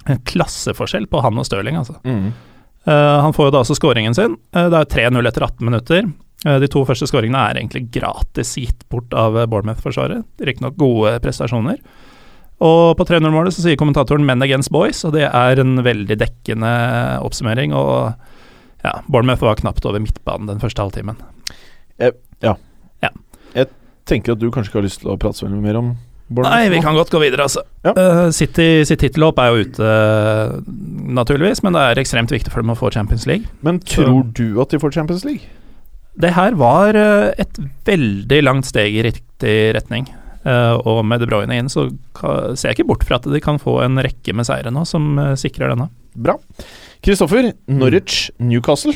En 0.10 0.22
klasseforskjell 0.26 1.06
på 1.12 1.22
han 1.22 1.38
og 1.38 1.46
Stirling, 1.46 1.78
altså. 1.78 2.00
Mm. 2.08 2.32
Han 2.90 3.34
får 3.36 3.50
jo 3.50 3.52
da 3.54 3.60
også 3.62 3.76
scoringen 3.78 4.16
sin. 4.16 4.38
Det 4.56 4.78
er 4.80 4.88
3-0 4.90 5.28
etter 5.28 5.44
18 5.46 5.68
minutter. 5.68 6.08
Eh, 6.46 6.60
de 6.64 6.70
to 6.72 6.86
første 6.88 7.08
skåringene 7.10 7.42
er 7.50 7.60
egentlig 7.60 7.88
gratis 7.96 8.54
gitt 8.60 8.86
bort 8.92 9.14
av 9.18 9.38
eh, 9.38 9.48
Bournemouth-forsvaret. 9.50 10.24
Riktignok 10.48 10.78
gode 10.80 11.18
prestasjoner. 11.24 11.82
Og 12.64 12.98
på 13.00 13.08
3-0-målet 13.08 13.56
så 13.56 13.64
sier 13.64 13.80
kommentatoren 13.80 14.26
'men 14.28 14.44
against 14.44 14.72
boys', 14.72 15.06
og 15.08 15.14
det 15.16 15.30
er 15.32 15.60
en 15.60 15.80
veldig 15.84 16.18
dekkende 16.20 16.72
oppsummering. 17.24 17.72
Og 17.72 18.14
ja, 18.84 19.00
Bournemouth 19.08 19.44
var 19.44 19.56
knapt 19.56 19.86
over 19.86 20.04
midtbanen 20.04 20.48
den 20.48 20.60
første 20.60 20.84
halvtimen. 20.84 21.16
Tenker 24.10 24.34
at 24.34 24.42
du 24.42 24.50
kanskje 24.52 24.72
ikke 24.72 24.82
har 24.82 24.88
lyst 24.88 25.04
til 25.04 25.12
å 25.14 25.18
prate 25.22 25.38
så 25.38 25.46
veldig 25.46 25.64
mer 25.64 25.80
om 25.80 25.92
Bournemouth 26.30 26.56
Nei, 26.56 26.70
vi 26.70 26.82
kan 26.84 26.98
godt 26.98 27.10
gå 27.14 27.22
videre, 27.24 27.46
altså. 27.48 27.64
Ja. 27.86 27.94
Uh, 27.98 28.28
City 28.36 28.84
sitt 28.86 29.02
tittelhåp 29.02 29.40
er 29.42 29.50
jo 29.50 29.64
ute, 29.66 29.86
eh, 29.86 30.52
naturligvis, 31.18 31.64
men 31.66 31.74
det 31.74 31.82
er 31.82 32.02
ekstremt 32.04 32.30
viktig 32.30 32.54
for 32.54 32.62
dem 32.62 32.70
å 32.70 32.78
få 32.78 32.92
Champions 32.94 33.26
League. 33.26 33.50
Men 33.66 33.80
tror 33.82 34.28
du 34.38 34.60
at 34.62 34.70
de 34.70 34.78
får 34.82 34.94
Champions 34.94 35.26
League? 35.26 35.50
Det 36.20 36.34
her 36.36 36.56
var 36.60 36.98
eh, 37.00 37.30
et 37.40 37.62
veldig 37.88 38.42
langt 38.44 38.68
steg 38.68 38.98
i 38.98 39.06
riktig 39.08 39.58
retning. 39.78 40.10
Eh, 40.44 40.76
og 40.88 41.02
med 41.08 41.22
De 41.22 41.28
Bruyne 41.30 41.56
inn, 41.60 41.72
så 41.72 41.88
ser 42.56 42.70
jeg 42.70 42.80
ikke 42.80 42.90
bort 42.92 43.06
fra 43.08 43.20
at 43.20 43.28
de 43.32 43.40
kan 43.44 43.60
få 43.62 43.78
en 43.86 44.00
rekke 44.04 44.36
med 44.36 44.48
seire 44.48 44.72
nå, 44.74 44.84
som 44.88 45.14
eh, 45.20 45.36
sikrer 45.40 45.72
denne. 45.72 45.90
Bra. 46.20 46.36
Kristoffer, 47.06 47.54
Norwich, 47.72 48.28
Newcastle. 48.44 48.96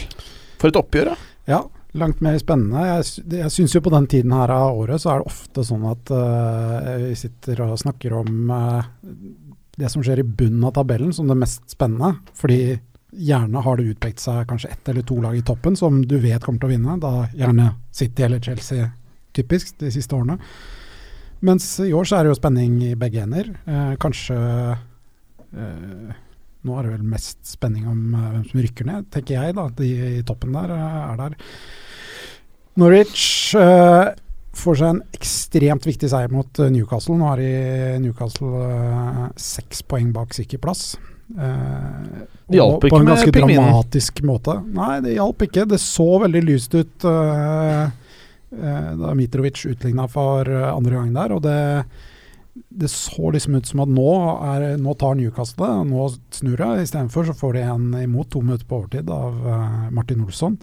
For 0.60 0.72
et 0.72 0.80
oppgjør, 0.80 1.14
da. 1.14 1.32
Ja, 1.48 1.62
langt 2.00 2.24
mer 2.26 2.36
spennende. 2.42 2.84
Jeg, 2.90 3.26
jeg 3.38 3.56
syns 3.56 3.76
jo 3.76 3.84
på 3.86 3.94
den 3.94 4.10
tiden 4.12 4.36
her 4.36 4.52
av 4.52 4.80
året 4.84 5.04
så 5.04 5.14
er 5.14 5.22
det 5.22 5.32
ofte 5.32 5.66
sånn 5.68 5.84
at 5.88 6.12
uh, 6.12 6.94
vi 7.04 7.16
sitter 7.20 7.62
og 7.68 7.78
snakker 7.80 8.16
om 8.18 8.52
uh, 8.52 8.82
det 9.80 9.92
som 9.92 10.04
skjer 10.04 10.24
i 10.24 10.26
bunnen 10.28 10.64
av 10.68 10.74
tabellen 10.76 11.14
som 11.16 11.30
det 11.30 11.38
mest 11.40 11.68
spennende. 11.72 12.16
Fordi 12.40 12.80
gjerne 13.18 13.62
har 13.66 13.78
det 13.78 13.92
utpekt 13.94 14.22
seg 14.24 14.48
kanskje 14.50 14.72
ett 14.74 14.90
eller 14.90 15.06
to 15.08 15.20
lag 15.22 15.38
i 15.38 15.44
toppen 15.46 15.76
som 15.80 16.02
du 16.08 16.18
vet 16.22 16.44
kommer 16.44 16.62
til 16.62 16.70
å 16.70 16.74
vinne. 16.74 16.98
Da 17.02 17.28
gjerne 17.34 17.74
City 17.94 18.26
eller 18.26 18.42
Chelsea, 18.44 18.90
typisk, 19.36 19.76
de 19.82 19.92
siste 19.94 20.16
årene. 20.18 20.40
Mens 21.44 21.68
i 21.84 21.92
år 21.94 22.08
så 22.08 22.18
er 22.18 22.26
det 22.26 22.34
jo 22.34 22.40
spenning 22.40 22.78
i 22.88 22.94
begge 23.00 23.24
ender. 23.26 23.50
Eh, 23.68 23.96
kanskje 24.00 24.38
eh, 24.74 26.20
Nå 26.64 26.76
er 26.80 26.86
det 26.86 26.94
vel 26.94 27.08
mest 27.12 27.42
spenning 27.44 27.88
om 27.92 28.14
eh, 28.16 28.28
hvem 28.32 28.44
som 28.48 28.62
rykker 28.64 28.88
ned, 28.88 29.08
tenker 29.12 29.36
jeg. 29.36 29.56
da, 29.58 29.66
De 29.76 29.90
i 30.22 30.22
toppen 30.24 30.56
der 30.56 30.72
eh, 30.72 31.00
er 31.12 31.20
der. 31.20 31.36
Norwich 32.80 33.26
eh, 33.60 34.14
får 34.56 34.80
seg 34.80 34.94
en 34.94 35.02
ekstremt 35.18 35.90
viktig 35.90 36.08
seier 36.14 36.32
mot 36.32 36.64
eh, 36.64 36.72
Newcastle. 36.72 37.18
Nå 37.20 37.28
har 37.28 37.44
de 37.44 38.00
Newcastle 38.06 38.64
seks 39.36 39.84
poeng 39.84 40.14
bak 40.16 40.32
sikker 40.38 40.64
plass. 40.64 40.94
Eh, 41.32 42.24
Det 42.48 42.60
hjalp 42.60 42.84
ikke 42.84 42.92
med 42.92 42.92
pingvinen? 42.92 42.92
på 42.92 43.00
en 43.00 43.10
ganske 43.10 43.32
dramatisk 43.40 44.24
måte. 44.28 44.56
Nei, 44.76 44.96
det 45.06 45.14
hjalp 45.18 45.46
ikke. 45.48 45.68
Det 45.72 45.80
så 45.82 46.08
veldig 46.26 46.42
lyst 46.46 46.76
ut 46.76 47.06
eh, 47.10 47.84
eh, 47.84 48.90
da 49.00 49.14
Mitrovic 49.18 49.64
utligna 49.66 50.08
for 50.12 50.50
eh, 50.50 50.68
andre 50.74 51.00
gang 51.00 51.14
der, 51.16 51.38
og 51.38 51.46
det 51.48 51.60
det 52.70 52.86
så 52.92 53.32
liksom 53.34 53.56
ut 53.58 53.66
som 53.66 53.80
at 53.82 53.90
nå, 53.90 54.10
er, 54.46 54.64
nå 54.78 54.94
tar 55.02 55.16
Newcastle 55.18 55.66
det, 55.66 55.86
nå 55.90 56.04
snur 56.38 56.58
det. 56.60 56.84
Istedenfor 56.84 57.26
så 57.26 57.34
får 57.34 57.54
de 57.58 57.64
en 57.66 57.88
imot 57.98 58.30
to 58.30 58.44
minutter 58.46 58.68
på 58.70 58.78
overtid 58.78 59.10
av 59.10 59.40
eh, 59.50 59.88
Martin 59.90 60.22
Olsson. 60.22 60.60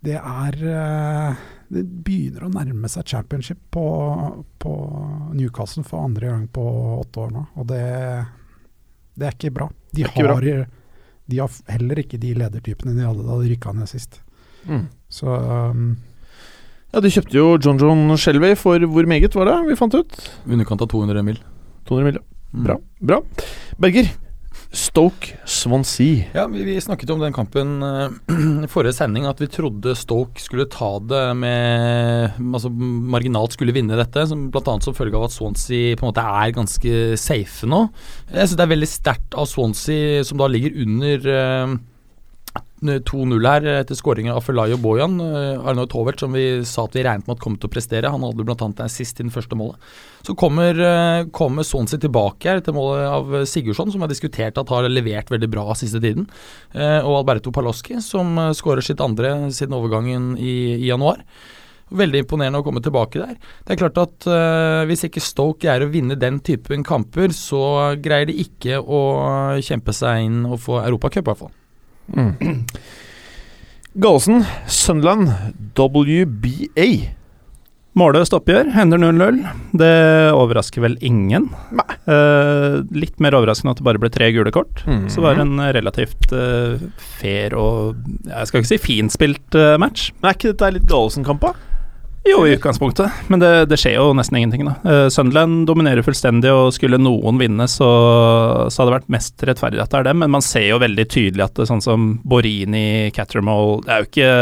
Det 0.00 0.14
er 0.14 0.54
eh, 0.62 1.40
Det 1.74 1.82
begynner 2.06 2.46
å 2.46 2.52
nærme 2.54 2.88
seg 2.90 3.02
championship 3.06 3.58
på, 3.74 3.82
på 4.62 4.76
Newcastle 5.34 5.82
for 5.86 6.04
andre 6.06 6.30
gang 6.30 6.46
på 6.54 6.62
åtte 7.00 7.26
år 7.26 7.34
nå, 7.34 7.44
og 7.58 7.66
det, 7.70 7.82
det 9.20 9.28
er 9.28 9.36
ikke 9.36 9.52
bra. 9.54 9.68
De, 9.92 10.04
ikke 10.06 10.26
har, 10.26 10.46
de 11.30 11.40
har 11.42 11.58
heller 11.70 12.00
ikke 12.02 12.20
de 12.20 12.32
ledertypene 12.40 12.94
de 12.96 13.04
hadde 13.06 13.26
da 13.26 13.36
de 13.42 13.50
rykka 13.52 13.74
ned 13.76 13.90
sist. 13.90 14.22
Mm. 14.68 14.86
Så 15.12 15.28
um, 15.28 15.90
Ja, 16.90 17.00
De 17.00 17.10
kjøpte 17.12 17.36
jo 17.36 17.52
John 17.62 17.78
John 17.80 18.16
Shelby 18.18 18.50
for 18.58 18.82
hvor 18.90 19.06
meget 19.08 19.36
var 19.38 19.46
det 19.46 19.58
vi 19.68 19.78
fant 19.78 19.94
ut? 19.94 20.16
Underkant 20.48 20.82
av 20.82 20.90
200 20.90 21.22
mil. 21.26 21.38
200 21.88 22.08
mill. 22.08 22.18
Mm. 22.50 22.64
Bra. 22.66 22.76
bra. 22.98 23.20
Berger, 23.78 24.10
Stoke 24.70 25.34
Swansea. 25.44 26.28
Ja, 26.32 26.46
vi, 26.46 26.62
vi 26.64 26.80
snakket 26.80 27.10
om 27.10 27.20
den 27.20 27.34
kampen 27.34 27.82
eh, 27.82 28.10
i 28.64 28.68
forrige 28.70 28.94
sending, 28.94 29.26
at 29.26 29.40
vi 29.42 29.48
trodde 29.50 29.96
Stoke 29.98 30.38
skulle 30.42 30.68
ta 30.70 30.92
det 31.02 31.24
med 31.40 32.38
Altså 32.38 32.70
marginalt 32.70 33.56
skulle 33.56 33.74
vinne 33.74 33.98
dette, 33.98 34.28
som 34.30 34.46
bl.a. 34.54 34.76
som 34.84 34.94
følge 34.94 35.18
av 35.18 35.26
at 35.26 35.34
Swansea 35.34 35.98
på 35.98 36.06
en 36.06 36.12
måte 36.12 36.22
er 36.22 36.54
ganske 36.54 36.96
safe 37.18 37.66
nå. 37.66 37.82
Jeg 38.30 38.44
synes 38.44 38.58
det 38.60 38.66
er 38.66 38.74
veldig 38.76 38.90
sterkt 38.90 39.38
av 39.38 39.50
Swansea, 39.50 40.22
som 40.26 40.38
da 40.38 40.46
ligger 40.50 40.78
under 40.86 41.30
eh, 41.34 41.74
2-0 42.80 43.44
her 43.44 43.66
etter 43.82 43.98
skåringen 43.98 44.32
av 44.32 44.40
Felayo 44.46 44.78
Bojan. 44.80 45.18
Uh, 45.20 45.60
Arnold 45.68 45.90
Tovert, 45.92 46.20
som 46.22 46.32
vi 46.32 46.64
sa 46.64 46.86
at 46.88 46.96
vi 46.96 47.04
regnet 47.04 47.28
med 47.28 47.36
at 47.36 47.42
kom 47.42 47.58
til 47.60 47.68
å 47.68 47.72
prestere. 47.72 48.10
Han 48.10 48.24
hadde 48.24 48.46
bl.a. 48.46 48.56
en 48.56 48.92
sist 48.92 49.20
i 49.20 49.26
det 49.26 49.34
første 49.34 49.58
målet. 49.58 49.76
Så 50.24 50.34
kommer, 50.36 50.76
eh, 50.76 51.26
kommer 51.32 51.64
Sonsi 51.64 51.96
tilbake 52.00 52.48
her 52.48 52.60
etter 52.60 52.76
målet 52.76 53.06
av 53.08 53.30
Sigurdsson, 53.48 53.92
som 53.92 54.02
har 54.04 54.10
diskutert 54.10 54.58
at 54.60 54.68
har 54.68 54.88
levert 54.88 55.30
veldig 55.32 55.48
bra 55.52 55.72
siste 55.76 56.00
tiden. 56.00 56.26
Eh, 56.74 57.00
og 57.00 57.22
Alberto 57.22 57.52
Paloski, 57.52 58.00
som 58.04 58.36
skårer 58.56 58.84
sitt 58.84 59.00
andre 59.00 59.52
siden 59.52 59.76
overgangen 59.76 60.34
i, 60.36 60.76
i 60.76 60.90
januar. 60.90 61.24
Veldig 61.90 62.22
imponerende 62.22 62.60
å 62.60 62.66
komme 62.66 62.82
tilbake 62.84 63.18
der. 63.18 63.38
Det 63.66 63.74
er 63.74 63.80
klart 63.80 63.96
at 63.98 64.26
uh, 64.30 64.86
Hvis 64.86 65.02
ikke 65.08 65.22
Stoke 65.24 65.64
greier 65.64 65.82
å 65.82 65.90
vinne 65.90 66.14
den 66.14 66.38
typen 66.38 66.84
kamper, 66.86 67.34
så 67.34 67.96
greier 67.98 68.30
de 68.30 68.36
ikke 68.44 68.78
å 68.78 69.00
kjempe 69.58 69.96
seg 69.96 70.28
inn 70.28 70.44
og 70.46 70.60
få 70.62 70.78
Europacup, 70.84 71.24
i 71.24 71.30
hvert 71.32 71.42
fall. 71.42 71.56
Mm. 72.14 72.66
Gallosen, 74.00 74.44
Sunderland, 74.70 75.32
WBA. 75.76 76.90
Målløst 77.98 78.34
oppgjør, 78.36 78.68
hender 78.70 79.00
0-0. 79.02 79.40
Det 79.80 79.94
overrasker 80.38 80.84
vel 80.84 80.94
ingen. 81.02 81.48
Eh, 82.06 82.76
litt 82.94 83.18
mer 83.18 83.34
overraskende 83.34 83.74
at 83.74 83.80
det 83.80 83.86
bare 83.88 83.98
ble 84.02 84.12
tre 84.14 84.28
gule 84.34 84.52
kort. 84.54 84.84
Mhm. 84.86 85.08
Så 85.10 85.24
var 85.24 85.34
det 85.34 85.42
en 85.48 85.58
relativt 85.74 86.30
eh, 86.30 86.78
fair 87.18 87.56
og 87.58 87.98
jeg 88.28 88.46
skal 88.46 88.62
ikke 88.62 88.70
si 88.70 88.78
finspilt 88.84 89.58
eh, 89.58 89.74
match. 89.82 90.12
Men 90.20 90.30
er 90.30 90.38
ikke 90.38 90.52
dette 90.54 90.70
litt 90.78 90.86
Gallosen-kamp, 90.90 91.42
da? 91.42 91.52
Jo, 92.28 92.42
i 92.44 92.52
utgangspunktet, 92.52 93.28
men 93.32 93.40
det, 93.40 93.48
det 93.70 93.78
skjer 93.80 93.94
jo 93.96 94.10
nesten 94.16 94.36
ingenting, 94.36 94.66
da. 94.68 94.74
Uh, 94.84 95.06
Sunderland 95.12 95.64
dominerer 95.70 96.04
fullstendig, 96.04 96.50
og 96.52 96.74
skulle 96.76 97.00
noen 97.00 97.40
vinne, 97.40 97.64
så, 97.70 97.88
så 98.68 98.82
hadde 98.82 98.90
det 98.90 98.96
vært 98.98 99.14
mest 99.14 99.44
rettferdig 99.48 99.80
at 99.80 99.94
det 99.94 100.02
er 100.02 100.10
dem, 100.10 100.20
men 100.20 100.34
man 100.36 100.44
ser 100.44 100.66
jo 100.68 100.82
veldig 100.82 101.06
tydelig 101.08 101.46
at 101.46 101.56
det 101.56 101.68
sånn 101.70 101.80
som 101.84 102.12
Borini, 102.28 103.08
Cattermole 103.16 103.80
Det 103.86 103.94
er 103.94 104.04
jo 104.04 104.10
ikke 104.10 104.34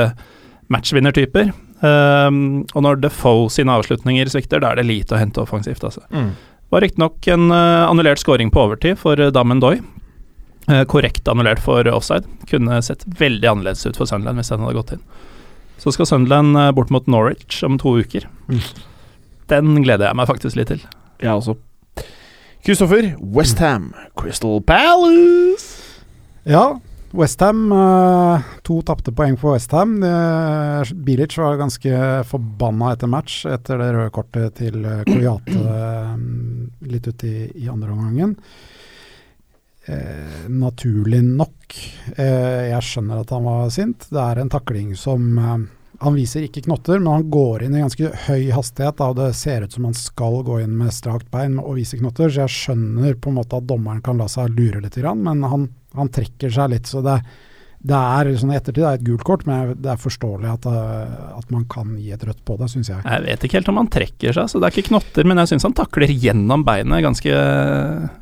matchvinnertyper. 0.75 1.55
Um, 1.79 2.41
og 2.75 2.83
når 2.83 2.99
Defoe 3.05 3.47
sine 3.55 3.79
avslutninger 3.79 4.31
svikter, 4.33 4.63
da 4.63 4.73
er 4.73 4.81
det 4.81 4.89
lite 4.89 5.15
å 5.15 5.21
hente 5.21 5.43
offensivt, 5.45 5.87
altså. 5.87 6.03
Mm. 6.11 6.33
Var 6.75 6.85
riktignok 6.85 7.31
en 7.31 7.47
uh, 7.55 7.87
annullert 7.87 8.21
scoring 8.21 8.51
på 8.53 8.67
overtid 8.67 8.99
for 9.01 9.21
uh, 9.23 9.31
Dammen 9.33 9.63
Doy. 9.63 9.79
Uh, 10.69 10.83
korrekt 10.91 11.31
annullert 11.31 11.63
for 11.65 11.87
offside. 11.95 12.27
Kunne 12.51 12.83
sett 12.85 13.07
veldig 13.23 13.55
annerledes 13.55 13.87
ut 13.87 13.97
for 13.97 14.11
Sunderland 14.11 14.43
hvis 14.43 14.51
den 14.53 14.67
hadde 14.67 14.81
gått 14.83 14.97
inn. 14.99 15.07
Så 15.79 15.95
skal 15.95 16.09
Sunderland 16.11 16.57
uh, 16.59 16.71
bort 16.75 16.91
mot 16.91 17.07
Norwich 17.07 17.63
om 17.67 17.79
to 17.79 17.95
uker. 18.01 18.27
Mm. 18.51 18.61
Den 19.49 19.79
gleder 19.85 20.11
jeg 20.11 20.19
meg 20.19 20.29
faktisk 20.29 20.59
litt 20.59 20.73
til. 20.73 20.83
Jeg 21.23 21.33
også. 21.33 21.57
Kristoffer, 22.67 23.13
Westham, 23.23 23.93
Crystal 24.19 24.61
Palace. 24.67 26.03
Ja, 26.49 26.79
Westham. 27.17 27.71
Uh, 27.73 28.43
to 28.67 28.81
tapte 28.85 29.15
poeng 29.17 29.39
for 29.41 29.55
Westham. 29.57 29.97
Uh, 30.03 30.83
Bilic 31.07 31.39
var 31.39 31.61
ganske 31.61 32.03
forbanna 32.29 32.93
etter 32.97 33.11
match 33.11 33.45
etter 33.49 33.81
det 33.81 33.93
røde 33.95 34.13
kortet 34.13 34.59
til 34.59 34.83
Koyate 35.09 35.63
litt 36.89 37.09
ut 37.09 37.25
i, 37.25 37.37
i 37.63 37.71
andre 37.71 37.95
omgangen. 37.95 38.37
Eh, 39.89 40.45
naturlig 40.53 41.23
nok. 41.25 41.79
Eh, 42.17 42.69
jeg 42.71 42.85
skjønner 42.85 43.23
at 43.23 43.35
han 43.35 43.49
var 43.49 43.75
sint. 43.75 44.07
Det 44.13 44.23
er 44.23 44.41
en 44.43 44.53
takling 44.53 44.95
som 44.99 45.27
eh, 45.39 45.59
Han 45.99 46.15
viser 46.15 46.45
ikke 46.47 46.63
knotter, 46.63 47.01
men 47.01 47.11
han 47.11 47.31
går 47.33 47.65
inn 47.67 47.75
i 47.75 47.81
ganske 47.83 48.13
høy 48.29 48.53
hastighet. 48.55 49.01
Da, 49.01 49.09
og 49.11 49.19
det 49.19 49.33
ser 49.35 49.65
ut 49.67 49.75
som 49.75 49.89
han 49.89 49.97
skal 49.99 50.45
gå 50.47 50.61
inn 50.63 50.77
med 50.79 50.95
strakt 50.95 51.27
bein 51.33 51.59
og 51.59 51.75
vise 51.81 51.99
knotter, 51.99 52.31
så 52.31 52.45
jeg 52.45 52.55
skjønner 52.55 53.19
på 53.19 53.33
en 53.33 53.41
måte 53.41 53.59
at 53.59 53.67
dommeren 53.67 54.05
kan 54.07 54.21
la 54.21 54.29
seg 54.31 54.55
lure 54.55 54.85
litt, 54.85 55.01
men 55.19 55.43
han, 55.43 55.67
han 55.99 56.13
trekker 56.15 56.55
seg 56.55 56.71
litt. 56.77 56.87
så 56.87 57.03
det 57.03 57.19
det 57.79 57.95
er 57.95 58.33
sånn 58.35 58.51
i 58.51 58.57
ettertid 58.59 58.83
det 58.83 58.89
er 58.89 58.97
et 58.99 59.07
gult 59.07 59.25
kort, 59.27 59.45
men 59.47 59.77
det 59.79 59.93
er 59.93 60.01
forståelig 60.03 60.49
at, 60.51 60.67
eh, 60.67 61.13
at 61.39 61.53
man 61.55 61.63
kan 61.71 61.95
gi 61.95 62.11
et 62.15 62.25
rødt 62.27 62.41
på 62.47 62.57
det, 62.59 62.67
syns 62.73 62.91
jeg. 62.91 63.05
Jeg 63.05 63.25
vet 63.29 63.47
ikke 63.47 63.61
helt 63.61 63.71
om 63.71 63.79
han 63.79 63.91
trekker 63.95 64.35
seg, 64.35 64.51
så 64.51 64.59
det 64.59 64.69
er 64.69 64.75
ikke 64.75 64.91
knotter, 64.91 65.29
men 65.29 65.39
jeg 65.43 65.53
syns 65.53 65.69
han 65.69 65.77
takler 65.79 66.11
gjennom 66.11 66.67
beinet 66.67 67.05
ganske 67.07 67.39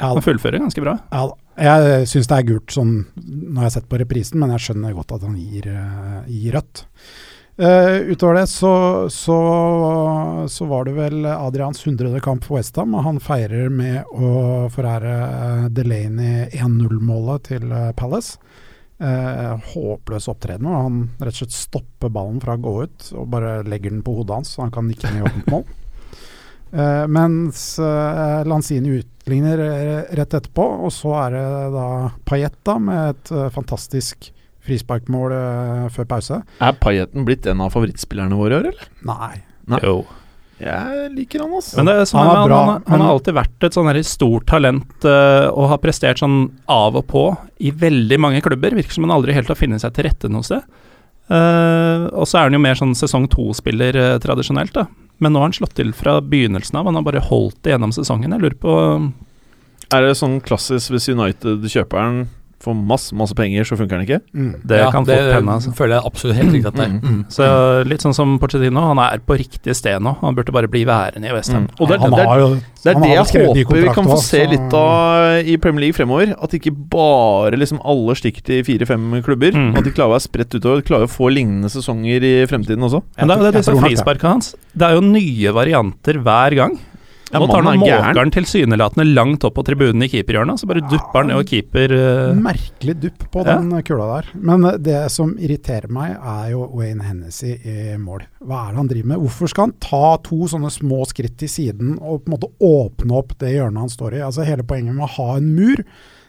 Han 0.02 0.24
fullfører 0.24 0.60
ganske 0.60 0.84
bra. 0.84 0.98
Ja, 1.08 1.30
jeg 1.56 2.08
syns 2.10 2.28
det 2.28 2.36
er 2.36 2.48
gult 2.50 2.74
sånn 2.74 2.92
når 3.16 3.56
jeg 3.56 3.64
har 3.64 3.74
sett 3.78 3.88
på 3.88 4.00
reprisen, 4.00 4.40
men 4.42 4.52
jeg 4.54 4.66
skjønner 4.66 4.96
godt 4.96 5.16
at 5.16 5.24
han 5.24 5.38
gir, 5.40 5.70
eh, 5.72 6.20
gir 6.28 6.58
rødt. 6.58 6.84
Uh, 7.56 8.12
utover 8.12 8.36
det 8.36 8.50
så, 8.52 8.70
så, 9.08 9.36
så, 10.44 10.66
var 10.68 10.84
det 10.84 10.92
vel 10.92 11.24
Adrians 11.24 11.80
100. 11.80 12.18
kamp 12.20 12.44
for 12.44 12.58
Westham, 12.58 12.92
han 13.00 13.16
feirer 13.16 13.70
med 13.72 14.10
å 14.12 14.66
forære 14.68 15.70
Delaney 15.72 16.50
1-0-målet 16.50 17.48
til 17.48 17.72
Palace. 17.96 18.36
Uh, 18.96 19.56
håpløs 19.72 20.28
opptreden. 20.32 20.68
Og 20.68 20.76
han 20.76 21.00
rett 21.16 21.32
og 21.32 21.40
slett 21.42 21.56
stopper 21.56 22.12
ballen 22.12 22.38
fra 22.44 22.54
å 22.56 22.62
gå 22.64 22.76
ut 22.84 23.10
og 23.16 23.26
bare 23.32 23.58
legger 23.68 23.92
den 23.92 24.04
på 24.04 24.14
hodet 24.16 24.38
hans, 24.38 24.52
så 24.52 24.66
han 24.66 24.72
kan 24.72 24.88
nikke 24.88 25.10
ned 25.12 25.20
i 25.20 25.26
åpent 25.28 25.50
mål. 25.52 25.66
Uh, 26.76 27.04
mens 27.18 27.66
uh, 27.80 28.44
Lanzini 28.48 28.98
utligner 29.26 29.58
rett 30.14 30.38
etterpå, 30.38 30.64
og 30.86 30.94
så 30.94 31.10
er 31.26 31.34
det 31.34 31.46
da 31.74 31.86
Pajetta 32.30 32.78
med 32.78 33.16
et 33.16 33.32
fantastisk 33.54 34.30
frisparkmål 34.66 35.34
uh, 35.34 35.88
før 35.94 36.08
pause. 36.10 36.42
Er 36.62 36.78
Pajetten 36.82 37.26
blitt 37.26 37.46
en 37.50 37.62
av 37.64 37.74
favorittspillerne 37.74 38.38
våre 38.38 38.54
i 38.54 38.58
år, 38.60 38.70
eller? 38.72 38.94
Nei. 39.06 39.34
Nei. 39.70 39.82
Jo. 39.86 40.00
Jeg 40.56 41.10
liker 41.12 41.42
han, 41.44 41.52
altså. 41.58 41.76
Men 41.76 41.90
det 41.90 41.94
er 42.00 42.06
sånn 42.08 42.22
Han 42.22 42.30
er 42.30 42.38
han, 42.38 42.48
bra, 42.48 42.60
han, 42.64 42.84
han, 42.88 43.02
har 43.04 43.12
alltid 43.12 43.36
vært 43.36 43.66
et 43.66 43.76
sånn 43.76 43.90
stort 44.08 44.46
talent 44.48 45.04
uh, 45.04 45.48
og 45.52 45.70
har 45.74 45.82
prestert 45.82 46.22
sånn 46.22 46.38
av 46.72 46.96
og 46.96 47.04
på 47.10 47.26
i 47.60 47.72
veldig 47.76 48.18
mange 48.22 48.40
klubber. 48.44 48.76
Virker 48.78 48.96
som 48.96 49.04
han 49.06 49.16
aldri 49.18 49.36
helt 49.36 49.50
har 49.52 49.58
funnet 49.58 49.84
seg 49.84 49.92
til 49.96 50.08
rette 50.08 50.32
noe 50.32 50.46
sted. 50.46 50.64
Uh, 51.26 52.06
og 52.14 52.24
så 52.24 52.38
er 52.38 52.48
han 52.48 52.56
jo 52.56 52.62
mer 52.62 52.78
sånn 52.78 52.94
sesong 52.96 53.26
to-spiller 53.32 53.98
uh, 54.00 54.14
tradisjonelt, 54.22 54.72
da. 54.76 54.86
Men 55.18 55.32
nå 55.32 55.40
har 55.40 55.48
han 55.48 55.56
slått 55.56 55.76
til 55.78 55.94
fra 55.96 56.18
begynnelsen 56.20 56.76
av. 56.76 56.88
Han 56.88 56.98
har 56.98 57.06
bare 57.06 57.24
holdt 57.24 57.62
det 57.64 57.72
gjennom 57.72 57.94
sesongen. 57.94 58.34
Jeg 58.36 58.42
lurer 58.42 58.58
på 58.60 58.74
Er 59.94 60.02
det 60.02 60.16
sånn 60.18 60.40
klassisk 60.42 60.90
hvis 60.92 61.08
United 61.12 61.62
kjøper 61.70 62.02
den 62.02 62.24
for 62.62 62.74
masse, 62.74 63.14
masse 63.16 63.36
penger, 63.36 63.66
så 63.68 63.76
funker 63.78 63.98
den 63.98 64.06
ikke? 64.06 64.20
Mm. 64.32 64.52
Det 64.64 64.78
kan 64.94 65.04
det 65.06 65.16
fort 65.18 65.34
hende, 65.36 65.56
altså. 65.58 65.72
føler 65.76 65.98
jeg 65.98 66.08
absolutt 66.08 66.38
helt 66.38 66.54
riktig 66.54 66.70
at 66.70 66.78
det 66.78 66.86
er. 66.86 66.94
Mm. 66.94 67.10
Mm. 67.16 67.20
Så 67.36 67.48
litt 67.90 68.06
sånn 68.06 68.16
som 68.16 68.38
Porcetino, 68.42 68.86
han 68.90 69.02
er 69.04 69.22
på 69.26 69.36
riktig 69.38 69.76
sted 69.76 70.02
nå. 70.02 70.16
Han 70.22 70.38
burde 70.38 70.54
bare 70.56 70.70
bli 70.72 70.86
værende 70.88 71.28
i 71.28 71.34
Westham. 71.36 71.66
Mm. 71.66 71.76
Og 71.76 71.92
det, 71.92 72.00
han 72.02 72.16
det, 72.16 72.24
har 72.30 72.44
det 72.86 72.94
er 72.94 73.00
det 73.02 73.12
jeg 73.12 73.46
håper 73.50 73.80
vi 73.82 73.94
kan 73.98 74.08
få 74.08 74.18
se 74.22 74.42
litt 74.48 74.74
av 74.78 75.42
i 75.42 75.56
Premier 75.62 75.86
League 75.86 75.98
fremover. 75.98 76.32
At 76.42 76.56
ikke 76.56 76.72
bare 76.72 77.58
liksom 77.58 77.80
alle 77.84 78.16
stikker 78.18 78.44
til 78.46 78.64
fire-fem 78.66 79.06
klubber. 79.26 79.56
Mm. 79.56 79.72
At 79.76 79.86
de 79.86 79.92
klarer 79.94 80.14
å 80.14 80.16
være 80.16 80.26
spredt 80.28 80.56
utover. 80.56 80.84
Klarer 80.86 81.10
å 81.10 81.12
få 81.12 81.30
lignende 81.34 81.70
sesonger 81.72 82.24
i 82.24 82.34
fremtiden 82.50 82.86
også. 82.86 83.02
Men 83.18 83.32
det 83.32 83.38
er 83.38 83.48
jo 83.50 83.54
disse 83.58 83.76
det. 83.76 83.84
frisparkene 83.84 84.36
hans. 84.36 84.52
Det 84.72 84.88
er 84.88 84.98
jo 84.98 85.06
nye 85.06 85.56
varianter 85.56 86.22
hver 86.24 86.60
gang. 86.62 86.78
Ja, 87.32 87.40
Nå 87.42 87.48
tar 87.50 87.64
han 87.66 87.80
måkeren 87.80 88.28
er 88.30 88.30
tilsynelatende 88.36 89.04
langt 89.10 89.42
opp 89.48 89.56
på 89.58 89.64
tribunen 89.66 90.04
i 90.06 90.08
keeperhjørnet, 90.12 90.60
så 90.60 90.68
bare 90.70 90.84
dupper 90.86 91.18
han 91.24 91.30
ned 91.32 91.40
og 91.40 91.48
keeper 91.50 91.94
uh... 91.96 92.36
Merkelig 92.38 92.94
dupp 93.02 93.24
på 93.32 93.42
Ja. 93.42 93.56
den 93.58 93.72
kula 93.82 94.06
der. 94.12 94.28
Men 94.38 94.62
eh, 94.68 94.76
det 94.78 95.00
som 95.10 95.32
irriterer 95.34 95.90
meg, 95.90 96.14
er 96.22 96.52
jo 96.52 96.68
Wayne 96.78 97.02
Hennessy 97.02 97.56
i 97.66 97.96
mål. 97.98 98.22
Hva 98.46 98.60
er 98.68 98.76
det 98.76 98.78
han 98.78 98.90
driver 98.92 99.10
med? 99.10 99.24
Hvorfor 99.24 99.50
skal 99.50 99.66
han 99.68 99.74
ta 99.82 100.12
to 100.22 100.46
sånne 100.52 100.70
små 100.70 101.00
skritt 101.10 101.34
til 101.42 101.50
siden 101.50 101.96
og 101.98 102.22
på 102.22 102.30
en 102.30 102.36
måte 102.36 102.52
åpne 102.62 103.18
opp 103.18 103.34
det 103.42 103.56
hjørnet 103.56 103.82
han 103.88 103.90
står 103.96 104.20
i? 104.20 104.22
Altså 104.28 104.46
Hele 104.46 104.62
poenget 104.68 104.94
med 104.94 105.08
å 105.08 105.14
ha 105.16 105.28
en 105.40 105.50
mur, 105.56 105.82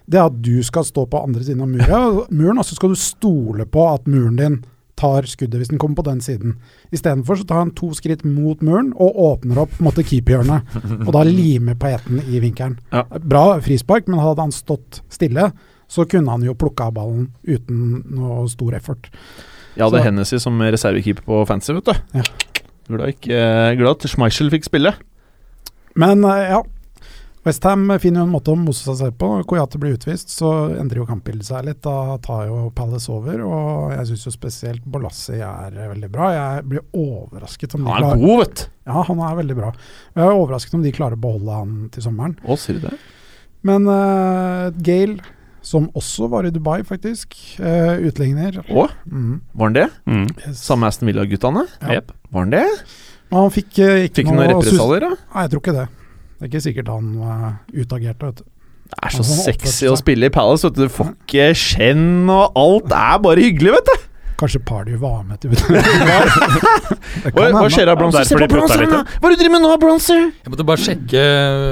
det 0.09 0.17
er 0.17 0.31
at 0.31 0.41
du 0.41 0.55
skal 0.65 0.87
stå 0.87 1.05
på 1.11 1.21
andre 1.29 1.45
siden 1.45 1.61
av 1.61 1.69
muren, 1.69 2.23
muren 2.33 2.57
og 2.63 2.65
så 2.65 2.77
skal 2.79 2.95
du 2.95 2.97
stole 2.97 3.67
på 3.69 3.85
at 3.91 4.09
muren 4.09 4.39
din 4.39 4.57
tar 4.97 5.27
skuddet 5.29 5.59
hvis 5.61 5.69
den 5.69 5.77
kommer 5.81 5.99
på 5.99 6.05
den 6.07 6.19
siden. 6.25 6.55
Istedenfor 6.91 7.37
så 7.39 7.45
tar 7.47 7.61
han 7.61 7.71
to 7.77 7.91
skritt 7.97 8.23
mot 8.25 8.61
muren 8.65 8.91
og 8.97 9.15
åpner 9.27 9.61
opp 9.63 9.75
måte 9.83 10.03
keeperhjørnet. 10.03 10.77
Og 11.05 11.11
da 11.13 11.21
limer 11.27 11.77
paetten 11.79 12.19
i 12.25 12.39
vinkelen. 12.43 12.79
Ja. 12.91 13.03
Bra 13.21 13.59
frispark, 13.61 14.07
men 14.09 14.19
hadde 14.23 14.41
han 14.47 14.55
stått 14.55 15.01
stille, 15.13 15.51
så 15.87 16.03
kunne 16.09 16.33
han 16.33 16.43
jo 16.43 16.55
plukka 16.57 16.89
av 16.89 16.95
ballen 16.97 17.27
uten 17.47 18.01
noe 18.17 18.47
stor 18.51 18.73
effort. 18.75 19.11
Jeg 19.77 19.85
hadde 19.85 19.99
Så- 20.01 20.03
Hennessy 20.09 20.39
som 20.41 20.57
reservekeeper 20.59 21.23
på 21.23 21.43
fancy, 21.47 21.73
vet 21.77 21.85
du. 21.85 21.93
Ja. 22.17 22.23
Glad, 22.89 23.07
ikke, 23.13 23.39
glad 23.77 23.91
at 24.01 24.09
Schmeichel 24.09 24.49
fikk 24.49 24.65
spille. 24.65 24.93
Men 25.95 26.23
eh, 26.25 26.49
ja. 26.55 26.61
Westham 27.47 27.85
finner 28.03 28.21
jo 28.21 28.27
en 28.27 28.33
måte 28.33 28.51
å 28.53 28.57
mose 28.59 28.83
seg 28.85 28.97
selv 28.99 29.15
på. 29.21 29.29
Koyate 29.49 29.79
blir 29.81 29.95
utvist, 29.97 30.29
så 30.33 30.49
endrer 30.77 31.01
jo 31.01 31.07
kampbildet 31.09 31.47
seg 31.47 31.65
litt. 31.67 31.79
Da 31.85 32.17
tar 32.23 32.45
jo 32.49 32.59
Palace 32.75 33.09
over, 33.13 33.41
og 33.47 33.93
jeg 33.95 34.09
syns 34.11 34.25
jo 34.27 34.33
spesielt 34.35 34.83
Bolassi 34.85 35.39
er 35.39 35.77
veldig 35.93 36.09
bra. 36.13 36.29
Jeg 36.35 36.65
blir 36.71 36.83
overrasket 36.97 37.77
om 37.77 37.87
de 37.87 37.93
Han 37.95 38.09
er 38.11 38.21
god, 38.21 38.41
vet 38.43 38.61
du. 38.61 38.65
Ja, 38.87 39.01
han 39.09 39.23
er 39.29 39.39
veldig 39.41 39.57
bra. 39.57 39.71
Jeg 40.15 40.23
er 40.27 40.35
overrasket 40.43 40.77
om 40.77 40.83
de 40.85 40.93
klarer 40.95 41.17
å 41.17 41.23
beholde 41.25 41.57
han 41.61 41.73
til 41.95 42.05
sommeren. 42.05 42.37
Å, 42.45 42.55
sier 42.59 42.77
du 42.79 42.85
det? 42.87 42.93
Men 43.67 43.87
uh, 43.89 44.69
Gale, 44.85 45.17
som 45.65 45.89
også 45.97 46.29
var 46.31 46.45
i 46.47 46.53
Dubai, 46.55 46.79
faktisk, 46.87 47.35
uh, 47.59 47.97
utligner. 48.07 48.61
Å, 48.69 48.87
Mm. 49.07 49.41
var 49.55 49.71
han 49.71 49.75
det? 49.75 49.87
mm. 50.05 50.27
Samme 50.55 50.87
Aston 50.91 51.07
Villa-guttene? 51.09 51.65
Ja. 51.81 51.97
Yep. 51.99 52.11
Var 52.31 52.45
han 52.45 52.53
det? 52.53 52.65
Men 53.31 53.41
han 53.43 53.51
fikk 53.51 53.73
uh, 53.83 53.97
ikke 54.07 54.21
Fikk 54.21 54.29
han 54.31 54.37
noen 54.39 54.53
represalier, 54.53 55.03
da? 55.03 55.15
Nei, 55.33 55.43
jeg 55.47 55.51
tror 55.55 55.63
ikke 55.65 55.75
det. 55.81 55.87
Det 56.37 56.45
er 56.45 56.51
ikke 56.51 56.61
sikkert 56.61 56.89
han 56.93 57.15
uh, 57.17 57.53
utagerte, 57.73 58.29
vet 58.29 58.43
du. 58.43 58.49
Det 58.87 58.99
er 59.03 59.11
så 59.11 59.23
Altså, 59.23 59.37
sexy 59.49 59.87
å 59.89 59.95
spille 59.99 60.29
i 60.29 60.33
Palace. 60.33 60.67
Vet 60.67 60.77
du. 60.77 60.83
du 60.85 60.93
får 60.93 61.09
ikke 61.15 61.47
skjenn, 61.57 62.29
og 62.29 62.53
alt 62.61 62.93
er 62.93 63.17
bare 63.23 63.43
hyggelig, 63.43 63.73
vet 63.79 63.89
du. 63.89 64.05
Kanskje 64.37 64.59
Party 64.61 64.93
var 65.01 65.23
med 65.25 65.39
til 65.41 65.49
Det 65.57 67.31
Hva, 67.33 67.63
skjer 67.73 67.89
da, 67.89 67.95
Bronzer? 67.97 68.27
Se 68.29 68.37
på 68.37 68.49
Bronzer! 68.51 68.83
da. 68.85 68.99
Hva 69.17 69.31
er 69.31 69.33
det 69.33 69.39
du 69.39 69.41
driver 69.41 69.55
med 69.55 69.63
nå, 69.65 69.71
Bronzer? 69.81 70.27
Jeg 70.29 70.53
måtte 70.53 70.67
bare 70.67 70.83
sjekke 70.83 71.23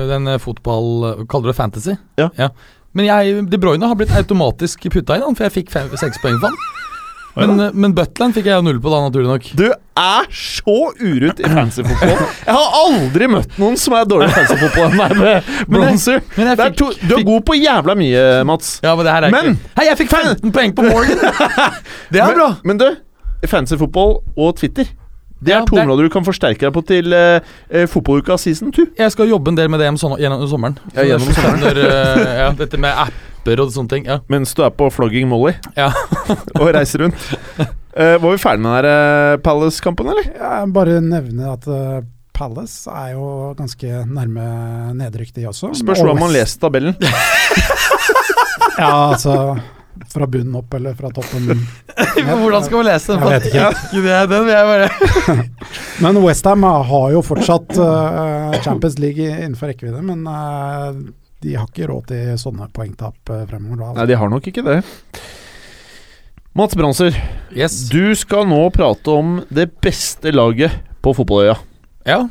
den 0.09 0.31
eh, 0.33 0.39
fotball... 0.41 0.89
Kaller 1.29 1.45
du 1.45 1.51
det 1.53 1.57
fantasy? 1.59 1.93
Ja. 2.17 2.49
Men 2.97 3.05
jeg, 3.05 3.45
De 3.51 3.61
Bruyne 3.61 3.85
har 3.85 3.99
blitt 3.99 4.13
automatisk 4.17 4.89
putta 4.89 5.19
inn, 5.19 5.37
for 5.37 5.45
jeg 5.45 5.53
fikk 5.59 5.75
seks 5.75 6.17
poeng 6.23 6.41
for 6.41 6.49
han. 6.49 6.57
Men, 7.35 7.59
eh, 7.59 7.71
men 7.73 7.93
Butland 7.97 8.33
fikk 8.37 8.45
jeg 8.47 8.63
null 8.63 8.77
på, 8.79 8.91
da, 8.93 8.99
naturlig 9.09 9.27
nok. 9.27 9.47
Du 9.59 9.65
er 9.67 10.27
så 10.31 10.75
urut 11.01 11.39
i 11.43 11.49
fancyfotball. 11.51 12.21
Jeg 12.45 12.55
har 12.55 12.77
aldri 12.81 13.27
møtt 13.31 13.57
noen 13.59 13.75
som 13.79 13.95
er 13.99 14.05
dårlig 14.07 14.29
i 14.29 14.35
fancyfotball 14.37 14.91
enn 14.91 15.01
deg 15.03 15.17
med 15.23 15.49
Bronzer. 15.67 16.21
Men 16.37 16.47
jeg 16.51 16.57
Det 16.61 16.65
er 16.65 16.75
fikk, 16.77 17.01
du 17.09 17.15
er 17.17 17.25
god 17.27 17.45
på 17.51 17.57
jævla 17.59 17.95
mye, 17.99 18.23
Mats. 18.47 18.79
ja, 18.83 18.95
men 18.95 19.05
det 19.09 19.15
her 19.17 19.27
er 19.27 19.35
Men- 19.35 19.51
ikke 19.55 19.75
Hei, 19.81 19.87
jeg 19.89 19.97
fikk 20.03 20.13
15 20.15 20.55
poeng 20.55 20.75
på 20.79 20.87
Morgan! 20.87 21.25
Det 22.15 22.21
er 22.23 22.35
bra! 22.39 22.49
Men, 22.63 22.77
men 22.77 22.83
du, 22.83 23.47
fancyfotball 23.51 24.21
og 24.37 24.55
Twitter 24.59 24.87
Det 25.43 25.51
er 25.53 25.59
Ja, 25.59 25.65
to 25.67 25.75
er- 25.77 25.83
områder 25.83 26.03
du 26.07 26.09
kan 26.09 26.23
forsterke 26.25 26.59
deg 26.63 26.73
på 26.73 26.81
til 26.87 27.11
uh, 27.13 27.85
fotballuka 27.91 28.37
season 28.39 28.71
2. 28.71 28.85
Jeg 28.97 29.11
skal 29.11 29.27
jobbe 29.29 29.49
en 29.51 29.55
del 29.59 29.67
med 29.69 29.79
det 29.83 29.89
sånn- 29.99 30.17
gjennom 30.19 30.47
sommeren. 30.47 30.77
Ja, 30.95 31.03
gjennom 31.03 31.27
sommeren. 31.35 31.59
jeg 31.61 31.75
skjønner, 31.75 32.25
eh, 32.25 32.39
ja, 32.39 32.51
dette 32.51 32.77
med 32.79 32.93
apper 33.05 33.59
og 33.61 33.69
sånne 33.75 33.89
ting. 33.89 34.05
Ja. 34.05 34.19
Mens 34.31 34.53
du 34.55 34.63
er 34.63 34.69
på 34.71 34.87
flogging 34.91 35.27
Molly 35.29 35.53
Ja. 35.77 35.91
og 36.59 36.71
reiser 36.73 37.03
rundt. 37.03 37.15
Uh, 37.95 38.17
var 38.17 38.31
vi 38.31 38.37
ferdig 38.41 38.59
med 38.63 38.83
den 38.83 38.83
der, 38.83 39.37
Palace-kampen, 39.43 40.07
eller? 40.11 40.23
Jeg 40.35 40.73
bare 40.73 40.99
nevner 41.01 41.53
at 41.53 41.67
uh, 41.67 42.01
Palace 42.35 42.89
er 42.91 43.13
jo 43.13 43.53
ganske 43.55 44.01
nærme 44.11 44.93
nedrykk, 44.97 45.31
de 45.35 45.45
også. 45.47 45.69
Spørs 45.75 45.99
Og 46.01 46.05
hvordan 46.09 46.19
man 46.25 46.33
leser 46.35 46.59
tabellen. 46.59 46.95
Ja, 48.77 49.11
altså 49.13 49.55
Fra 50.11 50.27
bunnen 50.27 50.55
opp 50.59 50.73
eller 50.77 50.95
fra 50.97 51.09
toppen. 51.15 51.61
Hvordan 52.41 52.63
skal 52.65 52.77
vi 52.81 52.85
lese 52.87 53.13
den? 53.13 53.23
Jeg 53.23 53.39
vet 53.39 53.47
ikke. 53.49 53.61
Ja, 53.61 53.69
det, 53.91 54.17
den 54.31 54.47
vil 54.47 54.55
jeg 54.55 54.71
bare 54.71 55.45
Men 56.03 56.19
Westham 56.23 56.65
har 56.67 57.07
jo 57.13 57.21
fortsatt 57.25 57.77
uh, 57.79 58.55
Champions 58.65 58.99
League 58.99 59.23
innenfor 59.23 59.71
rekkevidde, 59.71 60.01
men 60.05 60.25
uh, 60.27 60.91
de 61.43 61.55
har 61.55 61.67
ikke 61.69 61.87
råd 61.91 62.09
til 62.11 62.35
sånne 62.41 62.67
poengtap 62.75 63.31
uh, 63.31 63.43
fremover. 63.49 63.79
Da, 63.79 63.85
Nei, 63.85 63.91
altså. 63.95 64.07
de 64.11 64.19
har 64.21 64.33
nok 64.35 64.49
ikke 64.51 64.65
det. 64.67 64.77
Mats 66.55 66.75
Bronser, 66.79 67.15
Yes. 67.55 67.81
du 67.91 68.15
skal 68.15 68.47
nå 68.47 68.61
prate 68.75 69.11
om 69.11 69.41
det 69.51 69.69
beste 69.83 70.31
laget 70.31 70.71
på 71.03 71.11
fotballøya. 71.17 71.57
Ja. 72.07 72.21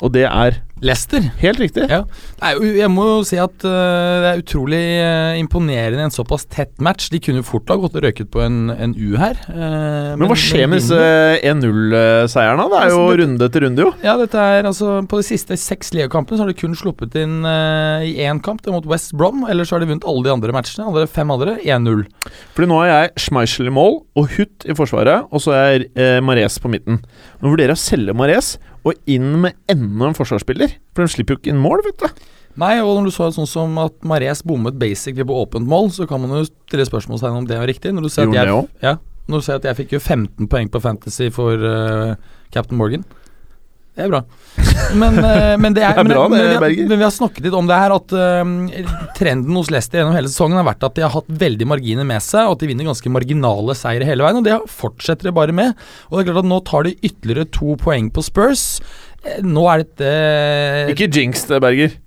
Og 0.00 0.12
det 0.12 0.26
er 0.28 0.60
Leicester. 0.80 1.20
helt 1.40 1.60
riktig. 1.60 1.84
Ja. 1.90 2.04
Nei, 2.40 2.52
jeg 2.78 2.88
må 2.92 3.04
jo 3.04 3.16
si 3.28 3.36
at 3.40 3.64
uh, 3.66 4.20
det 4.22 4.28
er 4.30 4.40
utrolig 4.40 4.80
uh, 5.02 5.36
imponerende 5.36 6.06
en 6.06 6.14
såpass 6.14 6.46
tett 6.48 6.72
match. 6.80 7.10
De 7.12 7.20
kunne 7.20 7.42
jo 7.42 7.46
fort 7.46 7.68
ha 7.68 7.76
gått 7.80 7.98
og 7.98 8.06
røyket 8.06 8.30
på 8.32 8.40
en, 8.44 8.72
en 8.72 8.94
U 8.96 9.18
her. 9.20 9.36
Uh, 9.50 10.16
Men 10.16 10.30
hva 10.30 10.38
skjer 10.40 10.70
med 10.70 10.80
disse 10.80 11.00
1-0-seierne? 11.44 12.68
Det 12.72 12.80
er 12.80 12.94
jo 12.94 13.00
Altså, 13.00 13.18
runde 13.20 13.48
etter 13.50 13.64
runde, 13.66 13.84
jo. 13.84 13.92
Ja, 14.04 14.16
dette 14.20 14.40
er 14.40 14.66
altså 14.68 14.96
På 15.08 15.20
de 15.20 15.24
siste 15.26 15.56
seks 15.60 15.92
ligakampene 15.94 16.38
så 16.38 16.44
har 16.44 16.50
de 16.50 16.56
kun 16.58 16.76
sluppet 16.78 17.14
inn 17.20 17.40
i 17.44 18.14
én 18.24 18.40
kamp, 18.44 18.62
det 18.64 18.72
er 18.72 18.76
mot 18.76 18.88
West 18.88 19.12
Brom. 19.16 19.44
Ellers 19.50 19.70
så 19.70 19.76
har 19.76 19.84
de 19.84 19.90
vunnet 19.90 20.06
alle 20.08 20.24
de 20.26 20.32
andre 20.32 20.54
matchene. 20.56 20.88
Alle 20.88 21.06
fem 21.10 21.30
andre 21.32 21.58
1-0. 21.60 22.06
Fordi 22.56 22.70
nå 22.70 22.80
har 22.80 22.90
jeg 22.90 23.24
Schmeichel 23.26 23.70
i 23.70 23.74
mål 23.74 24.00
og 24.18 24.32
Hutt 24.36 24.66
i 24.68 24.76
forsvaret, 24.76 25.28
og 25.28 25.44
så 25.44 25.54
er 25.56 25.86
Mares 26.24 26.58
på 26.62 26.70
midten. 26.72 27.00
Nå 27.40 27.52
vurderer 27.52 27.74
jeg 27.74 27.80
å 27.80 27.84
selge 27.84 28.16
Mares 28.16 28.54
og 28.86 28.96
inn 29.10 29.32
med 29.42 29.56
enda 29.70 30.10
en 30.10 30.16
forsvarsspiller, 30.16 30.76
for 30.94 31.04
de 31.04 31.12
slipper 31.12 31.36
jo 31.36 31.40
ikke 31.42 31.52
inn 31.52 31.62
mål, 31.62 31.82
vet 31.86 32.00
du. 32.00 32.28
Nei, 32.60 32.74
og 32.82 32.96
når 32.96 33.08
du 33.08 33.14
så 33.14 33.28
sånn 33.32 33.48
som 33.48 33.76
at 33.80 33.94
Mares 34.06 34.42
bommet 34.46 34.78
basically 34.80 35.24
på 35.26 35.36
åpent 35.44 35.68
mål, 35.70 35.92
så 35.94 36.06
kan 36.10 36.22
man 36.22 36.34
jo 36.34 36.48
stille 36.48 36.86
spørsmålstegn 36.88 37.38
om 37.38 37.46
det 37.48 37.60
var 37.60 37.70
riktig. 37.70 37.92
Når 37.94 38.08
du 38.08 38.12
ser 38.12 38.26
at 38.26 38.36
jeg, 38.40 38.64
ja, 38.82 38.96
når 39.30 39.42
du 39.42 39.46
ser 39.46 39.60
at 39.60 39.68
jeg 39.70 39.78
fikk 39.84 39.94
jo 39.96 40.02
15 40.02 40.50
poeng 40.50 40.72
på 40.72 40.82
Fantasy 40.82 41.30
for 41.34 41.62
uh, 41.62 42.16
Captain 42.54 42.80
Morgan. 42.80 43.06
Det 43.90 44.04
er 44.06 44.10
bra. 44.12 44.20
Men, 44.96 45.18
øh, 45.18 45.54
men 45.60 45.74
det 45.76 45.82
er, 45.84 45.94
Det 45.98 46.02
er 46.02 46.06
men, 46.06 46.14
bra 46.14 46.24
det, 46.24 46.30
men, 46.32 46.46
vi 46.46 46.54
har, 46.54 46.88
men 46.88 47.00
vi 47.00 47.06
har 47.06 47.12
snakket 47.14 47.46
litt 47.46 47.56
om 47.58 47.68
det 47.68 47.78
her, 47.82 47.94
at 47.96 48.14
uh, 48.14 49.04
trenden 49.18 49.58
hos 49.58 49.70
Leicester 49.72 50.00
gjennom 50.00 50.16
hele 50.16 50.30
sesongen 50.30 50.60
har 50.60 50.68
vært 50.70 50.86
at 50.86 50.96
de 50.96 51.04
har 51.04 51.14
hatt 51.14 51.30
veldig 51.42 51.68
marginer 51.68 52.08
med 52.08 52.24
seg, 52.24 52.46
og 52.46 52.56
at 52.56 52.64
de 52.64 52.70
vinner 52.70 52.88
ganske 52.88 53.12
marginale 53.12 53.76
seire 53.78 54.06
hele 54.08 54.26
veien. 54.26 54.40
Og 54.40 54.46
det 54.46 54.58
fortsetter 54.72 55.30
de 55.30 55.36
bare 55.36 55.56
med. 55.56 55.74
Og 56.08 56.18
det 56.18 56.24
er 56.24 56.30
klart 56.30 56.44
at 56.44 56.52
nå 56.52 56.60
tar 56.70 56.86
de 56.86 56.96
ytterligere 57.00 57.50
to 57.58 57.76
poeng 57.80 58.12
på 58.14 58.24
Spurs. 58.24 58.66
Eh, 59.20 59.42
Nå 59.44 59.66
er 59.68 59.82
dette 59.82 60.12
Ikke 60.94 61.10
jinx 61.12 61.44
det, 61.50 61.60
Berger. 61.60 61.98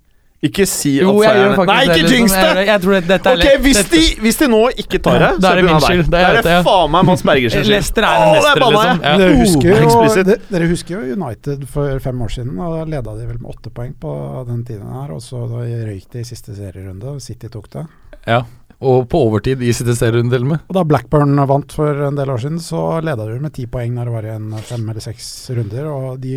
Ikke 0.44 0.66
si 0.68 0.98
Jo, 0.98 1.14
at 1.22 1.24
jeg 1.24 1.36
seierne 1.38 1.66
Nei, 1.70 1.78
ikke 1.88 1.98
liksom. 2.02 2.16
jinx 2.18 2.34
det! 2.36 2.64
Jeg, 2.68 2.82
tror 2.84 2.94
det, 2.96 3.02
dette 3.08 3.32
er 3.32 3.44
Ok, 3.44 3.62
hvis 3.64 3.82
de, 3.94 4.02
hvis 4.26 4.40
de 4.42 4.48
nå 4.52 4.62
ikke 4.84 5.00
tar 5.06 5.22
det, 5.22 5.30
Ja, 5.30 5.38
så 5.40 5.52
er 5.52 5.60
det 5.60 5.66
min 5.70 5.84
skyld. 5.86 6.10
Da 6.12 6.24
er 6.24 6.40
det, 6.40 6.56
faen 6.68 6.92
meg 6.96 7.06
Mads 7.08 7.24
Bergers 7.30 7.56
skyld. 7.56 7.70
Lester 7.72 8.08
er 8.08 8.24
en 8.26 8.34
mester, 8.36 8.64
liksom. 8.66 9.04
Ja. 9.04 9.14
Dere, 9.22 9.38
husker 9.40 9.70
jo, 9.72 10.38
dere 10.52 10.68
husker 10.74 10.96
jo 10.98 11.16
United 11.16 11.64
for 11.72 12.04
fem 12.04 12.26
år 12.28 12.34
siden. 12.36 12.60
Da 12.60 12.84
leda 12.92 13.16
de 13.22 13.30
vel 13.30 13.40
med 13.40 13.54
åtte 13.56 13.72
poeng 13.78 13.96
på 14.04 14.16
den 14.50 14.66
tiden 14.68 14.92
her. 14.98 15.16
Og 15.16 15.24
så 15.24 15.46
da 15.48 15.64
røyk 15.64 16.10
de 16.12 16.26
i 16.26 16.28
siste 16.28 16.58
serierunde, 16.58 17.16
og 17.16 17.24
City 17.24 17.48
tok 17.54 17.72
det. 17.78 17.86
Ja, 18.28 18.44
og 18.84 19.08
på 19.12 19.22
overtid 19.28 19.64
i 19.64 19.72
sitt 19.76 19.90
serierunde 19.96 20.36
til 20.36 20.46
og 20.46 20.52
med. 20.54 20.64
Og 20.70 20.78
da 20.78 20.84
Blackburn 20.88 21.40
vant 21.50 21.76
for 21.76 22.04
en 22.08 22.18
del 22.18 22.32
år 22.34 22.44
siden, 22.44 22.60
så 22.64 23.00
leda 23.06 23.28
de 23.30 23.40
med 23.44 23.56
ti 23.56 23.66
poeng 23.72 23.96
når 23.96 24.10
det 24.10 24.16
var 24.16 24.28
igjen 24.30 24.50
fem 24.68 24.84
eller 24.92 25.06
seks 25.06 25.30
runder. 25.56 25.90
Og 25.94 26.20
de 26.24 26.36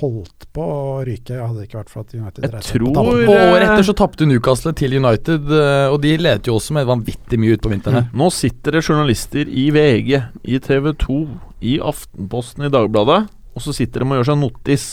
holdt 0.00 0.48
på 0.54 0.64
å 0.64 0.98
ryke, 1.06 1.38
hadde 1.38 1.60
det 1.60 1.68
ikke 1.68 1.80
vært 1.82 1.92
for 1.92 2.04
at 2.04 2.14
United 2.16 2.48
Jeg 2.48 2.66
tror 2.68 2.98
på. 2.98 3.06
Og 3.06 3.32
året 3.34 3.66
etter 3.68 3.88
så 3.88 3.96
tapte 3.98 4.28
Newcastle 4.28 4.74
til 4.76 4.98
United, 4.98 5.48
eh, 5.54 5.86
og 5.92 6.00
de 6.04 6.14
ledet 6.20 6.50
jo 6.50 6.58
også 6.58 6.76
med 6.76 6.88
vanvittig 6.90 7.40
mye 7.40 7.58
utpå 7.58 7.72
vinteren. 7.72 8.08
Mm. 8.08 8.20
Nå 8.20 8.30
sitter 8.34 8.78
det 8.78 8.84
journalister 8.84 9.50
i 9.50 9.68
VG, 9.74 10.14
i 10.44 10.60
TV 10.62 10.92
2, 11.04 11.18
i 11.64 11.78
Aftenposten, 11.82 12.66
i 12.66 12.72
Dagbladet, 12.72 13.24
og 13.54 13.62
så 13.62 13.74
sitter 13.76 14.02
de 14.02 14.10
og 14.10 14.18
gjør 14.20 14.32
seg 14.32 14.40
notis. 14.40 14.88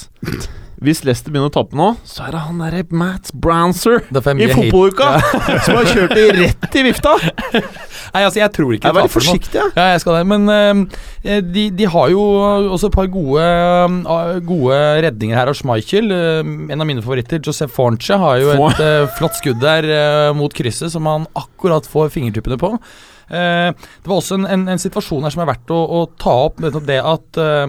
Hvis 0.81 1.03
Leicester 1.05 1.29
begynner 1.29 1.51
å 1.51 1.53
tape 1.53 1.77
nå, 1.77 1.91
så 2.09 2.23
er 2.25 2.33
det 2.33 2.39
han 2.41 2.61
derre 2.63 2.79
Matt 2.97 3.29
Brownser 3.37 3.99
er 4.01 4.39
i 4.41 4.47
fotballuka 4.49 5.09
ja. 5.13 5.57
som 5.67 5.77
har 5.77 5.89
kjørt 5.91 6.15
det 6.17 6.23
rett 6.39 6.77
i 6.79 6.83
vifta. 6.87 7.11
Nei, 7.21 8.23
altså, 8.23 8.39
jeg 8.39 8.49
tror 8.55 8.73
ikke 8.73 8.89
Jeg 8.89 8.95
er 8.95 8.97
veldig 8.97 9.13
forsiktig, 9.13 9.59
jeg. 9.59 9.75
Ja, 9.77 9.85
jeg 9.93 10.01
skal 10.01 10.17
det. 10.17 10.23
Men 10.31 10.49
uh, 10.49 11.37
de, 11.53 11.67
de 11.77 11.89
har 11.93 12.09
jo 12.09 12.23
også 12.73 12.89
et 12.89 12.97
par 12.97 13.11
gode, 13.13 13.45
uh, 13.45 14.41
gode 14.41 14.81
redninger 15.05 15.37
her 15.37 15.53
av 15.53 15.59
Schmeichel. 15.59 16.09
Uh, 16.09 16.41
en 16.73 16.81
av 16.81 16.89
mine 16.89 17.05
favoritter, 17.05 17.43
Josef 17.45 17.77
Fornche, 17.77 18.17
har 18.17 18.41
jo 18.41 18.57
et 18.71 19.15
flott 19.19 19.37
skudd 19.37 19.61
der 19.61 20.33
mot 20.33 20.53
krysset 20.57 20.95
som 20.95 21.05
han 21.05 21.29
akkurat 21.37 21.85
får 21.85 22.09
fingertuppene 22.17 22.57
på. 22.57 22.73
Uh, 23.31 23.71
det 23.71 24.09
var 24.09 24.17
også 24.17 24.41
en, 24.41 24.49
en, 24.49 24.65
en 24.73 24.81
situasjon 24.81 25.23
her 25.23 25.31
som 25.31 25.45
er 25.45 25.53
verdt 25.53 25.71
å, 25.71 25.79
å 25.79 26.01
ta 26.19 26.33
opp. 26.49 26.59
Det 26.59 26.97
at 26.99 27.39
eh, 27.39 27.63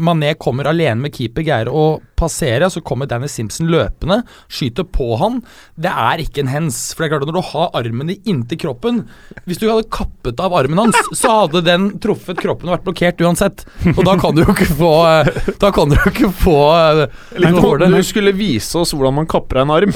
Mané 0.00 0.32
kommer 0.40 0.70
alene 0.70 1.04
med 1.04 1.16
keeper, 1.16 1.44
greier 1.44 1.68
å 1.68 2.00
passere. 2.22 2.70
Så 2.72 2.82
kommer 2.86 3.10
Danny 3.10 3.28
Simpson 3.30 3.68
løpende, 3.72 4.22
skyter 4.52 4.86
på 4.88 5.10
han. 5.20 5.40
Det 5.76 5.90
er 5.92 6.22
ikke 6.24 6.44
en 6.46 6.52
hens. 6.52 6.80
For 6.94 7.02
det 7.04 7.10
er 7.10 7.14
klart 7.16 7.26
at 7.26 7.32
når 7.32 7.40
du 7.40 7.48
har 7.52 7.70
armen 7.82 8.12
din 8.12 8.22
inntil 8.32 8.60
kroppen 8.62 9.02
Hvis 9.48 9.58
du 9.60 9.66
hadde 9.68 9.88
kappet 9.92 10.40
av 10.42 10.54
armen 10.56 10.78
hans, 10.84 10.96
så 11.18 11.34
hadde 11.42 11.62
den 11.66 11.88
truffet 12.02 12.38
kroppen 12.40 12.70
og 12.70 12.76
vært 12.78 12.86
blokkert 12.86 13.22
uansett. 13.26 13.64
Og 13.96 14.02
da 14.06 14.14
kan 14.22 14.36
du 14.36 14.42
jo 14.44 14.52
ikke 14.54 14.68
få 14.78 14.90
eh, 15.10 15.30
Da 15.60 15.72
kan 15.74 15.90
du 15.90 15.96
jo 15.98 16.10
ikke 16.12 16.30
få 16.42 16.56
eh, 16.78 17.02
Litt 17.42 17.58
for 17.62 17.82
det. 17.82 17.90
Du 17.92 18.00
skulle 18.06 18.32
vise 18.36 18.78
oss 18.80 18.94
hvordan 18.94 19.18
man 19.22 19.28
kapper 19.30 19.62
en 19.64 19.72
arm. 19.74 19.92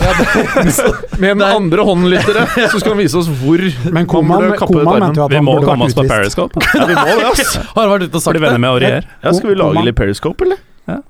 Med 1.23 1.37
den 1.39 1.43
andre 1.47 1.85
hånden, 1.87 2.11
lyttere, 2.13 2.47
så 2.71 2.81
skal 2.81 2.95
han 2.97 3.01
vise 3.03 3.19
oss 3.21 3.29
hvor 3.41 3.63
Men 3.95 4.09
Koman, 4.11 4.51
Koman 4.61 4.87
armen. 4.87 5.07
mente 5.09 5.21
jo 5.23 5.27
at 5.29 5.35
Vi 5.37 5.43
må 5.47 5.57
burde 5.59 5.71
komme 5.71 5.89
oss 5.89 5.97
på. 5.97 6.07
Periscope. 6.11 6.63
Ja, 6.77 6.87
vi 6.89 6.97
må 6.97 7.05
det, 7.21 7.29
ass. 7.33 7.57
Har 7.77 7.91
vært 7.93 8.09
ute 8.09 8.19
og 8.19 8.23
sagt 8.25 8.35
Bli 8.37 8.41
det. 8.43 8.47
venner 8.49 8.63
med 8.63 8.71
Aurier. 8.75 9.07
Ja, 9.25 9.33
skal 9.37 9.53
vi 9.53 9.59
lage 9.59 9.85
litt 9.87 9.97
Periscope, 9.99 10.47
eller? 10.47 10.61
Ja. 10.91 11.01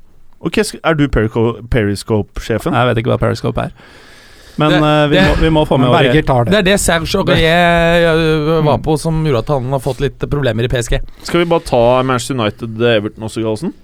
Ok, 0.46 0.58
Er 0.84 0.94
du 0.94 1.06
Periscope-sjefen? 1.08 2.74
Jeg 2.76 2.86
vet 2.90 3.00
ikke 3.02 3.10
hva 3.14 3.18
Periscope 3.18 3.58
er. 3.68 3.72
Men 4.56 4.70
Det- 4.72 4.78
uh, 4.80 5.06
vi, 5.10 5.16
det- 5.18 5.24
må, 5.28 5.34
vi 5.42 5.48
må 5.52 5.64
få 5.68 5.76
med 5.78 5.90
Berger 5.92 6.22
tar 6.24 6.44
Det 6.46 6.52
det. 6.52 6.58
er 6.58 6.62
det 6.70 6.80
Serge 6.80 7.18
Aurier 7.20 8.06
øh, 8.58 8.64
var 8.64 8.78
på 8.78 8.94
som 8.98 9.18
gjorde 9.26 9.42
at 9.44 9.48
han 9.52 9.66
har 9.74 9.80
fått 9.84 10.00
litt 10.00 10.18
problemer 10.30 10.64
i 10.64 10.68
PSG. 10.72 11.00
Skal 11.28 11.40
vi 11.42 11.48
bare 11.50 11.60
ta 11.66 12.02
Manchester 12.02 12.34
United-Everton 12.38 13.26
også, 13.26 13.42
Gallosen? 13.42 13.74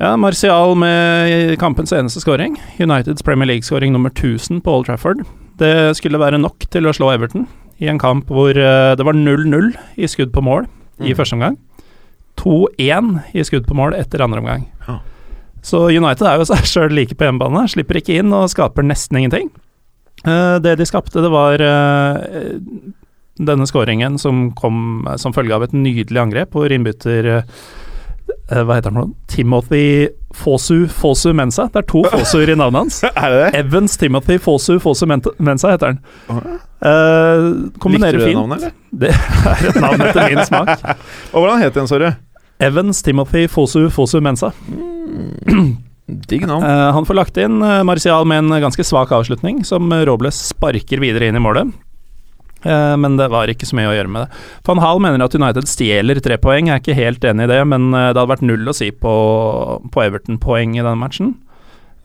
Ja, 0.00 0.16
Martial 0.16 0.74
med 0.76 1.56
kampens 1.58 1.92
eneste 1.92 2.20
scoring. 2.20 2.58
Uniteds 2.80 3.22
Premier 3.22 3.46
League-scoring 3.46 3.92
nummer 3.92 4.10
1000 4.10 4.60
på 4.62 4.74
Old 4.74 4.86
Trafford. 4.86 5.22
Det 5.58 5.94
skulle 5.96 6.18
være 6.20 6.38
nok 6.42 6.66
til 6.70 6.84
å 6.84 6.92
slå 6.92 7.14
Everton 7.14 7.46
i 7.80 7.86
en 7.88 7.98
kamp 7.98 8.26
hvor 8.28 8.50
eh, 8.50 8.96
det 8.96 9.04
var 9.06 9.14
0-0 9.14 9.70
i 9.96 10.06
skudd 10.10 10.32
på 10.32 10.42
mål 10.42 10.66
i 11.00 11.12
Mm. 11.12 11.16
første 11.16 11.32
omgang. 11.38 11.56
2-1 12.36 13.22
i 13.34 13.44
skudd 13.44 13.66
på 13.68 13.74
mål 13.78 13.94
etter 13.94 14.20
andre 14.24 14.40
omgang. 14.42 14.66
Ja. 14.88 14.98
Så 15.66 15.80
United 15.90 16.26
er 16.30 16.38
jo 16.38 16.46
seg 16.46 16.66
sjøl 16.72 16.94
like 16.94 17.16
på 17.18 17.26
hjemmebane. 17.26 17.64
Slipper 17.72 17.98
ikke 18.00 18.20
inn 18.20 18.30
og 18.36 18.46
skaper 18.52 18.86
nesten 18.86 19.18
ingenting. 19.22 19.50
Eh, 20.26 20.56
det 20.62 20.76
de 20.78 20.86
skapte, 20.88 21.18
det 21.24 21.32
var 21.32 21.60
eh, 21.62 22.60
denne 23.36 23.66
skåringen 23.68 24.16
som 24.22 24.46
kom 24.56 25.04
som 25.20 25.34
følge 25.36 25.52
av 25.58 25.66
et 25.66 25.74
nydelig 25.76 26.22
angrep, 26.22 26.54
hvor 26.56 26.72
innbytter 26.72 27.26
eh, 27.40 27.42
Hva 28.48 28.78
heter 28.78 28.90
han 28.94 29.00
for? 29.02 29.10
Timothy 29.30 29.82
Fosu 30.34 30.86
Fosu 30.90 31.32
Mensa. 31.36 31.66
Det 31.74 31.82
er 31.82 31.88
to 31.90 32.04
Fosuer 32.14 32.54
i 32.54 32.56
navnet 32.58 32.86
hans. 32.86 33.00
Er 33.22 33.34
det 33.34 33.42
det? 33.42 33.50
Evans 33.64 33.98
Timothy 34.00 34.38
Fosu 34.42 34.78
Fosu 34.82 35.04
Mensa 35.10 35.74
heter 35.74 35.92
han. 35.92 36.00
Eh, 36.30 37.50
kombinerer 37.82 38.16
Likte 38.16 38.22
du 38.22 38.24
det 38.24 38.30
fint. 38.30 38.40
navnet, 38.40 38.62
eller? 38.62 38.72
Det 38.96 39.12
er 39.12 39.68
et 39.70 39.80
navn 39.82 40.06
etter 40.08 40.30
min 40.32 40.42
smak. 40.48 40.72
Og 41.34 41.42
hvordan 41.42 41.62
het 41.62 41.76
den, 41.76 41.90
sorry? 41.90 42.10
Evans 42.58 43.02
Timothy 43.02 43.48
Fosu 43.48 43.90
Fosu 43.90 44.20
Mensa. 44.20 44.52
Digg 46.06 46.46
navn. 46.46 46.62
Uh, 46.62 46.92
han 46.94 47.06
får 47.06 47.18
lagt 47.18 47.38
inn 47.40 47.58
eh, 47.62 47.82
Martial 47.86 48.26
med 48.28 48.44
en 48.44 48.60
ganske 48.62 48.84
svak 48.86 49.10
avslutning, 49.12 49.64
som 49.66 49.90
Robles 50.06 50.38
sparker 50.52 51.02
videre 51.02 51.26
inn 51.26 51.38
i 51.38 51.42
målet. 51.42 51.72
Uh, 52.62 52.94
men 52.98 53.18
det 53.18 53.26
var 53.32 53.50
ikke 53.50 53.66
så 53.66 53.76
mye 53.78 53.90
å 53.90 53.96
gjøre 53.96 54.12
med 54.12 54.24
det. 54.26 54.44
Van 54.68 54.82
Hal 54.82 55.02
mener 55.02 55.26
at 55.26 55.34
United 55.34 55.66
stjeler 55.70 56.22
tre 56.22 56.38
poeng. 56.38 56.70
Jeg 56.70 56.78
er 56.78 56.84
ikke 56.84 56.98
helt 56.98 57.26
enig 57.26 57.48
i 57.48 57.52
det, 57.56 57.58
men 57.72 57.90
det 57.90 58.04
hadde 58.12 58.28
vært 58.30 58.46
null 58.46 58.70
å 58.70 58.76
si 58.76 58.92
på, 58.94 59.16
på 59.90 60.06
Everton-poeng 60.06 60.78
i 60.78 60.84
denne 60.84 60.98
matchen. 61.00 61.34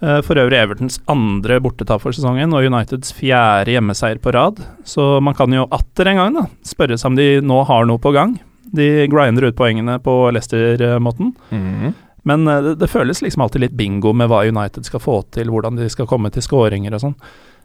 For 0.01 0.33
øvrig 0.41 0.57
Evertons 0.57 0.95
andre 1.13 1.59
bortetap 1.61 2.01
for 2.01 2.15
sesongen 2.17 2.55
og 2.57 2.65
Uniteds 2.65 3.13
fjerde 3.13 3.75
hjemmeseier 3.75 4.17
på 4.17 4.33
rad. 4.33 4.57
Så 4.81 5.19
man 5.21 5.37
kan 5.37 5.53
jo 5.53 5.67
atter 5.69 6.09
en 6.09 6.17
gang 6.17 6.39
da 6.39 6.47
spørre 6.65 6.97
seg 6.97 7.11
om 7.11 7.19
de 7.19 7.27
nå 7.45 7.59
har 7.69 7.85
noe 7.85 8.01
på 8.01 8.09
gang. 8.15 8.33
De 8.71 8.87
grinder 9.11 9.49
ut 9.49 9.57
poengene 9.57 9.97
på 10.03 10.13
Leicester-måten. 10.31 11.33
Mhm. 11.51 11.93
Men 12.23 12.47
eh, 12.47 12.61
det, 12.61 12.75
det 12.83 12.89
føles 12.91 13.21
liksom 13.23 13.41
alltid 13.41 13.63
litt 13.65 13.77
bingo 13.77 14.13
med 14.13 14.29
hva 14.29 14.43
United 14.45 14.85
skal 14.85 15.01
få 15.01 15.21
til, 15.33 15.49
hvordan 15.49 15.79
de 15.79 15.87
skal 15.89 16.09
komme 16.09 16.29
til 16.33 16.45
skåringer 16.45 16.93
og 16.93 17.01
sånn. 17.05 17.15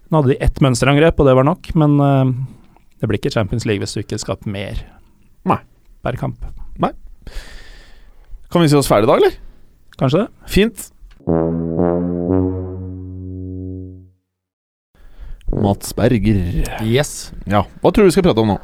Nå 0.09 0.21
hadde 0.21 0.33
de 0.33 0.39
ett 0.45 0.61
mønsterangrep, 0.65 1.19
og 1.21 1.29
det 1.29 1.35
var 1.37 1.45
nok, 1.49 1.69
men 1.77 1.97
uh, 2.01 2.31
det 3.03 3.09
blir 3.11 3.21
ikke 3.21 3.35
Champions 3.35 3.67
League 3.69 3.83
hvis 3.83 3.97
du 3.97 4.01
ikke 4.05 4.21
skaper 4.23 4.49
mer 4.55 4.81
Nei. 5.51 5.59
per 6.07 6.17
kamp. 6.21 6.47
Nei. 6.81 6.93
Kan 8.53 8.63
vi 8.63 8.71
si 8.71 8.79
oss 8.79 8.89
ferdig 8.89 9.11
da, 9.11 9.19
eller? 9.19 9.35
Kanskje 10.01 10.25
det? 10.25 10.29
Fint. 10.53 10.87
Mats 15.67 15.93
Berger. 15.97 16.41
Yes. 16.87 17.33
Ja, 17.51 17.65
hva 17.83 17.91
tror 17.93 18.07
du 18.07 18.11
vi 18.11 18.17
skal 18.17 18.27
prate 18.29 18.43
om 18.45 18.55
nå? 18.55 18.59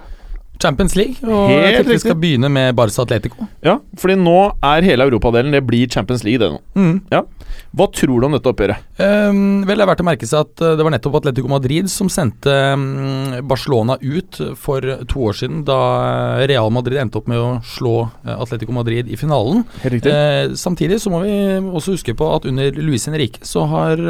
Champions 0.62 0.94
League, 0.98 1.18
og 1.26 1.50
Helt 1.50 1.64
jeg 1.64 1.76
tenkte 1.80 1.96
vi 1.96 2.02
skal 2.04 2.18
begynne 2.22 2.50
med 2.52 2.76
Barca 2.78 3.04
Atletico. 3.04 3.48
Ja, 3.64 3.78
fordi 3.98 4.16
nå 4.20 4.38
er 4.62 4.86
hele 4.86 5.06
europadelen 5.08 5.54
Det 5.54 5.62
blir 5.66 5.90
Champions 5.90 6.22
League, 6.26 6.40
det 6.42 6.52
nå. 6.54 6.60
Mm. 6.78 7.26
Hva 7.72 7.86
tror 7.92 8.20
du 8.20 8.26
om 8.26 8.34
dette 8.36 8.50
oppgjøret? 8.50 8.84
Um, 9.00 9.62
vel, 9.64 9.80
det 9.80 9.84
er 9.84 9.88
verdt 9.88 10.02
å 10.04 10.06
merke 10.06 10.28
seg 10.28 10.44
at 10.44 10.62
eh, 10.62 10.74
det 10.76 10.84
var 10.84 10.92
nettopp 10.92 11.18
Atletico 11.22 11.48
Madrid 11.48 11.88
som 11.92 12.10
sendte 12.12 12.52
mm, 12.52 13.38
Barcelona 13.48 13.96
ut 14.00 14.40
for 14.60 14.84
to 15.08 15.24
år 15.28 15.38
siden, 15.38 15.62
da 15.68 15.78
eh, 16.02 16.44
Real 16.50 16.68
Madrid 16.74 17.00
endte 17.00 17.20
opp 17.20 17.30
med 17.32 17.40
å 17.40 17.54
slå 17.64 17.94
eh, 18.26 18.34
Atletico 18.36 18.76
Madrid 18.76 19.08
i 19.08 19.18
finalen. 19.20 19.64
Helt 19.84 19.96
riktig. 19.96 20.12
Uh, 20.12 20.56
samtidig 20.58 21.00
så 21.02 21.12
må 21.12 21.22
vi 21.24 21.32
også 21.62 21.96
huske 21.96 22.16
på 22.18 22.28
at 22.34 22.48
under 22.48 22.76
Luis 22.76 23.08
Henrique 23.08 23.40
så 23.46 23.64
har 23.70 24.00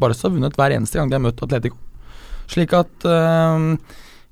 Barca 0.00 0.28
vunnet 0.28 0.56
hver 0.58 0.76
eneste 0.76 1.00
gang 1.00 1.08
de 1.08 1.16
har 1.16 1.24
møtt 1.24 1.40
Atletico. 1.44 1.80
Slik 2.50 2.74
at 2.76 3.08
uh, 3.08 3.64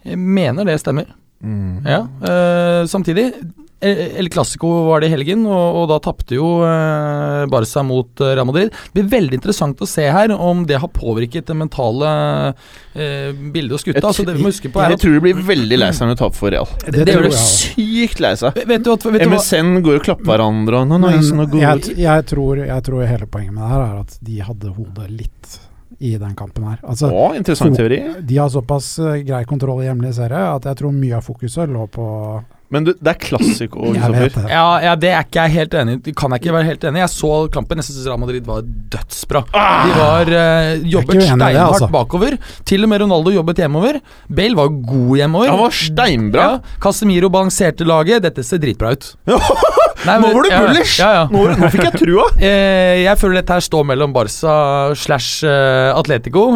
jeg 0.04 0.20
mener 0.20 0.68
det 0.68 0.78
stemmer. 0.82 1.08
Mm. 1.44 1.86
Ja, 1.86 2.02
eh, 2.28 2.86
samtidig 2.90 3.30
El 3.80 4.28
Clásico 4.28 4.66
var 4.88 5.00
det 5.00 5.06
i 5.06 5.12
helgen, 5.12 5.44
og, 5.46 5.76
og 5.78 5.84
da 5.92 6.00
tapte 6.02 6.34
jo 6.34 6.48
eh, 6.66 7.44
Barca 7.50 7.84
mot 7.86 8.22
eh, 8.24 8.32
Real 8.34 8.48
Madrid. 8.48 8.72
Det 8.74 8.96
blir 8.96 9.06
veldig 9.12 9.38
interessant 9.38 9.78
å 9.78 9.86
se 9.86 10.08
her 10.10 10.34
om 10.34 10.64
det 10.66 10.80
har 10.82 10.90
påvirket 10.90 11.46
det 11.46 11.54
mentale 11.54 12.10
eh, 12.98 13.30
bildet 13.30 13.76
hos 13.76 13.86
gutta. 13.86 14.02
Altså, 14.02 14.26
det 14.26 14.34
vi 14.34 14.42
må 14.42 14.50
huske 14.50 14.72
på 14.74 14.82
er 14.82 14.96
jeg 14.96 14.98
at 14.98 15.04
tror 15.04 15.14
de 15.14 15.22
blir 15.28 15.46
veldig 15.52 15.78
lei 15.78 15.92
seg 15.94 16.08
når 16.08 16.16
de 16.18 16.22
taper 16.24 16.40
for 16.40 16.56
Real. 16.56 16.72
Det, 16.82 16.96
det, 16.96 17.06
det 17.06 17.16
blir 17.20 17.30
jeg 17.30 17.44
sykt 17.44 18.24
lei 18.24 18.34
seg. 18.42 18.58
Vet 18.72 18.82
du, 18.82 18.92
at, 18.96 19.08
vet 19.14 19.22
du 19.22 19.36
MSN 19.36 19.72
går 19.86 20.00
og 20.00 20.10
klapper 20.10 20.32
hverandre 20.32 20.82
og 20.82 20.90
no, 20.90 20.98
no, 20.98 21.46
good. 21.46 21.62
jeg, 21.62 21.98
jeg, 22.02 22.28
tror, 22.34 22.64
jeg 22.66 22.88
tror 22.90 23.06
hele 23.06 23.30
poenget 23.30 23.54
med 23.54 23.62
det 23.62 23.72
her 23.76 23.86
er 23.86 23.96
at 24.02 24.18
de 24.26 24.42
hadde 24.48 24.74
hodet 24.74 25.10
litt 25.14 25.58
i 25.98 26.14
den 26.20 26.34
kampen 26.38 26.66
her. 26.68 26.78
Altså, 26.86 27.08
Å, 27.10 27.32
interessant 27.38 27.76
teori. 27.78 27.98
de 28.22 28.36
har 28.38 28.50
såpass 28.52 28.98
eh, 29.02 29.22
grei 29.26 29.42
kontroll 29.48 29.82
i 29.82 29.88
hjemlige 29.88 30.18
serie 30.20 30.44
at 30.54 30.68
jeg 30.68 30.78
tror 30.82 30.94
mye 30.94 31.18
av 31.18 31.26
fokuset 31.26 31.70
lå 31.72 31.86
på 31.90 32.06
Men 32.70 32.84
du, 32.84 32.92
det 33.00 33.14
er 33.14 33.18
klassiko, 33.22 33.88
Kristoffer. 33.96 34.50
ja, 34.52 34.66
ja, 34.84 34.92
det 35.00 35.08
er 35.14 35.24
ikke 35.24 35.46
jeg 35.46 35.54
helt 35.54 35.76
enig 35.80 35.94
i. 35.96 36.12
Kan 36.12 36.34
jeg 36.36 36.42
ikke 36.42 36.52
være 36.52 36.68
helt 36.68 36.84
enig. 36.84 37.00
Jeg 37.00 37.12
så 37.14 37.32
kampen. 37.54 37.80
Jeg 37.80 37.88
syns 37.88 38.04
Real 38.04 38.20
Madrid 38.20 38.44
var 38.44 38.66
dødsbra. 38.92 39.42
De 39.48 39.94
var 39.96 40.32
uh, 40.36 40.84
jobbet 40.84 41.22
steinhardt 41.24 41.62
altså. 41.64 41.88
bakover. 41.96 42.36
Til 42.68 42.84
og 42.84 42.92
med 42.92 43.00
Ronaldo 43.06 43.32
jobbet 43.32 43.64
hjemover. 43.64 44.02
Bale 44.28 44.60
var 44.60 44.68
god 44.92 45.16
hjemover. 45.22 45.54
Han 45.54 45.62
var 45.64 45.78
steinbra. 45.80 46.48
Ja, 46.58 46.78
Casemiro 46.84 47.32
balanserte 47.32 47.88
laget. 47.88 48.26
Dette 48.28 48.44
ser 48.44 48.60
dritbra 48.60 48.92
ut. 48.92 49.14
Nei, 50.08 50.16
Nå 50.24 50.32
var 50.34 50.48
du 50.48 50.56
bullish! 50.66 50.96
Ja, 51.02 51.10
ja. 51.18 51.22
Nå, 51.32 51.44
nå 51.58 51.70
fikk 51.74 51.84
jeg 51.90 52.00
trua. 52.02 52.26
Eh, 52.48 53.04
jeg 53.04 53.18
føler 53.20 53.40
dette 53.42 53.56
her 53.58 53.64
står 53.64 53.86
mellom 53.92 54.12
Barca 54.16 54.56
slash 54.96 55.44
eh, 55.46 55.92
Atletico 55.96 56.48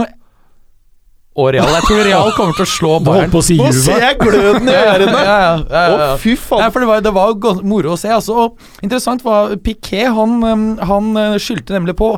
og 1.33 1.47
Real. 1.55 1.65
Jeg 1.79 1.85
tror 1.89 2.03
Real 2.05 2.31
kommer 2.37 2.57
til 2.59 2.67
å 2.67 2.69
slå 2.69 2.93
Bayern. 3.05 3.31
på 3.33 3.41
å 3.41 3.45
si 3.47 3.57
Nå 3.57 3.71
ser 3.77 4.03
jeg 4.05 4.19
gløden 4.21 4.69
i 4.69 4.75
ørene. 4.83 5.23
Ja, 5.25 5.37
ja, 5.41 5.53
ja, 5.65 5.83
Å, 5.89 5.99
ja, 6.03 6.09
fy 6.21 6.35
Nei, 6.35 6.41
faen. 6.45 6.73
for 6.75 6.85
det 6.85 6.89
var, 6.91 7.05
det 7.07 7.15
var 7.17 7.63
moro 7.65 7.95
å 7.95 8.01
se. 8.01 8.11
Altså, 8.13 8.37
og 8.49 8.85
interessant 8.85 9.25
var 9.25 9.55
Piquet 9.65 10.11
Han, 10.13 10.39
um, 10.45 10.67
han 10.93 11.13
eh, 11.17 11.39
skyldte 11.41 11.77
nemlig 11.79 11.97
på 12.01 12.15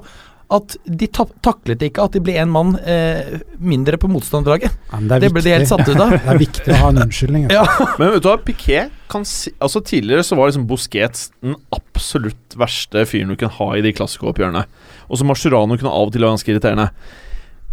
at 0.52 0.74
de 0.84 1.06
ta 1.08 1.24
taklet 1.44 1.80
ikke 1.86 2.04
at 2.04 2.16
de 2.16 2.20
ble 2.24 2.34
en 2.40 2.50
mann 2.52 2.74
eh, 2.84 3.38
mindre 3.62 3.96
på 4.00 4.10
motstanderlaget. 4.12 4.74
Det, 4.92 5.20
Det 5.22 5.30
ble 5.32 5.42
de 5.44 5.54
helt 5.54 5.70
satt 5.70 5.86
ut 5.88 5.96
av. 5.96 6.12
Det 6.24 6.34
er 6.34 6.40
viktig 6.42 6.74
å 6.74 6.80
ha 6.82 6.90
en 6.92 7.00
unnskyldning. 7.06 7.46
Ja. 7.54 7.64
Men 8.00 8.12
vet 8.14 8.24
du 8.24 8.28
hva, 8.28 8.36
Piquet 8.44 8.92
kan 9.10 9.26
si 9.28 9.52
Altså 9.62 9.82
Tidligere 9.84 10.24
så 10.26 10.36
var 10.38 10.50
liksom 10.50 10.66
Busquets 10.68 11.28
den 11.44 11.56
absolutt 11.74 12.56
verste 12.58 13.04
fyren 13.08 13.32
du 13.32 13.38
kunne 13.38 13.54
ha 13.56 13.70
i 13.78 13.84
de 13.84 13.94
klassikooppgjørene. 13.96 14.66
Og 15.08 15.20
så 15.20 15.28
Mascherano 15.28 15.78
kunne 15.80 15.94
av 15.94 16.08
og 16.08 16.14
til 16.14 16.24
være 16.24 16.36
ganske 16.36 16.52
irriterende. 16.54 16.90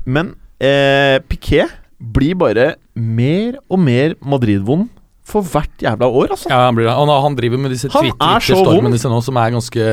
Men 0.05 0.33
eh, 0.63 1.19
Piquet 1.27 1.77
blir 2.01 2.39
bare 2.39 2.73
mer 2.95 3.59
og 3.69 3.79
mer 3.83 4.15
Madrid-vond 4.25 4.89
for 5.31 5.45
hvert 5.45 5.83
jævla 5.83 6.07
år, 6.09 6.31
altså. 6.33 6.49
Ja, 6.49 6.57
han, 6.65 6.75
blir 6.75 6.89
han, 6.89 7.07
han 7.23 7.35
driver 7.37 7.59
med 7.61 7.71
disse 7.71 7.87
er 7.87 7.93
Twitter-stormene 7.93 8.97
sine 8.99 9.13
nå, 9.13 9.19
som 9.23 9.37
er 9.37 9.51
ganske 9.53 9.83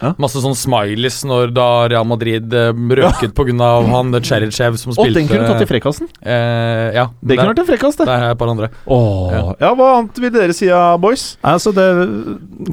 Ja. 0.00 0.10
Masse 0.18 0.40
sånn 0.42 0.56
smileys 0.56 1.20
når 1.28 1.52
da 1.54 1.66
Real 1.92 2.06
Madrid 2.08 2.52
eh, 2.56 2.72
røket 2.72 3.34
på 3.36 3.46
grunn 3.46 3.60
av 3.62 3.86
han 3.92 4.10
Cherichev 4.24 4.78
som 4.80 4.94
Og 4.94 5.02
Å, 5.04 5.06
den 5.12 5.28
kunne 5.28 5.44
du 5.44 5.52
tatt 5.52 5.62
i 5.66 5.68
frekkasen. 5.68 6.08
eh, 6.22 6.96
Ja, 6.96 7.06
Det 7.20 7.36
kunne 7.38 7.52
vært 7.52 7.62
en 7.64 7.70
frekkas, 7.70 7.96
det. 8.00 8.08
Der 8.08 8.26
er 8.30 8.34
et 8.34 8.40
par 8.40 8.50
andre. 8.54 8.70
Åh. 8.88 9.54
Ja, 9.60 9.74
Hva 9.76 9.90
annet 10.00 10.18
vil 10.24 10.34
dere 10.34 10.56
si, 10.56 10.66
ja, 10.72 10.96
boys? 10.96 11.36
Altså 11.44 11.72
det, 11.76 11.86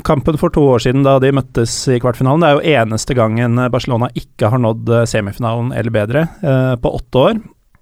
kampen 0.07 0.39
for 0.41 0.49
to 0.53 0.63
år 0.71 0.79
siden 0.83 1.03
da 1.05 1.17
de 1.21 1.31
møttes 1.35 1.75
i 1.91 1.99
kvartfinalen, 2.01 2.41
det 2.41 2.49
er 2.49 2.57
jo 2.59 2.81
eneste 2.81 3.17
gangen 3.17 3.59
Barcelona 3.73 4.09
ikke 4.17 4.49
har 4.53 4.61
nådd 4.63 4.89
eh, 5.01 5.05
semifinalen 5.09 5.73
eller 5.75 5.91
bedre 5.93 6.27
eh, 6.41 6.75
på 6.81 6.95
åtte 6.97 7.25
år. 7.27 7.41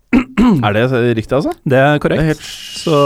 Er 0.65 0.73
det 0.73 0.83
riktig, 1.17 1.35
altså? 1.35 1.53
Det 1.67 1.77
er 1.77 1.99
korrekt. 2.01 2.21
Det 2.21 2.25
er 2.25 2.31
helt 2.33 2.45
Så 2.79 2.97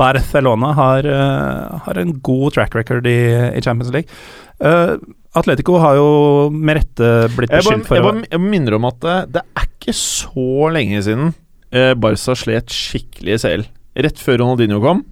Barcelona 0.00 0.72
har, 0.74 1.06
eh, 1.06 1.78
har 1.84 2.00
en 2.00 2.16
god 2.24 2.56
track 2.56 2.74
record 2.74 3.06
i, 3.06 3.20
i 3.54 3.62
Champions 3.62 3.92
League. 3.94 4.10
Uh, 4.58 4.98
Atletico 5.38 5.76
har 5.78 5.94
jo 6.00 6.08
med 6.50 6.80
rette 6.80 7.10
blitt 7.36 7.52
beskyldt 7.52 7.86
for 7.86 7.98
jeg, 7.98 8.02
bare, 8.02 8.24
jeg 8.26 8.42
minner 8.42 8.74
om 8.74 8.88
at 8.88 8.96
det, 9.04 9.18
det 9.36 9.42
er 9.54 9.68
ikke 9.68 9.94
så 9.94 10.70
lenge 10.74 11.02
siden 11.06 11.30
uh, 11.30 11.92
Barca 11.94 12.34
slet 12.34 12.74
skikkelig 12.74 13.36
i 13.36 13.42
CL. 13.44 13.66
Rett 14.08 14.22
før 14.22 14.42
Ronaldinho 14.42 14.80
kom, 14.82 15.04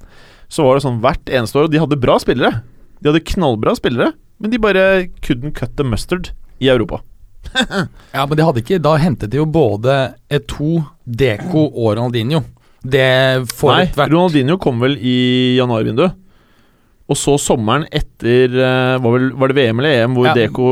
så 0.51 0.67
var 0.67 0.77
det 0.77 0.87
sånn 0.87 1.03
hvert 1.05 1.31
eneste 1.31 1.61
år. 1.61 1.69
Og 1.69 1.75
de 1.75 1.83
hadde 1.83 2.01
bra 2.03 2.19
spillere. 2.23 2.63
De 2.99 3.11
hadde 3.11 3.27
knallbra 3.29 3.77
spillere, 3.79 4.15
men 4.43 4.53
de 4.53 4.63
bare 4.63 4.87
couldn't 5.23 5.55
cut 5.59 5.77
the 5.79 5.87
mustard 5.87 6.33
i 6.63 6.71
Europa. 6.73 7.03
Ja, 8.17 8.27
men 8.27 8.37
de 8.37 8.45
hadde 8.47 8.63
ikke 8.63 8.79
Da 8.83 8.95
hentet 9.01 9.33
de 9.33 9.41
jo 9.41 9.47
både 9.49 9.97
Eto, 10.33 10.81
Deco 11.05 11.67
og 11.69 11.97
Ronaldinho. 11.99 12.43
Det 12.87 13.49
får 13.57 13.73
Nei, 13.73 14.07
Ronaldinho 14.13 14.59
kom 14.63 14.81
vel 14.83 14.97
i 14.99 15.17
januarvinduet. 15.59 16.15
Og 17.07 17.15
så 17.15 17.37
sommeren 17.39 17.85
etter 17.95 18.51
eh, 18.51 18.97
var, 18.99 19.13
vel, 19.15 19.29
var 19.39 19.53
det 19.53 19.55
VM 19.61 19.79
eller 19.79 19.93
EM 20.03 20.15
hvor 20.17 20.27
Ja. 20.27 20.33
Deco 20.35 20.65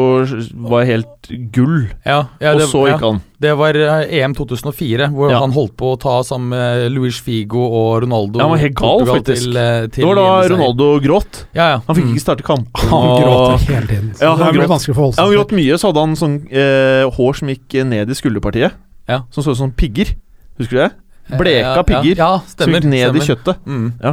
var 0.66 0.82
helt 0.88 1.28
gull. 1.54 1.84
Ja, 2.04 2.24
ja, 2.42 2.54
og 2.56 2.58
det, 2.58 2.66
så 2.72 2.80
ja. 2.88 2.96
gikk 2.96 3.04
han. 3.06 3.20
Det 3.44 3.52
var 3.60 3.76
eh, 3.78 4.08
EM 4.18 4.34
2004, 4.34 5.06
hvor 5.14 5.30
Ja. 5.30 5.38
han 5.44 5.52
holdt 5.54 5.76
på 5.78 5.92
å 5.94 5.98
ta 6.02 6.16
sammen 6.26 6.48
med 6.50 6.90
Luis 6.90 7.20
Figo 7.22 7.62
og 7.62 8.02
Ronaldo. 8.02 8.40
Ja, 8.40 8.48
han 8.48 8.50
var 8.56 8.62
helt 8.64 8.74
gal, 8.74 8.98
Portugal 9.04 9.20
faktisk. 9.20 9.42
Til, 9.46 9.56
eh, 9.62 9.86
til 9.94 10.02
Det 10.02 10.08
var 10.10 10.18
da. 10.18 10.48
Ronaldo 10.56 10.88
gråt. 11.06 11.44
Ja, 11.54 11.68
ja. 11.76 11.78
Han 11.86 11.94
fikk 12.00 12.04
Mm. 12.08 12.14
ikke 12.16 12.24
starte 12.26 12.42
kampen. 12.42 12.88
Han 12.90 13.22
gråt 13.22 13.60
hele 13.70 13.86
tiden. 13.86 14.10
Så 14.18 14.22
Ja, 14.26 14.34
han 14.34 14.38
det 14.54 14.58
gråt. 14.58 14.86
forholde 14.90 15.16
Ja, 15.16 15.22
han 15.28 15.34
gråt 15.38 15.52
mye, 15.54 15.78
så 15.78 15.92
hadde 15.92 16.00
han 16.02 16.16
sånn 16.18 16.36
eh, 16.50 17.04
hår 17.14 17.32
som 17.38 17.48
gikk 17.48 17.78
ned 17.86 18.10
i 18.10 18.14
skulderpartiet. 18.14 18.72
Ja. 19.08 19.22
Som 19.30 19.44
så 19.44 19.50
ut 19.54 19.56
som 19.62 19.70
pigger. 19.70 20.10
Husker 20.58 20.70
du 20.70 20.82
det? 20.82 20.90
Bleka 21.38 21.76
ja, 21.78 21.82
pigger. 21.82 22.16
Ja, 22.18 22.32
stemmer 22.42 22.82
Som 22.82 22.90
gikk 22.90 22.90
ned 22.90 23.16
i 23.16 23.20
kjøttet. 23.20 23.56
Mm. 23.64 23.92
Ja. 24.02 24.12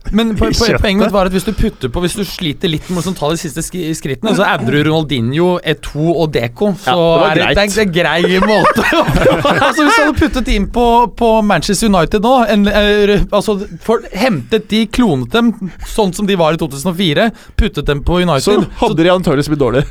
Men 0.11 0.35
på, 0.39 0.45
på, 0.45 0.69
poenget 0.81 1.05
mitt 1.05 1.15
var 1.15 1.29
at 1.29 1.35
hvis 1.35 1.47
du 1.47 1.53
putter 1.57 1.91
på 1.91 2.03
Hvis 2.05 2.17
du 2.19 2.23
sliter 2.27 2.71
litt 2.71 2.87
med 2.91 3.01
å 3.01 3.05
sånn 3.07 3.17
ta 3.17 3.31
de 3.31 3.39
siste 3.41 3.63
sk 3.65 3.79
skrittene, 3.97 4.33
så 4.37 4.45
adder 4.47 4.77
du 4.77 4.89
Ronaldinho, 4.89 5.55
Eto 5.63 6.13
og 6.13 6.31
Deco. 6.33 6.71
Så 6.79 6.95
Ja, 6.95 6.95
det 6.95 7.27
er 7.27 7.35
det, 7.35 7.41
det, 7.41 7.57
greit. 7.57 7.59
er, 7.59 7.81
det 7.81 7.87
grei 7.95 8.39
måte. 8.45 8.85
altså 9.67 9.85
Hvis 9.85 9.97
du 9.97 10.03
hadde 10.05 10.17
puttet 10.19 10.53
inn 10.55 10.69
på, 10.71 10.87
på 11.17 11.31
Manchester 11.45 11.91
United 11.91 12.23
nå 12.23 12.33
en, 12.51 12.67
er, 12.67 13.15
altså 13.33 13.57
for, 13.83 14.05
Hentet 14.15 14.69
de, 14.71 14.85
klonet 14.91 15.33
dem 15.33 15.51
sånn 15.89 16.13
som 16.15 16.27
de 16.29 16.37
var 16.39 16.55
i 16.55 16.61
2004, 16.61 17.29
puttet 17.59 17.87
dem 17.87 18.03
på 18.05 18.21
United 18.21 18.45
Så 18.45 18.57
hadde 18.81 19.01
hadde 19.01 19.07
de 19.07 19.13
antakeligvis 19.13 19.49
blitt 19.51 19.61
dårlige. 19.61 19.85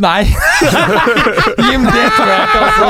Nei. 0.00 0.22
Jim, 1.66 1.84
det 1.86 2.06
tror 2.16 2.30
jeg 2.30 2.46
ikke, 2.46 2.60
altså. 2.66 2.88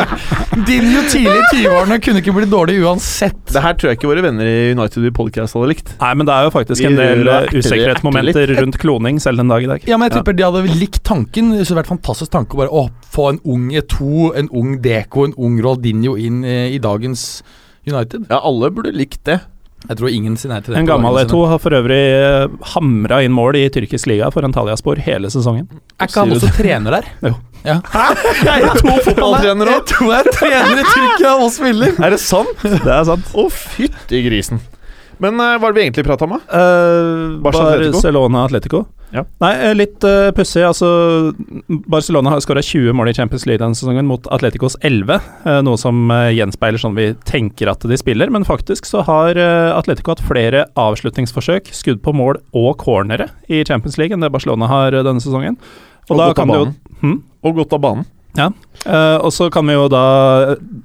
Dinjo 0.68 1.03
tidlig 1.11 1.37
i 1.37 1.62
20-årene 1.62 1.99
kunne 2.05 2.22
ikke 2.22 2.35
blitt 2.37 2.53
dårlig 2.53 2.78
uansett. 2.85 3.41
Det 3.51 3.62
her 3.64 3.76
tror 3.78 3.91
jeg 3.91 3.99
ikke 3.99 4.11
våre 4.11 4.24
venner 4.24 4.49
i 4.49 4.72
United 4.76 5.07
i 5.07 5.12
podcast 5.14 5.57
hadde 5.57 5.70
likt. 5.72 5.95
Nei, 6.01 6.12
men 6.18 6.28
det 6.28 6.37
er 6.37 6.49
jo 6.49 6.55
faktisk 6.55 6.70
Vi 6.79 6.87
en 6.87 6.99
del 6.99 7.29
eh, 7.29 7.55
usikkerhetsmomenter 7.57 8.55
rundt 8.61 8.79
kloning 8.83 9.21
selv 9.23 9.43
den 9.43 9.53
dag 9.53 9.64
i 9.64 9.71
dag. 9.71 9.87
Ja, 9.91 9.99
men 9.99 10.09
jeg 10.11 10.18
tipper 10.18 10.37
de 10.39 10.47
hadde 10.47 10.79
likt 10.81 11.03
tanken. 11.07 11.53
Det 11.55 11.64
hadde 11.64 11.81
vært 11.83 11.93
fantastisk 11.93 12.33
tanke 12.35 12.57
å 12.57 12.62
bare 12.62 12.75
å, 12.75 12.87
få 13.11 13.31
en 13.33 13.41
ung 13.45 13.71
E2, 13.75 14.31
en 14.39 14.51
ung 14.57 14.77
Deco, 14.85 15.27
en 15.29 15.37
ung 15.39 15.61
Roldinho 15.64 16.16
inn 16.21 16.45
eh, 16.45 16.68
i 16.77 16.83
dagens 16.83 17.43
United. 17.89 18.29
Ja, 18.31 18.43
alle 18.45 18.71
burde 18.75 18.95
likt 18.95 19.25
det. 19.29 19.41
Jeg 19.89 19.97
tror 19.97 20.12
ingen 20.12 20.35
sier 20.37 20.51
nei 20.53 20.59
til 20.61 20.75
det. 20.75 20.83
En 20.83 20.89
gammel 20.89 21.23
E2 21.23 21.39
har 21.49 21.61
for 21.62 21.73
øvrig 21.73 22.01
hamra 22.75 23.23
inn 23.25 23.33
mål 23.33 23.57
i 23.57 23.62
tyrkisk 23.73 24.11
liga 24.11 24.29
for 24.35 24.45
Antalyaspor 24.45 25.01
hele 25.07 25.31
sesongen. 25.33 25.71
Er 25.97 26.11
ikke 26.11 26.27
han 26.27 26.35
også 26.37 26.51
trener 26.59 26.99
der? 26.99 27.09
Jo. 27.31 27.33
Ja. 27.64 27.79
Hæ? 27.93 28.05
Jeg 28.45 28.66
er 28.66 28.81
to 28.81 28.93
fotballtrenere 29.05 29.79
òg! 29.79 29.89
E2 29.89 30.12
er 30.16 30.29
trener 30.37 30.83
i 30.83 30.85
Tyrkia 30.85 31.33
og 31.37 31.49
spiller. 31.53 31.97
Er 31.97 32.14
det 32.14 32.21
sant? 32.23 32.61
Det 32.64 32.93
er 32.93 33.09
sant. 33.09 33.33
Å, 33.33 33.47
fytti 33.53 34.23
grisen. 34.29 34.61
Men 35.21 35.37
eh, 35.41 35.59
hva 35.61 35.68
er 35.68 35.75
det 35.75 35.79
vi 35.79 35.85
egentlig 35.89 36.07
prata 36.07 36.27
om, 36.27 36.37
da? 36.37 36.41
Uh, 36.49 37.37
Barcelona 37.45 38.47
Atletico. 38.47 38.87
Ja. 39.11 39.25
Nei, 39.43 39.51
eh, 39.59 39.75
litt 39.75 40.05
uh, 40.07 40.31
pussig. 40.35 40.62
Altså, 40.64 40.87
Barcelona 41.91 42.33
har 42.33 42.43
skåra 42.45 42.62
20 42.62 42.95
mål 42.97 43.11
i 43.11 43.14
Champions 43.16 43.45
League 43.49 43.62
denne 43.62 43.77
sesongen 43.77 44.07
mot 44.09 44.29
Atleticos 44.33 44.79
11. 44.87 45.18
Uh, 45.45 45.59
noe 45.66 45.81
som 45.81 46.07
uh, 46.12 46.31
gjenspeiler 46.31 46.81
sånn 46.81 46.97
vi 46.97 47.11
tenker 47.29 47.73
at 47.73 47.85
de 47.85 47.99
spiller. 48.01 48.31
Men 48.33 48.47
faktisk 48.49 48.89
så 48.89 49.03
har 49.07 49.39
eh, 49.39 49.71
Atletico 49.75 50.14
hatt 50.14 50.23
flere 50.25 50.64
avslutningsforsøk, 50.79 51.73
skudd 51.77 52.01
på 52.05 52.14
mål 52.16 52.41
og 52.57 52.73
cornere 52.81 53.31
i 53.51 53.64
Champions 53.66 53.99
League 54.01 54.14
enn 54.14 54.25
det 54.25 54.33
Barcelona 54.33 54.71
har 54.71 54.97
eh, 54.97 55.05
denne 55.07 55.23
sesongen. 55.23 55.59
Og 56.09 56.16
da 56.16 56.31
godt 56.31 56.33
av 56.33 56.41
kan 56.41 56.55
det 56.55 56.62
jo-. 56.62 56.73
Hm? 57.03 57.21
Og 57.47 57.61
godt 57.61 57.77
av 57.77 57.85
banen. 57.85 58.09
Eh, 58.39 59.18
og 59.21 59.33
så 59.35 59.51
kan 59.53 59.66
vi 59.66 59.75
jo 59.75 59.89
da 59.91 60.05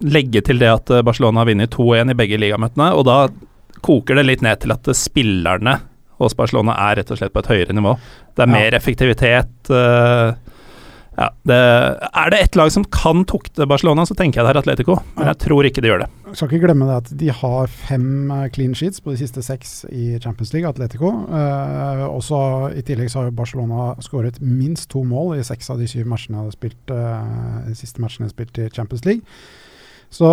legge 0.04 0.42
til 0.46 0.60
det 0.62 0.72
at 0.72 0.92
eh, 0.92 1.04
Barcelona 1.06 1.44
har 1.44 1.52
vunnet 1.52 1.76
2-1 1.76 2.12
i 2.12 2.18
begge 2.18 2.40
ligamøtene, 2.42 2.92
og 2.98 3.06
da 3.08 3.20
koker 3.82 4.16
det 4.16 4.26
litt 4.26 4.42
ned 4.46 4.60
til 4.64 4.72
at 4.72 4.84
spillerne 4.96 5.80
hos 6.20 6.34
Barcelona 6.38 6.76
er 6.92 6.96
rett 7.02 7.12
og 7.12 7.18
slett 7.20 7.34
på 7.36 7.40
et 7.44 7.48
høyere 7.52 7.74
nivå. 7.76 7.98
Det 8.36 8.44
er 8.44 8.48
Ja. 8.48 8.54
mer 8.54 8.72
effektivitet. 8.78 9.70
eh, 9.70 10.34
ja, 11.18 11.30
det, 11.46 11.56
er 12.14 12.30
det 12.30 12.40
ett 12.42 12.56
lag 12.56 12.72
som 12.72 12.84
kan 12.86 13.24
tukte 13.26 13.66
Barcelona, 13.68 14.04
så 14.06 14.16
tenker 14.16 14.40
jeg 14.42 14.46
det 14.48 14.56
er 14.56 14.60
Atletico. 14.60 14.96
Men 15.16 15.26
Ja. 15.28 15.34
jeg 15.34 15.38
tror 15.40 15.64
ikke 15.66 15.82
de 15.82 15.88
gjør 15.90 16.00
det. 16.04 16.10
Jeg 16.28 16.36
Skal 16.36 16.48
ikke 16.50 16.68
glemme 16.68 16.86
det 16.88 16.96
at 17.12 17.18
de 17.18 17.28
har 17.30 17.68
fem 17.68 18.32
eh, 18.32 18.50
clean 18.50 18.74
sheets 18.76 19.00
på 19.02 19.12
de 19.12 19.18
siste 19.18 19.42
seks 19.44 19.86
i 19.92 20.20
Champions 20.20 20.54
League, 20.54 20.68
Atletico. 20.70 21.08
Eh, 21.28 22.08
også 22.08 22.76
I 22.78 22.82
tillegg 22.82 23.10
så 23.10 23.24
har 23.24 23.32
Barcelona 23.32 23.96
skåret 24.02 24.40
minst 24.42 24.90
to 24.90 25.04
mål 25.04 25.38
i 25.40 25.44
seks 25.44 25.70
av 25.70 25.78
de 25.80 25.88
syv 25.88 26.06
matchene 26.06 26.38
de 26.38 26.44
har 26.44 26.52
spilt, 26.52 26.92
eh, 26.92 27.68
de 27.68 27.76
siste 27.76 28.00
matchene 28.00 28.28
de 28.28 28.32
har 28.32 28.36
spilt 28.36 28.58
i 28.60 28.70
Champions 28.70 29.06
League. 29.06 29.22
Så 30.12 30.26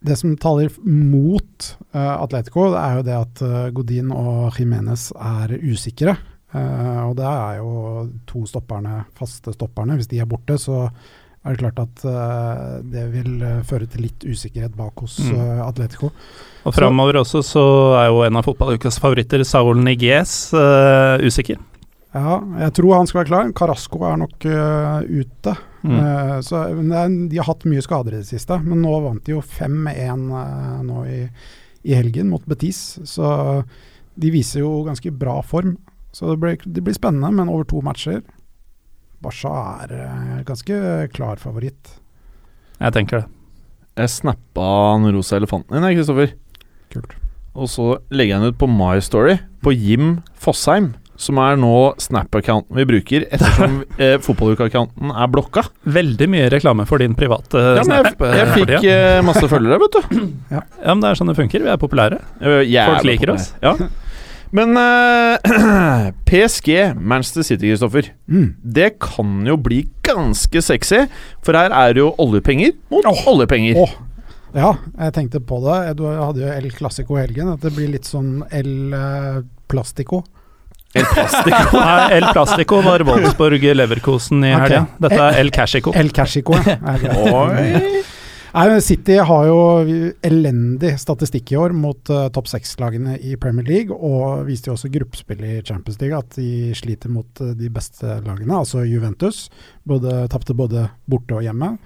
det 0.00 0.16
som 0.18 0.34
taler 0.38 0.70
mot 0.86 1.70
uh, 1.94 2.16
Atletico, 2.22 2.68
det 2.72 2.82
er 2.82 2.98
jo 2.98 3.06
det 3.06 3.16
at 3.18 3.40
uh, 3.42 3.54
Godin 3.74 4.12
og 4.14 4.58
Jimenez 4.58 5.08
er 5.14 5.56
usikre. 5.58 6.16
Uh, 6.54 7.08
og 7.10 7.16
det 7.18 7.28
er 7.28 7.58
jo 7.58 8.04
to 8.28 8.44
stopperne, 8.48 9.02
faste 9.18 9.52
stopperne. 9.56 9.98
Hvis 9.98 10.10
de 10.12 10.20
er 10.22 10.30
borte, 10.30 10.58
så 10.60 10.86
er 11.44 11.54
det 11.54 11.62
klart 11.62 11.78
at 11.80 12.02
det 12.92 13.04
vil 13.12 13.38
føre 13.64 13.86
til 13.88 14.02
litt 14.04 14.24
usikkerhet 14.26 14.74
bak 14.76 14.98
hos 15.00 15.20
Mm. 15.22 15.60
Atletico. 15.64 16.10
Og 16.66 16.74
framover 16.74 17.20
også 17.22 17.40
så 17.46 17.62
er 17.96 18.08
jo 18.10 18.24
en 18.26 18.36
av 18.36 18.44
fotballukas 18.44 18.98
favoritter, 19.00 19.44
Saul 19.46 19.78
Niguez, 19.80 20.50
usikker. 21.24 21.56
Ja, 22.14 22.38
jeg 22.64 22.72
tror 22.78 22.94
han 22.96 23.08
skal 23.10 23.20
være 23.22 23.30
klar. 23.30 23.50
Carasco 23.56 24.00
er 24.08 24.16
nok 24.22 24.46
uh, 24.48 25.02
ute. 25.04 25.54
Mm. 25.82 25.98
Uh, 25.98 26.38
så, 26.44 26.62
men 26.78 26.88
det 26.88 27.02
er, 27.02 27.18
de 27.32 27.40
har 27.40 27.50
hatt 27.50 27.68
mye 27.68 27.84
skader 27.84 28.16
i 28.16 28.22
det 28.22 28.30
siste, 28.30 28.56
men 28.64 28.80
nå 28.84 28.94
vant 29.04 29.22
de 29.26 29.36
jo 29.36 29.44
5-1 29.44 30.24
uh, 30.32 30.80
nå 30.88 31.04
i, 31.10 31.20
i 31.84 31.98
helgen 31.98 32.32
mot 32.32 32.48
Betis. 32.48 32.80
Så 33.06 33.28
de 34.18 34.32
viser 34.34 34.64
jo 34.64 34.82
ganske 34.88 35.12
bra 35.14 35.38
form. 35.46 35.76
Så 36.16 36.32
det 36.32 36.40
blir, 36.42 36.58
det 36.64 36.82
blir 36.82 36.96
spennende, 36.96 37.30
men 37.34 37.52
over 37.52 37.68
to 37.68 37.82
matcher 37.84 38.22
Barca 39.22 39.52
er 39.82 39.94
eh, 39.98 40.42
ganske 40.46 40.76
klar 41.14 41.40
favoritt. 41.42 41.96
Jeg 42.78 42.94
tenker 42.94 43.22
det. 43.22 43.26
Jeg 43.98 44.12
snappa 44.14 44.68
den 44.94 45.10
rosa 45.16 45.40
elefanten 45.40 45.74
din, 45.74 45.96
Kristoffer. 45.96 46.34
Kult. 46.94 47.16
Og 47.58 47.66
så 47.70 47.86
legger 48.14 48.36
jeg 48.36 48.44
den 48.44 48.54
ut 48.54 48.60
på 48.60 48.68
My 48.70 49.00
Story 49.02 49.40
på 49.64 49.74
Jim 49.74 50.20
Fossheim. 50.38 50.92
Som 51.18 51.38
er 51.42 51.56
nå 51.58 51.72
Snap-accounten 51.98 52.78
vi 52.78 52.84
bruker 52.86 53.24
ettersom 53.26 53.80
eh, 54.02 54.16
fotballuka-accounten 54.22 55.10
er 55.10 55.30
blokka. 55.32 55.64
Veldig 55.98 56.28
mye 56.30 56.50
reklame 56.54 56.86
for 56.88 57.02
din 57.02 57.16
private 57.18 57.62
Ja, 57.80 57.86
Snap. 57.86 58.12
jeg, 58.12 58.18
eh, 58.22 58.36
jeg 58.38 58.52
fikk 58.54 58.90
eh, 58.92 59.20
masse 59.26 59.46
følgere, 59.50 59.80
vet 59.82 59.98
du. 59.98 60.20
Ja, 60.58 60.62
men 60.94 61.02
det 61.02 61.10
er 61.10 61.18
sånn 61.18 61.32
det 61.32 61.38
funker. 61.38 61.64
Vi 61.64 61.72
er 61.72 61.80
populære. 61.80 62.20
Eh, 62.38 62.60
jævla 62.70 63.00
Folk 63.00 63.10
liker 63.10 63.34
oss. 63.34 63.50
Ja. 63.64 63.74
Men 64.56 64.78
eh, 64.80 66.12
PSG, 66.28 66.94
Manchester 66.96 67.44
City, 67.44 67.68
Kristoffer. 67.68 68.12
Mm. 68.32 68.54
Det 68.62 68.94
kan 69.02 69.42
jo 69.44 69.58
bli 69.60 69.82
ganske 70.06 70.62
sexy, 70.64 71.02
for 71.44 71.58
her 71.58 71.74
er 71.74 71.92
det 71.92 72.00
jo 72.00 72.14
oljepenger 72.22 72.72
mot 72.88 73.04
oljepenger. 73.28 73.76
Oh. 73.76 73.92
Ja, 74.56 74.72
jeg 74.96 75.12
tenkte 75.18 75.42
på 75.44 75.58
det. 75.66 75.98
Du 75.98 76.06
hadde 76.08 76.40
jo 76.40 76.48
El 76.54 76.70
Classico 76.72 77.18
i 77.18 77.26
helgen. 77.26 77.50
At 77.52 77.66
det 77.66 77.74
blir 77.76 77.90
litt 77.92 78.08
sånn 78.08 78.40
El 78.48 78.94
eh, 80.94 81.08
Plastico. 81.14 81.80
Nei, 81.80 82.12
El 82.18 82.28
Plastico 82.32 82.82
var 82.84 83.04
Wolfsburg 83.08 83.66
Leverkosen 83.74 84.44
i 84.44 84.54
helga. 84.54 84.86
Dette 84.98 85.18
er 85.26 85.40
El 85.42 85.50
Cashico. 85.54 85.92
El 85.96 86.12
Cashico, 86.16 86.56
ja. 86.64 86.78
City 88.80 89.18
har 89.20 89.46
jo 89.46 89.58
elendig 90.24 90.94
statistikk 90.98 91.52
i 91.52 91.58
år 91.60 91.74
mot 91.76 92.10
uh, 92.10 92.28
topp 92.32 92.48
seks-lagene 92.48 93.18
i 93.20 93.36
Premier 93.36 93.66
League, 93.66 93.94
og 93.94 94.46
viste 94.48 94.70
jo 94.70 94.74
også 94.74 94.88
gruppespill 94.90 95.44
i 95.44 95.60
Champions 95.62 96.00
League 96.00 96.16
at 96.16 96.38
de 96.38 96.72
sliter 96.74 97.12
mot 97.12 97.28
uh, 97.44 97.52
de 97.54 97.68
beste 97.70 98.06
lagene, 98.24 98.56
altså 98.56 98.86
Juventus. 98.88 99.48
Både, 99.84 100.26
Tapte 100.32 100.56
både 100.56 100.88
borte 101.06 101.36
og 101.36 101.44
hjemme, 101.44 101.76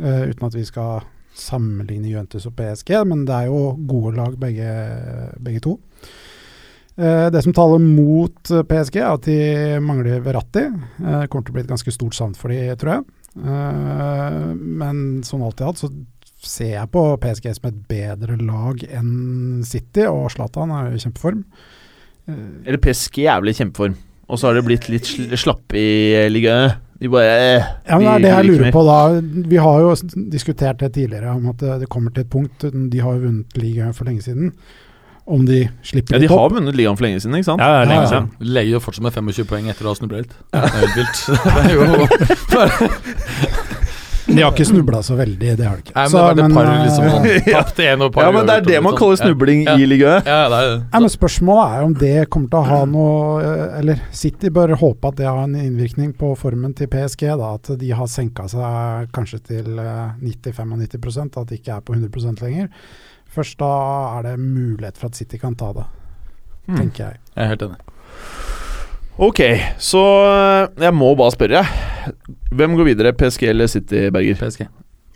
uh, 0.00 0.24
uten 0.30 0.48
at 0.48 0.56
vi 0.56 0.64
skal 0.64 1.04
sammenligne 1.36 2.10
Juventus 2.10 2.48
og 2.48 2.56
PSG, 2.56 2.96
men 3.06 3.26
det 3.28 3.36
er 3.36 3.52
jo 3.52 3.76
gode 3.88 4.16
lag 4.16 4.34
begge, 4.40 4.72
begge 5.44 5.62
to. 5.68 5.76
Eh, 7.00 7.26
det 7.32 7.40
som 7.46 7.54
taler 7.56 7.80
mot 7.80 8.50
eh, 8.52 8.64
PSG, 8.68 9.00
er 9.00 9.08
at 9.14 9.24
de 9.24 9.38
mangler 9.84 10.20
Verratti. 10.24 10.66
Det 11.00 11.26
kommer 11.32 11.46
til 11.46 11.54
å 11.54 11.56
bli 11.56 11.64
et 11.64 11.72
ganske 11.72 11.94
stort 11.94 12.16
savn 12.18 12.36
for 12.36 12.52
de, 12.52 12.60
tror 12.80 12.98
jeg. 12.98 13.06
Eh, 13.38 14.38
men 14.56 15.04
sånn 15.26 15.44
alt 15.46 15.62
i 15.62 15.68
alt 15.68 15.80
så 15.80 15.90
ser 16.40 16.72
jeg 16.74 16.90
på 16.92 17.02
PSG 17.20 17.50
som 17.56 17.68
et 17.68 17.80
bedre 17.90 18.36
lag 18.40 18.80
enn 18.88 19.64
City, 19.66 20.06
og 20.08 20.30
Zlatan 20.34 20.72
er 20.74 20.90
jo 20.90 20.98
i 20.98 21.02
kjempeform. 21.04 21.42
Eh, 22.28 22.44
Eller 22.66 22.80
PSG 22.82 23.24
er 23.26 23.42
vel 23.42 23.52
i 23.52 23.56
kjempeform, 23.56 23.96
og 24.28 24.40
så 24.40 24.48
har 24.48 24.58
det 24.58 24.66
blitt 24.68 24.88
litt 24.92 25.08
sl 25.08 25.34
slappe 25.40 25.78
i 25.78 26.28
ligaene. 26.32 26.78
De 27.00 27.08
bare 27.08 27.36
eh, 27.40 27.68
ja, 27.88 27.96
men 27.96 28.04
det 28.04 28.12
er 28.12 28.24
det 28.24 28.32
jeg 28.34 28.48
lurer 28.50 28.74
på 28.74 28.84
da. 28.84 28.98
Vi 29.48 29.60
har 29.64 29.80
jo 29.86 29.94
diskutert 30.32 30.82
det 30.82 30.92
tidligere, 30.98 31.32
om 31.32 31.48
at 31.52 31.62
det, 31.62 31.78
det 31.84 31.88
kommer 31.92 32.12
til 32.12 32.26
et 32.26 32.32
punkt 32.32 32.66
De 32.68 33.00
har 33.00 33.16
jo 33.16 33.24
vunnet 33.24 33.56
ligaen 33.56 33.96
for 33.96 34.08
lenge 34.10 34.26
siden. 34.26 34.52
Om 35.30 35.44
de 35.46 35.60
slipper 35.86 36.16
Ja, 36.16 36.18
de 36.18 36.26
litt 36.26 36.34
har 36.34 36.50
vunnet 36.50 36.74
ligaen 36.78 36.96
for 36.98 37.06
lenge 37.06 37.20
siden, 37.22 37.36
ikke 37.38 37.50
sant? 37.52 37.62
Ja, 37.62 37.68
det 37.70 37.80
er 37.84 37.90
lenge 37.92 38.02
Ja, 38.02 38.08
ja. 38.08 38.12
siden. 38.14 38.50
Leier 38.58 38.72
jo 38.74 38.80
fortsatt 38.82 39.04
med 39.06 39.14
25 39.14 39.46
poeng 39.52 39.70
etter 39.70 39.86
å 39.86 39.92
ha 39.92 39.98
snubla 40.00 40.16
litt. 40.24 40.34
Det 40.50 40.58
er 40.58 40.64
helt 40.80 40.94
vilt. 40.98 41.18
De 44.30 44.42
har 44.44 44.52
ikke 44.52 44.64
snubla 44.68 45.00
så 45.02 45.16
veldig, 45.18 45.54
det 45.58 45.64
har 45.66 45.78
de 45.78 45.82
ikke. 45.82 45.94
Nei, 45.96 46.02
men 46.04 46.10
Så, 46.12 46.20
det 46.38 46.44
var 46.44 46.52
par 46.54 46.68
eh, 46.70 46.82
liksom 46.84 47.06
sånn, 47.10 47.24
Tapte 47.56 47.86
én 47.90 48.04
og 48.04 48.12
par 48.14 48.26
Ja, 48.26 48.32
men 48.36 48.46
det 48.46 48.56
er 48.60 48.66
det 48.68 48.82
man 48.84 48.94
kaller 48.98 49.18
snubling 49.18 49.64
i 49.72 49.88
ligaen. 49.90 50.22
Ja, 50.28 50.36
ja, 50.44 50.48
det 50.52 50.58
er 50.60 50.68
det. 50.70 50.76
Nei, 50.92 51.00
men 51.06 51.12
Spørsmålet 51.16 51.74
er 51.74 51.86
om 51.88 51.96
det 52.02 52.12
kommer 52.30 52.52
til 52.52 52.60
å 52.60 52.68
ha 52.68 52.78
noe 52.92 53.40
eh, 53.42 53.78
Eller 53.80 54.02
City 54.14 54.52
bør 54.54 54.76
håpe 54.78 55.10
at 55.10 55.18
det 55.18 55.26
har 55.26 55.40
en 55.42 55.56
innvirkning 55.58 56.12
på 56.20 56.30
formen 56.38 56.76
til 56.78 56.90
PSG. 56.92 57.26
da, 57.40 57.54
At 57.58 57.72
de 57.80 57.90
har 57.96 58.10
senka 58.12 58.46
seg 58.52 59.10
kanskje 59.16 59.42
til 59.50 59.80
eh, 59.82 60.14
90-95 60.22 61.40
at 61.42 61.50
de 61.50 61.58
ikke 61.58 61.80
er 61.80 61.86
på 61.86 61.98
100 61.98 62.44
lenger. 62.44 62.70
Først 63.30 63.60
da 63.62 63.70
er 64.18 64.26
det 64.26 64.36
mulighet 64.42 64.98
for 64.98 65.10
at 65.10 65.18
City 65.18 65.38
kan 65.38 65.54
ta 65.58 65.70
det, 65.76 65.86
mm. 66.66 66.76
tenker 66.76 67.04
jeg. 67.04 67.20
Jeg 67.36 67.44
er 67.44 67.52
helt 67.52 67.66
enig. 67.68 67.78
Ok, 69.20 69.40
så 69.82 70.00
eh, 70.24 70.84
jeg 70.86 70.96
må 70.96 71.12
bare 71.18 71.34
spørre, 71.34 71.60
jeg. 71.60 72.14
Hvem 72.56 72.74
går 72.78 72.88
videre, 72.88 73.12
PSG 73.14 73.50
eller 73.50 73.68
City, 73.70 74.08
Berger? 74.14 74.38
PSG. 74.40 74.64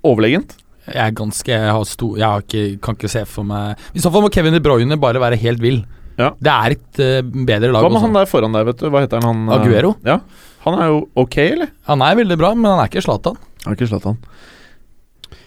Overlegent? 0.05 0.59
Jeg 0.85 1.01
er 1.01 1.15
ganske 1.17 1.49
Jeg, 1.49 1.71
har 1.73 1.85
stor, 1.89 2.19
jeg 2.21 2.29
har 2.29 2.43
ikke, 2.45 2.79
kan 2.85 2.97
ikke 2.99 3.09
se 3.09 3.23
for 3.25 3.47
meg 3.49 3.81
I 3.97 4.03
så 4.05 4.11
fall 4.13 4.21
må 4.21 4.29
Kevin 4.29 4.53
De 4.53 4.61
Bruyne 4.61 4.99
bare 5.01 5.23
være 5.23 5.39
helt 5.41 5.63
vill. 5.65 5.79
Ja. 6.19 6.35
Det 6.37 6.53
er 6.53 6.75
et 6.77 7.01
uh, 7.01 7.23
bedre 7.49 7.71
lag 7.73 7.81
Hva 7.81 7.89
med 7.89 7.97
også. 7.97 8.05
han 8.05 8.19
der 8.19 8.29
foran 8.29 8.55
deg, 8.59 8.67
vet 8.69 8.83
du? 8.83 8.91
Hva 8.93 9.03
heter 9.07 9.25
han? 9.25 9.31
han 9.31 9.49
eh, 9.49 9.55
Aguero? 9.57 9.95
Ja. 10.05 10.19
Han 10.67 10.77
er 10.77 10.93
jo 10.93 11.01
ok, 11.25 11.39
eller? 11.47 11.73
Han 11.89 12.05
er 12.05 12.21
veldig 12.21 12.39
bra, 12.41 12.53
men 12.59 12.69
han 12.71 12.85
er 12.85 12.93
ikke 12.93 13.03
Zlatan. 13.07 13.41
er 13.65 13.79
ikke 13.79 13.89
Zlatan. 13.89 14.21
han. 14.21 15.41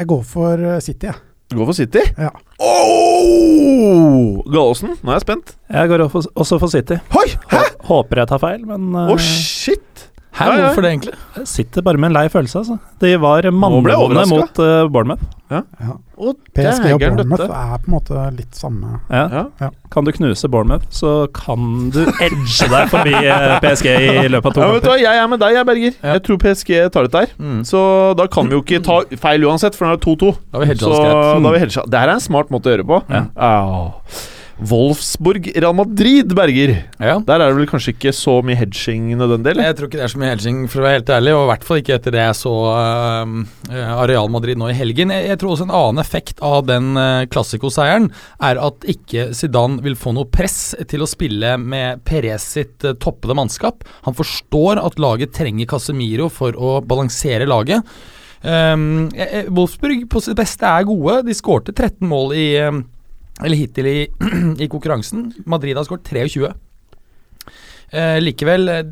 Jeg 0.00 0.10
går 0.10 0.26
for 0.32 0.66
City, 0.84 1.12
jeg. 1.12 1.25
Gå 1.54 1.62
for 1.66 1.72
City? 1.78 2.02
Ja. 2.18 2.32
Oh! 2.58 4.40
Gallosen, 4.50 4.96
nå 4.98 5.12
er 5.12 5.20
jeg 5.20 5.24
spent. 5.26 5.52
Jeg 5.70 5.90
går 5.92 6.02
også 6.08 6.24
også 6.34 6.58
for 6.58 6.72
City. 6.72 6.98
Hoi! 7.14 7.28
Hæ? 7.52 7.60
Håper 7.86 8.22
jeg 8.22 8.30
tar 8.32 8.40
feil, 8.42 8.64
men 8.66 8.88
Å, 8.98 9.12
eh, 9.14 9.22
shit! 9.22 10.08
Hæ, 10.36 10.44
Ja, 10.46 10.52
ja. 10.56 10.64
hvorfor 10.66 10.82
det, 10.84 10.90
egentlig? 10.92 11.14
jeg 11.36 11.46
sitter 11.48 11.82
bare 11.86 11.96
med 11.96 12.10
en 12.10 12.16
lei 12.16 12.26
følelse, 12.28 12.58
altså. 12.60 12.76
De 13.00 13.12
var 13.20 13.46
overrasket. 13.48 14.28
mot 14.32 14.58
uh, 14.60 14.88
Bournemouth. 14.92 15.22
Ja. 15.50 15.60
Å, 16.18 16.32
PSG 16.56 16.90
og 16.92 17.00
Bournemouth 17.00 17.44
er 17.46 17.78
på 17.80 17.86
en 17.86 17.94
måte 17.94 18.22
litt 18.34 18.56
samme 18.58 18.98
Ja. 19.12 19.46
Ja. 19.60 19.68
Kan 19.94 20.04
du 20.04 20.10
knuse 20.12 20.48
Bournemouth, 20.50 20.84
så 20.90 21.12
kan 21.32 21.88
du 21.94 22.00
edge 22.04 22.68
deg 22.72 22.88
forbi 22.92 23.14
eh, 23.14 23.56
PSG 23.62 23.86
i 23.94 24.28
løpet 24.34 24.50
av 24.50 24.56
to 24.56 24.60
kamper. 24.60 24.88
hva, 24.90 24.96
Jeg 25.00 25.22
er 25.22 25.28
med 25.32 25.40
deg, 25.44 25.54
jeg, 25.56 25.66
Berger. 25.70 25.96
Ja. 26.02 26.12
Jeg 26.18 26.24
tror 26.28 26.40
PSG 26.44 26.72
tar 26.92 27.08
dette 27.08 27.24
her. 27.24 27.34
Mm. 27.38 27.60
Så 27.64 27.80
da 28.18 28.26
kan 28.26 28.48
vi 28.50 28.58
jo 28.58 28.62
ikke 28.64 28.82
ta 28.84 29.00
feil 29.22 29.44
uansett, 29.48 29.76
for 29.78 29.86
nå 29.88 29.94
er 29.96 30.00
det 30.02 30.04
2-2. 30.08 30.32
Da 30.52 30.58
har 30.58 30.64
vi 30.66 30.72
hedga 30.74 30.84
Så 30.84 30.90
oss 30.92 30.98
greit. 31.00 31.16
da 31.16 31.48
har 31.48 31.56
vi 31.56 31.64
hedga. 31.64 31.86
Det 31.94 32.02
her 32.04 32.08
er 32.12 32.16
en 32.18 32.26
smart 32.28 32.50
måte 32.52 32.68
å 32.68 32.74
gjøre 32.76 32.88
på. 32.92 33.02
Ja. 33.08 33.24
Au. 33.36 33.92
Wolfsburg, 34.56 35.50
Real 35.52 35.74
Madrid, 35.76 36.32
Berger. 36.36 36.72
Ja. 36.96 37.18
Der 37.20 37.42
er 37.42 37.50
det 37.50 37.58
vel 37.58 37.68
kanskje 37.68 37.92
ikke 37.92 38.12
så 38.16 38.38
mye 38.46 38.56
hedging 38.56 39.10
nødvendig, 39.12 39.52
eller? 39.52 39.68
Jeg 39.68 39.76
tror 39.76 39.90
ikke 39.90 40.00
det 40.00 40.06
er 40.06 40.12
så 40.14 40.20
mye 40.22 40.30
hedging, 40.32 40.62
for 40.72 40.80
å 40.80 40.86
være 40.86 40.98
helt 41.00 41.12
ærlig. 41.12 41.34
Og 41.36 41.42
i 41.42 41.50
hvert 41.50 41.66
fall 41.68 41.82
ikke 41.82 41.98
etter 41.98 42.16
det 42.16 42.22
jeg 42.22 42.38
så 42.40 42.54
uh, 42.72 43.34
Areal 43.68 44.08
Real 44.12 44.32
Madrid 44.32 44.60
nå 44.60 44.70
i 44.72 44.78
helgen. 44.78 45.12
Jeg, 45.12 45.28
jeg 45.28 45.40
tror 45.42 45.52
også 45.52 45.68
en 45.68 45.76
annen 45.76 46.02
effekt 46.02 46.42
av 46.44 46.64
den 46.70 46.90
uh, 46.96 47.26
klassikoseieren 47.28 48.08
er 48.48 48.62
at 48.64 48.88
ikke 48.96 49.28
Zidane 49.36 49.84
vil 49.84 49.98
få 50.00 50.16
noe 50.16 50.30
press 50.32 50.72
til 50.88 51.04
å 51.04 51.10
spille 51.10 51.56
med 51.60 52.04
Perez 52.08 52.48
sitt 52.56 52.86
uh, 52.88 52.96
toppede 52.96 53.36
mannskap. 53.36 53.84
Han 54.08 54.16
forstår 54.16 54.80
at 54.80 55.00
laget 55.02 55.36
trenger 55.36 55.68
Casemiro 55.68 56.30
for 56.32 56.56
å 56.56 56.78
balansere 56.80 57.48
laget. 57.48 57.84
Um, 58.46 59.08
eh, 59.14 59.40
eh, 59.40 59.46
Wolfsburg 59.48 60.04
på 60.10 60.20
sitt 60.22 60.36
beste 60.38 60.68
er 60.68 60.84
gode. 60.86 61.22
De 61.26 61.34
skårte 61.34 61.72
13 61.74 62.06
mål 62.06 62.34
i 62.36 62.46
um, 62.62 62.84
eller 63.44 63.56
hittil 63.56 63.86
i, 63.90 63.98
i 64.64 64.68
konkurransen. 64.70 65.30
Madrid 65.46 65.76
har 65.76 65.84
skåret 65.88 66.08
23. 66.08 66.52
Eh, 67.90 68.16
likevel, 68.20 68.68
eh, 68.68 68.82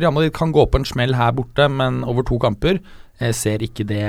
Real 0.00 0.12
Madrid 0.12 0.34
kan 0.34 0.52
gå 0.52 0.66
på 0.66 0.80
en 0.80 0.84
smell 0.84 1.14
her 1.16 1.32
borte, 1.32 1.68
men 1.72 2.02
over 2.04 2.26
to 2.26 2.36
kamper 2.38 2.80
eh, 3.18 3.32
ser 3.32 3.62
ikke 3.64 3.86
det 3.88 4.02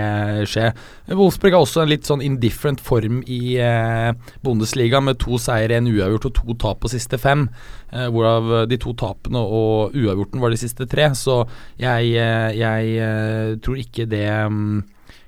skje. 0.52 0.72
Wolfsburg 1.14 1.56
har 1.56 1.64
også 1.64 1.84
en 1.84 1.92
litt 1.94 2.10
sånn 2.10 2.24
indifferent 2.26 2.84
form 2.84 3.22
i 3.24 3.56
eh, 3.62 4.12
Bundesliga, 4.44 5.00
med 5.00 5.22
to 5.24 5.40
seire, 5.40 5.78
en 5.78 5.88
uavgjort 5.88 6.28
og 6.32 6.36
to 6.42 6.58
tap 6.60 6.84
på 6.84 6.92
siste 6.92 7.20
fem. 7.22 7.48
Eh, 7.94 8.10
hvorav 8.12 8.66
de 8.68 8.80
to 8.82 8.96
tapene 9.00 9.40
og 9.40 9.96
uavgjorten 9.96 10.44
var 10.44 10.52
de 10.52 10.60
siste 10.60 10.90
tre. 10.92 11.12
Så 11.16 11.44
jeg, 11.80 12.16
eh, 12.20 12.50
jeg 12.60 13.60
tror 13.64 13.80
ikke 13.80 14.10
det 14.12 14.28
um, 14.44 14.82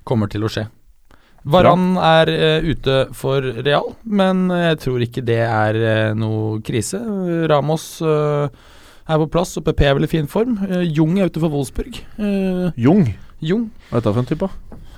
kommer 0.04 0.28
til 0.28 0.44
å 0.44 0.52
skje. 0.52 0.68
Varan 1.46 1.92
er 2.02 2.32
uh, 2.32 2.66
ute 2.66 2.96
for 3.14 3.44
Real, 3.62 3.92
men 4.02 4.48
jeg 4.50 4.80
tror 4.82 5.04
ikke 5.06 5.22
det 5.26 5.42
er 5.46 5.78
uh, 5.78 6.16
noe 6.18 6.58
krise. 6.66 6.98
Ramos 7.50 7.86
uh, 8.02 8.48
er 9.06 9.22
på 9.22 9.28
plass, 9.30 9.54
og 9.58 9.64
PP 9.66 9.86
er 9.86 9.94
vel 9.96 10.06
i 10.06 10.10
fin 10.10 10.28
form. 10.30 10.58
Eh, 10.66 10.84
Jung 10.96 11.16
er 11.20 11.30
ute 11.30 11.42
for 11.42 11.52
Wolfsburg. 11.52 12.00
Eh, 12.18 12.68
Jung. 12.80 13.06
Jung 13.44 13.66
Hva 13.90 13.98
er 13.98 14.02
dette 14.02 14.12
for 14.14 14.22
en 14.22 14.28
type? 14.30 14.48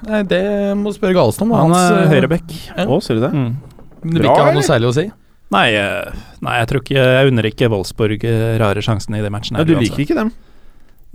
Nei, 0.08 0.20
det 0.30 0.42
må 0.78 0.92
du 0.92 0.96
spørre 0.96 1.16
Galesen 1.16 1.48
om. 1.48 1.54
Han 1.58 1.74
Hans, 1.74 1.78
er 1.90 2.02
eh, 2.04 2.12
høyrebekk. 2.14 2.58
Ja. 2.70 2.86
Å, 2.86 3.00
ser 3.04 3.18
du 3.18 3.24
det? 3.26 3.32
Mm. 3.34 3.48
Det 4.04 4.20
vil 4.20 4.28
ikke 4.30 4.46
ha 4.46 4.52
noe 4.54 4.66
særlig 4.66 4.90
å 4.92 4.96
si. 4.96 5.08
Nei, 5.52 5.66
eh, 5.80 6.18
nei, 6.44 6.58
jeg 6.60 6.68
tror 6.68 6.82
ikke 6.82 7.04
Jeg 7.08 7.30
unner 7.30 7.46
ikke 7.48 7.70
Wolfsburg 7.72 8.24
eh, 8.28 8.50
rare 8.60 8.84
sjansene 8.84 9.20
i 9.20 9.24
de 9.24 9.32
matchene. 9.32 9.60
Ja, 9.60 9.68
du 9.68 9.74
liker 9.74 9.96
liker 9.96 10.04
ikke 10.06 10.20
dem? 10.20 10.32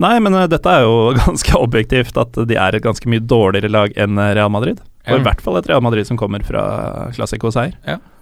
Nei, 0.02 0.16
men 0.22 0.36
eh, 0.38 0.48
dette 0.50 0.70
er 0.70 0.86
jo 0.86 1.14
ganske 1.24 1.58
objektivt 1.58 2.18
at 2.20 2.38
de 2.50 2.58
er 2.60 2.76
et 2.76 2.84
ganske 2.84 3.10
mye 3.10 3.22
dårligere 3.24 3.72
lag 3.72 3.94
enn 3.98 4.20
eh, 4.20 4.34
Real 4.38 4.52
Madrid. 4.52 4.82
Og 5.04 5.12
Ja. 5.12 5.18
i 5.20 5.24
hvert 5.26 5.42
fall 5.44 5.58
et 5.58 5.66
Real 5.68 5.82
Madrid 5.84 6.06
som 6.08 6.16
kommer 6.16 6.40
fra 6.40 7.10
Classico-seier. 7.12 7.74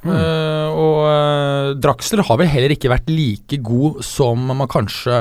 Mm. 0.03 0.09
Uh, 0.11 0.69
og 0.75 0.97
uh, 1.07 1.75
Draxler 1.79 2.25
har 2.27 2.41
vel 2.41 2.49
heller 2.51 2.75
ikke 2.75 2.91
vært 2.91 3.07
like 3.07 3.61
god 3.63 4.01
som 4.03 4.49
man 4.51 4.67
kanskje 4.67 5.15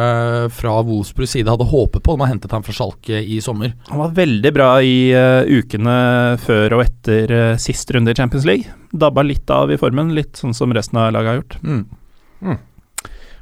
fra 0.57 0.74
Wolfsburgs 0.88 1.36
side 1.38 1.51
hadde 1.53 1.68
håpet 1.70 2.01
på 2.01 2.16
da 2.16 2.24
man 2.24 2.32
hentet 2.32 2.55
ham 2.55 2.66
fra 2.66 2.74
Schalke 2.74 3.22
i 3.22 3.38
sommer. 3.45 3.76
Han 3.91 4.01
var 4.01 4.16
veldig 4.18 4.53
bra 4.57 4.72
i 4.82 5.14
uh, 5.14 5.45
ukene 5.45 5.95
før 6.41 6.80
og 6.80 6.86
etter 6.88 7.36
uh, 7.53 7.57
sist 7.62 7.93
runde 7.93 8.09
i 8.09 8.18
Champions 8.18 8.49
League. 8.49 8.74
Dabba 8.89 9.22
litt 9.22 9.53
av 9.53 9.70
i 9.70 9.78
formen, 9.78 10.16
litt 10.18 10.41
sånn 10.41 10.57
som 10.57 10.74
resten 10.74 10.97
av 10.97 11.14
laget 11.14 11.30
har 11.36 11.41
gjort. 11.43 11.59
Mm. 11.62 12.57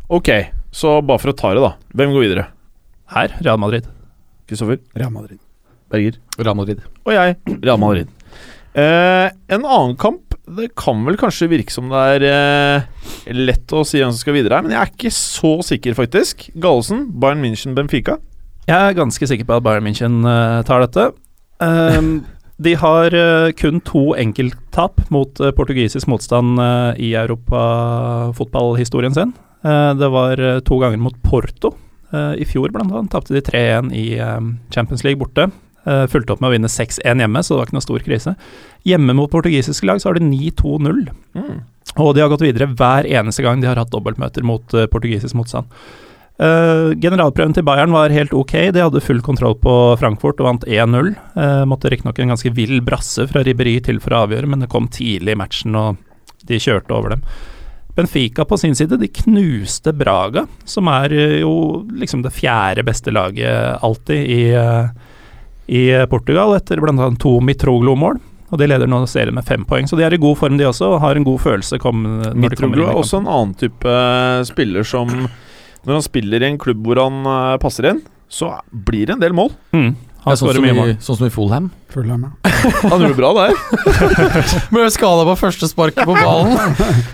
Ok, 0.10 0.30
så 0.76 1.00
bare 1.06 1.22
for 1.24 1.32
å 1.32 1.38
ta 1.40 1.54
det, 1.56 1.64
da. 1.64 1.76
Hvem 1.96 2.12
går 2.18 2.26
videre? 2.28 2.50
Her, 3.16 3.40
Real 3.46 3.62
Madrid. 3.62 3.88
Kristoffer? 4.50 4.82
Real 4.98 5.14
Madrid. 5.14 5.40
Berger? 5.92 6.20
Real 6.40 6.58
Madrid. 6.58 6.80
Og 7.06 7.14
jeg, 7.16 7.36
Real 7.60 7.80
Madrid. 7.82 8.08
Eh, 8.78 9.28
en 9.50 9.64
annen 9.66 9.96
kamp 9.98 10.36
Det 10.46 10.68
kan 10.78 11.02
vel 11.08 11.18
kanskje 11.18 11.48
virke 11.50 11.74
som 11.74 11.90
det 11.90 12.02
er 12.16 12.26
eh, 12.30 13.34
lett 13.34 13.74
å 13.74 13.82
si 13.86 13.98
hvem 14.00 14.12
som 14.14 14.22
skal 14.22 14.36
videre 14.38 14.56
her, 14.58 14.64
men 14.66 14.74
jeg 14.74 14.82
er 14.82 14.92
ikke 14.94 15.12
så 15.14 15.52
sikker, 15.66 15.94
faktisk. 15.98 16.48
Gallesen, 16.58 17.08
Bayern 17.22 17.42
München, 17.44 17.76
Benfica. 17.78 18.18
Jeg 18.70 18.78
er 18.78 18.98
ganske 18.98 19.28
sikker 19.30 19.46
på 19.50 19.56
at 19.60 19.66
Bayern 19.66 19.86
München 19.86 20.26
eh, 20.26 20.62
tar 20.66 20.82
dette. 20.86 21.12
Ehm, 21.66 22.26
de 22.66 22.74
har 22.82 23.14
eh, 23.16 23.52
kun 23.58 23.78
to 23.86 24.16
enkelttap 24.20 25.06
mot 25.14 25.40
eh, 25.40 25.54
portugisisk 25.56 26.10
motstand 26.10 26.60
eh, 26.62 26.92
i 27.10 27.14
europafotballhistorien 27.20 29.14
sin. 29.16 29.34
Eh, 29.62 29.92
det 30.00 30.10
var 30.14 30.40
eh, 30.42 30.60
to 30.66 30.80
ganger 30.82 30.98
mot 31.02 31.18
Porto. 31.26 31.76
I 32.10 32.42
fjor 32.50 32.72
blant 32.74 32.90
annet 32.90 33.12
tapte 33.14 33.36
de 33.36 33.42
3-1 33.46 33.92
i 33.94 34.18
Champions 34.74 35.04
League 35.06 35.22
borte. 35.22 35.44
Uh, 35.88 36.06
fulgte 36.12 36.36
opp 36.36 36.42
med 36.44 36.52
å 36.52 36.56
vinne 36.58 36.72
6-1 36.72 37.24
hjemme, 37.24 37.44
så 37.44 37.54
det 37.54 37.60
var 37.60 37.70
ikke 37.70 37.78
noe 37.78 37.86
stor 37.88 38.04
krise. 38.06 38.36
Hjemme 38.88 39.16
mot 39.16 39.32
portugisiske 39.32 39.88
lag 39.88 40.02
så 40.02 40.10
har 40.10 40.20
de 40.20 40.28
9-2-0. 40.28 41.06
Mm. 41.38 41.56
Og 42.04 42.12
de 42.16 42.24
har 42.24 42.32
gått 42.32 42.46
videre 42.46 42.70
hver 42.78 43.08
eneste 43.08 43.46
gang 43.46 43.62
de 43.62 43.70
har 43.70 43.80
hatt 43.80 43.92
dobbeltmøter 43.94 44.46
mot 44.46 44.76
eh, 44.78 44.88
portugisisk 44.92 45.38
motstand. 45.40 45.72
Uh, 46.40 46.96
generalprøven 47.02 47.56
til 47.58 47.66
Bayern 47.68 47.92
var 47.92 48.14
helt 48.16 48.36
ok. 48.36 48.54
De 48.76 48.84
hadde 48.84 49.04
full 49.04 49.20
kontroll 49.26 49.58
på 49.60 49.74
Frankfurt 50.00 50.40
og 50.40 50.48
vant 50.48 50.68
1-0. 50.68 51.14
Uh, 51.36 51.64
måtte 51.68 51.92
riktignok 51.92 52.22
en 52.22 52.36
ganske 52.36 52.54
vill 52.56 52.80
brasse 52.86 53.26
fra 53.32 53.44
Ribberi 53.48 53.80
til 53.84 54.00
for 54.04 54.16
å 54.16 54.26
avgjøre, 54.28 54.52
men 54.52 54.64
det 54.64 54.72
kom 54.72 54.88
tidlig 54.94 55.36
i 55.36 55.42
matchen, 55.42 55.76
og 55.80 56.00
de 56.48 56.62
kjørte 56.62 56.96
over 56.96 57.16
dem. 57.16 57.26
Benfica 58.00 58.46
på 58.46 58.58
sin 58.58 58.76
side, 58.76 58.98
de 58.98 59.08
knuste 59.12 59.92
Braga, 59.94 60.46
som 60.64 60.88
er 60.92 61.14
eh, 61.16 61.40
jo 61.42 61.84
liksom 62.00 62.24
det 62.24 62.32
fjerde 62.36 62.86
beste 62.88 63.12
laget 63.12 63.84
alltid 63.84 64.30
i, 64.30 64.44
eh, 64.56 64.92
i 65.70 65.86
Portugal, 66.10 66.56
etter 66.58 66.82
bl.a. 66.82 67.12
to 67.22 67.38
Mitroglo-mål. 67.46 68.18
Og 68.50 68.58
de 68.58 68.66
leder 68.66 68.90
nå 68.90 69.04
serien 69.06 69.36
med 69.38 69.46
fem 69.46 69.62
poeng, 69.70 69.86
så 69.86 69.98
de 69.98 70.06
er 70.08 70.16
i 70.16 70.22
god 70.22 70.40
form 70.40 70.58
de 70.58 70.66
også, 70.66 70.96
og 70.96 71.04
har 71.04 71.18
en 71.18 71.28
god 71.28 71.38
følelse 71.44 71.78
kom, 71.82 72.02
i 72.34 72.50
er 72.50 72.88
også 72.90 73.22
en 73.22 73.30
annen 73.30 73.54
type 73.60 73.86
eh, 73.86 74.42
spiller 74.50 74.88
som 74.88 75.12
Når 75.86 75.94
han 75.94 76.04
spiller 76.04 76.42
i 76.42 76.50
en 76.50 76.58
klubb 76.60 76.82
hvor 76.88 77.00
han 77.04 77.22
eh, 77.30 77.60
passer 77.62 77.92
inn, 77.92 78.02
så 78.30 78.56
blir 78.70 79.06
det 79.08 79.16
en 79.16 79.22
del 79.22 79.38
mål. 79.38 79.54
Mm. 79.74 79.94
Han 80.30 80.40
sånn, 80.40 80.56
som 80.56 80.66
i, 80.66 80.96
sånn 81.04 81.18
som 81.20 81.28
i 81.28 81.32
Fulham. 81.34 81.70
Fulham, 81.90 82.26
ja. 82.28 82.52
Han 82.92 83.02
gjorde 83.02 83.08
det 83.10 83.18
bra 83.18 83.30
der. 83.34 83.54
Ble 84.74 84.86
skada 84.94 85.24
på 85.26 85.36
første 85.40 85.70
sparket 85.72 86.06
på 86.06 86.14
ballen. 86.14 86.54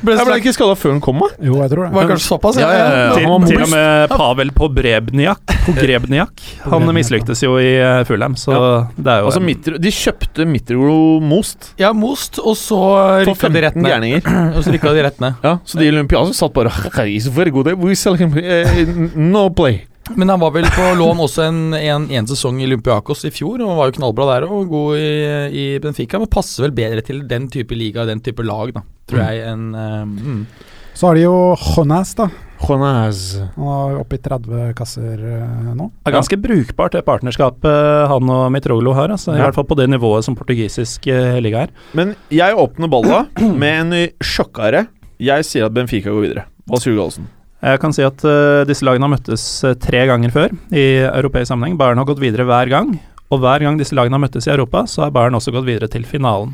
Ble 0.04 0.18
Jeg 0.18 0.28
ble 0.28 0.38
ikke 0.42 0.54
skada 0.56 0.76
før 0.80 0.96
han 0.96 1.02
kom, 1.04 1.22
da. 1.24 1.30
Jo, 1.48 1.58
jeg 1.64 1.72
tror 1.72 1.86
det. 1.88 1.92
Var 1.96 2.10
kanskje 2.12 2.28
såpass? 2.28 2.60
Ja, 2.60 2.72
ja, 2.76 2.84
ja. 2.92 3.14
Til, 3.16 3.48
til 3.48 3.64
og 3.64 3.72
med 3.72 4.12
Pavel 4.12 4.52
på 4.58 4.70
Brebniak. 4.76 5.56
På 5.66 5.76
Grebniak. 5.78 6.44
Han 6.68 6.92
mislyktes 6.98 7.42
jo 7.46 7.56
i 7.62 7.72
eh, 7.80 8.02
Fulham, 8.10 8.36
så 8.40 8.58
det 8.98 9.08
er 9.16 9.24
jo 9.24 9.32
Altså, 9.32 9.42
Mitro, 9.44 9.80
de 9.82 9.92
kjøpte 9.96 10.46
Mitro 10.50 11.00
Most 11.24 11.72
Ja, 11.82 11.94
Most, 11.96 12.38
og 12.44 12.58
så 12.60 12.80
rykka 13.26 13.50
de 13.56 13.64
rett 13.70 13.80
ned. 13.80 14.28
Og 14.56 14.62
så 14.66 14.76
rykka 14.76 14.92
de 14.96 15.04
rett 15.08 15.20
ned. 15.24 15.40
Ja, 15.46 15.58
så 15.66 15.80
de 15.80 15.88
i 15.88 15.92
Olympiaden 15.94 16.36
satt 16.36 16.54
bare 16.56 16.72
"Okay, 16.86 17.16
he's 17.16 17.28
very 17.32 17.52
good. 17.54 17.72
We 17.80 17.96
sell 17.96 18.16
him 18.20 18.36
eh, 18.38 18.86
no 19.16 19.48
play. 19.50 19.86
Men 20.14 20.30
han 20.30 20.40
var 20.40 20.52
vel 20.54 20.68
på 20.70 20.86
lån 21.00 21.18
også 21.26 21.48
en, 21.48 21.60
en, 21.74 22.04
en 22.14 22.28
sesong 22.30 22.60
i 22.62 22.68
Olympiakos 22.68 23.26
i 23.26 23.32
fjor, 23.34 23.64
og 23.66 23.78
var 23.80 23.90
jo 23.90 23.96
knallbra 23.98 24.28
der 24.36 24.46
og 24.46 24.68
god 24.70 25.00
i, 25.02 25.10
i 25.50 25.66
Benfica. 25.82 26.20
Men 26.22 26.30
passer 26.32 26.68
vel 26.68 26.76
bedre 26.78 27.02
til 27.06 27.24
den 27.28 27.48
type 27.50 27.74
liga 27.76 28.04
og 28.04 28.12
den 28.14 28.22
type 28.26 28.46
lag, 28.46 28.74
da, 28.78 28.86
tror 29.10 29.22
Mm. 29.24 29.26
jeg, 29.26 29.48
En, 29.50 29.66
eh, 29.76 30.06
mm. 30.06 30.46
Så 30.96 31.08
har 31.10 31.16
de 31.18 31.26
jo 31.26 31.56
Jonas, 31.60 32.14
da. 32.16 32.30
Jonas. 32.66 33.24
Han 33.58 33.66
er 33.68 33.98
oppe 34.00 34.16
i 34.16 34.22
30 34.24 34.70
kasser 34.78 35.20
eh, 35.20 35.74
nå. 35.76 35.90
Det 36.06 36.12
er 36.14 36.16
ganske 36.16 36.38
brukbart 36.40 36.94
det 36.96 37.02
partnerskapet 37.06 38.08
han 38.08 38.30
og 38.32 38.46
Mitroglo 38.56 38.94
har, 38.96 39.12
altså, 39.12 39.34
i 39.36 39.42
hvert 39.44 39.58
fall 39.58 39.68
på 39.68 39.76
det 39.76 39.90
nivået 39.92 40.24
som 40.24 40.38
portugisisk 40.40 41.08
eh, 41.12 41.36
liga 41.44 41.66
er. 41.66 41.74
Men 41.98 42.14
jeg 42.32 42.56
åpner 42.56 42.88
balla 42.94 43.26
med 43.42 43.82
en 43.82 43.90
ny 43.92 44.04
sjokkare. 44.24 44.86
Jeg 45.20 45.44
sier 45.50 45.66
at 45.68 45.76
Benfica 45.76 46.14
går 46.16 46.24
videre. 46.30 46.46
Hva 46.70 46.80
sier 46.80 46.96
du, 46.96 47.02
Gallosen? 47.02 47.28
Jeg 47.64 47.80
kan 47.82 47.94
si 47.96 48.04
at 48.06 48.24
uh, 48.28 48.64
disse 48.68 48.84
lagene 48.86 49.08
har 49.08 49.14
møttes 49.16 49.44
eh, 49.66 49.74
tre 49.82 50.04
ganger 50.10 50.30
før 50.34 50.52
i 50.76 50.84
europeisk 51.08 51.50
sammenheng. 51.50 51.78
Bayern 51.80 51.98
har 51.98 52.06
gått 52.06 52.20
videre 52.22 52.46
hver 52.46 52.70
gang, 52.70 52.92
og 53.32 53.40
hver 53.42 53.64
gang 53.64 53.80
disse 53.80 53.96
lagene 53.98 54.14
har 54.20 54.22
møttes 54.28 54.46
i 54.46 54.52
Europa, 54.54 54.84
så 54.92 55.06
har 55.08 55.14
Bayern 55.16 55.34
også 55.40 55.54
gått 55.56 55.66
videre 55.66 55.88
til 55.90 56.04
finalen. 56.06 56.52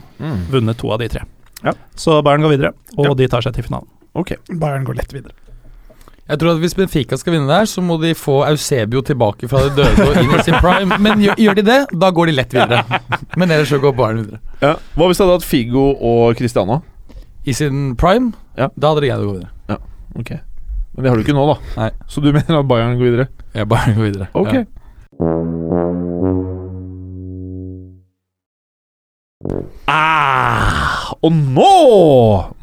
Vunnet 0.53 0.77
to 0.79 0.91
av 0.93 0.99
de 1.01 1.09
tre. 1.11 1.23
Ja. 1.65 1.73
Så 1.99 2.21
Bayern 2.23 2.45
går 2.45 2.53
videre, 2.55 2.71
og 2.97 3.05
Ja. 3.09 3.13
de 3.17 3.27
tar 3.27 3.41
seg 3.43 3.53
til 3.57 3.63
finalen. 3.67 3.89
Ok. 4.15 4.35
Bayern 4.61 4.85
går 4.87 4.95
lett 5.01 5.11
videre. 5.13 5.33
Jeg 6.31 6.39
tror 6.39 6.53
at 6.53 6.61
Hvis 6.63 6.75
Benfica 6.77 7.17
skal 7.17 7.33
vinne 7.33 7.47
der, 7.49 7.65
så 7.67 7.81
må 7.83 7.97
de 7.99 8.13
få 8.15 8.45
Eusebio 8.47 9.01
tilbake 9.03 9.49
fra 9.51 9.65
det 9.67 9.75
døde 9.75 10.05
og 10.05 10.15
inn 10.21 10.31
i 10.31 10.43
sin 10.43 10.55
prime. 10.63 10.95
Men 11.01 11.19
gjør, 11.19 11.35
gjør 11.43 11.55
de 11.59 11.61
det, 11.67 11.79
da 11.99 12.09
går 12.11 12.27
de 12.31 12.35
lett 12.37 12.53
videre. 12.55 12.85
Men 13.35 13.51
ellers 13.51 13.67
så 13.73 13.81
går 13.83 13.91
Bayern 13.97 14.21
videre. 14.23 14.39
Ja. 14.61 14.75
Hva 14.95 15.09
hvis 15.09 15.17
det 15.19 15.25
hadde 15.27 15.35
hatt 15.41 15.49
Figo 15.49 15.89
og 15.99 16.37
Cristiano? 16.39 16.79
I 17.43 17.51
sin 17.57 17.95
prime, 17.99 18.31
Ja. 18.55 18.69
da 18.79 18.93
hadde 18.93 19.01
de 19.03 19.07
greid 19.11 19.25
å 19.25 19.27
gå 19.27 19.35
videre. 19.41 19.81
Ok. 20.21 20.31
Men 20.95 21.03
det 21.05 21.11
har 21.11 21.17
du 21.19 21.23
ikke 21.23 21.37
nå, 21.37 21.45
da. 21.53 21.57
Nei. 21.77 21.89
Så 22.11 22.23
du 22.23 22.31
mener 22.35 22.59
at 22.59 22.67
Bayern 22.67 22.97
går 22.99 23.09
videre? 23.09 23.27
Ja, 23.55 23.65
Bayern 23.65 23.97
går 23.97 24.09
videre. 24.09 24.29
Ok. 24.37 24.53
Ja. 24.53 24.67
Ah, 29.89 31.11
og 31.25 31.31
nå, 31.33 31.71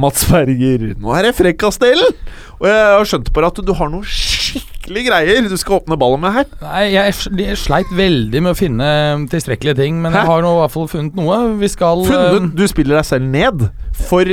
Mats 0.01 0.25
Berger, 0.31 0.93
nå 0.99 1.15
er 1.17 1.27
det 1.29 1.35
frekkasdelen! 1.39 2.15
Og 2.59 2.67
jeg 2.71 2.79
har 2.95 3.07
skjønt 3.07 3.31
på 3.35 3.43
deg 3.43 3.51
at 3.53 3.61
du 3.67 3.73
har 3.79 3.91
noe 3.93 4.07
skikkelig 4.09 5.03
greier 5.07 5.49
du 5.51 5.57
skal 5.61 5.79
åpne 5.81 5.99
ballen 6.01 6.23
med 6.23 6.35
her. 6.35 6.47
Nei, 6.63 6.85
jeg, 6.95 7.15
jeg 7.39 7.59
sleit 7.61 7.91
veldig 7.95 8.43
med 8.47 8.55
å 8.55 8.59
finne 8.59 8.89
tilstrekkelige 9.31 9.79
ting, 9.83 9.99
men 10.03 10.15
Hæ? 10.15 10.23
jeg 10.23 10.31
har 10.33 10.47
nå 10.47 10.55
i 10.57 10.61
hvert 10.63 10.75
fall 10.75 10.89
funnet 10.91 11.19
noe. 11.19 11.39
Vi 11.61 11.71
skal 11.71 12.07
Funnet 12.09 12.55
Du 12.59 12.65
spiller 12.71 12.99
deg 13.01 13.07
selv 13.11 13.29
ned 13.31 13.67
for 14.09 14.33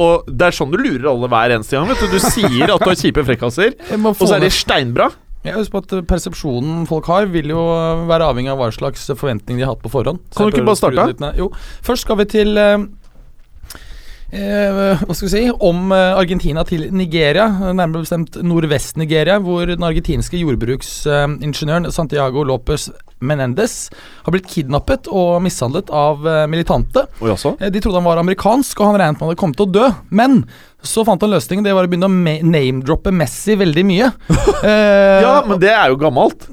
og 0.00 0.26
det 0.26 0.48
er 0.48 0.56
sånn 0.56 0.72
du 0.72 0.78
lurer 0.80 1.10
alle 1.12 1.28
hver 1.30 1.54
eneste 1.54 1.76
gang. 1.76 1.86
vet 1.90 2.00
Du 2.02 2.16
Du 2.16 2.18
sier 2.22 2.72
at 2.74 2.82
du 2.82 2.90
har 2.90 2.98
kjipe 2.98 3.22
frekkaser, 3.26 3.76
og 4.08 4.24
så 4.24 4.34
er 4.38 4.46
de 4.46 4.50
steinbra. 4.50 5.10
Jeg 5.44 5.58
husker 5.58 5.74
på 5.76 5.82
at 5.84 5.92
eh, 5.98 6.04
Persepsjonen 6.08 6.86
folk 6.88 7.06
har, 7.12 7.26
vil 7.28 7.50
jo 7.52 7.62
eh, 7.68 8.04
være 8.08 8.30
avhengig 8.32 8.52
av 8.54 8.62
hva 8.62 8.70
slags 8.72 9.06
forventning 9.12 9.58
de 9.60 9.66
har 9.66 9.74
hatt 9.74 9.82
på 9.84 9.92
forhånd. 9.92 10.22
Så 10.32 10.40
Kan 10.40 10.50
du 10.50 10.56
ikke 10.56 10.68
bare 10.70 10.80
starte? 10.80 11.04
det. 11.20 11.32
Jo, 11.38 11.50
først 11.84 12.06
skal 12.06 12.16
vi 12.22 12.26
til 12.32 12.56
eh, 12.56 12.86
eh, 14.32 15.02
hva 15.04 15.14
skal 15.14 15.28
vi 15.28 15.32
si 15.34 15.42
Om 15.52 15.92
Argentina 15.92 16.64
til 16.64 16.88
Nigeria, 16.96 17.50
nærmere 17.76 18.06
bestemt 18.06 18.40
Nordvest-Nigeria, 18.40 19.36
hvor 19.44 19.68
den 19.68 19.84
argentinske 19.84 20.40
jordbruksingeniøren 20.40 21.92
Santiago 21.92 22.42
Lopez 22.48 22.88
Menendez 23.26 23.74
har 24.26 24.34
blitt 24.34 24.46
kidnappet 24.50 25.08
og 25.10 25.40
mishandlet 25.44 25.90
av 25.94 26.26
eh, 26.28 26.44
militante. 26.50 27.06
Eh, 27.24 27.68
De 27.70 27.80
trodde 27.84 27.98
han 28.00 28.06
var 28.08 28.20
amerikansk, 28.22 28.80
og 28.80 28.92
han 28.92 29.00
regnet 29.00 29.18
med 29.18 29.24
han 29.26 29.32
hadde 29.32 29.40
kommet 29.42 29.58
til 29.60 29.68
å 29.68 29.74
dø. 29.78 29.86
Men 30.14 30.42
så 30.84 31.04
fant 31.08 31.22
han 31.24 31.32
løsningen. 31.32 31.64
Det 31.64 31.72
var 31.76 31.86
å 31.88 31.90
begynne 31.92 32.10
å 32.10 32.44
name-droppe 32.50 33.12
Messi 33.14 33.56
veldig 33.60 33.86
mye. 33.88 34.12
Eh, 34.64 35.20
Ja, 35.24 35.40
men 35.46 35.58
det 35.60 35.72
er 35.74 35.90
jo 35.92 35.98
gammelt. 36.00 36.46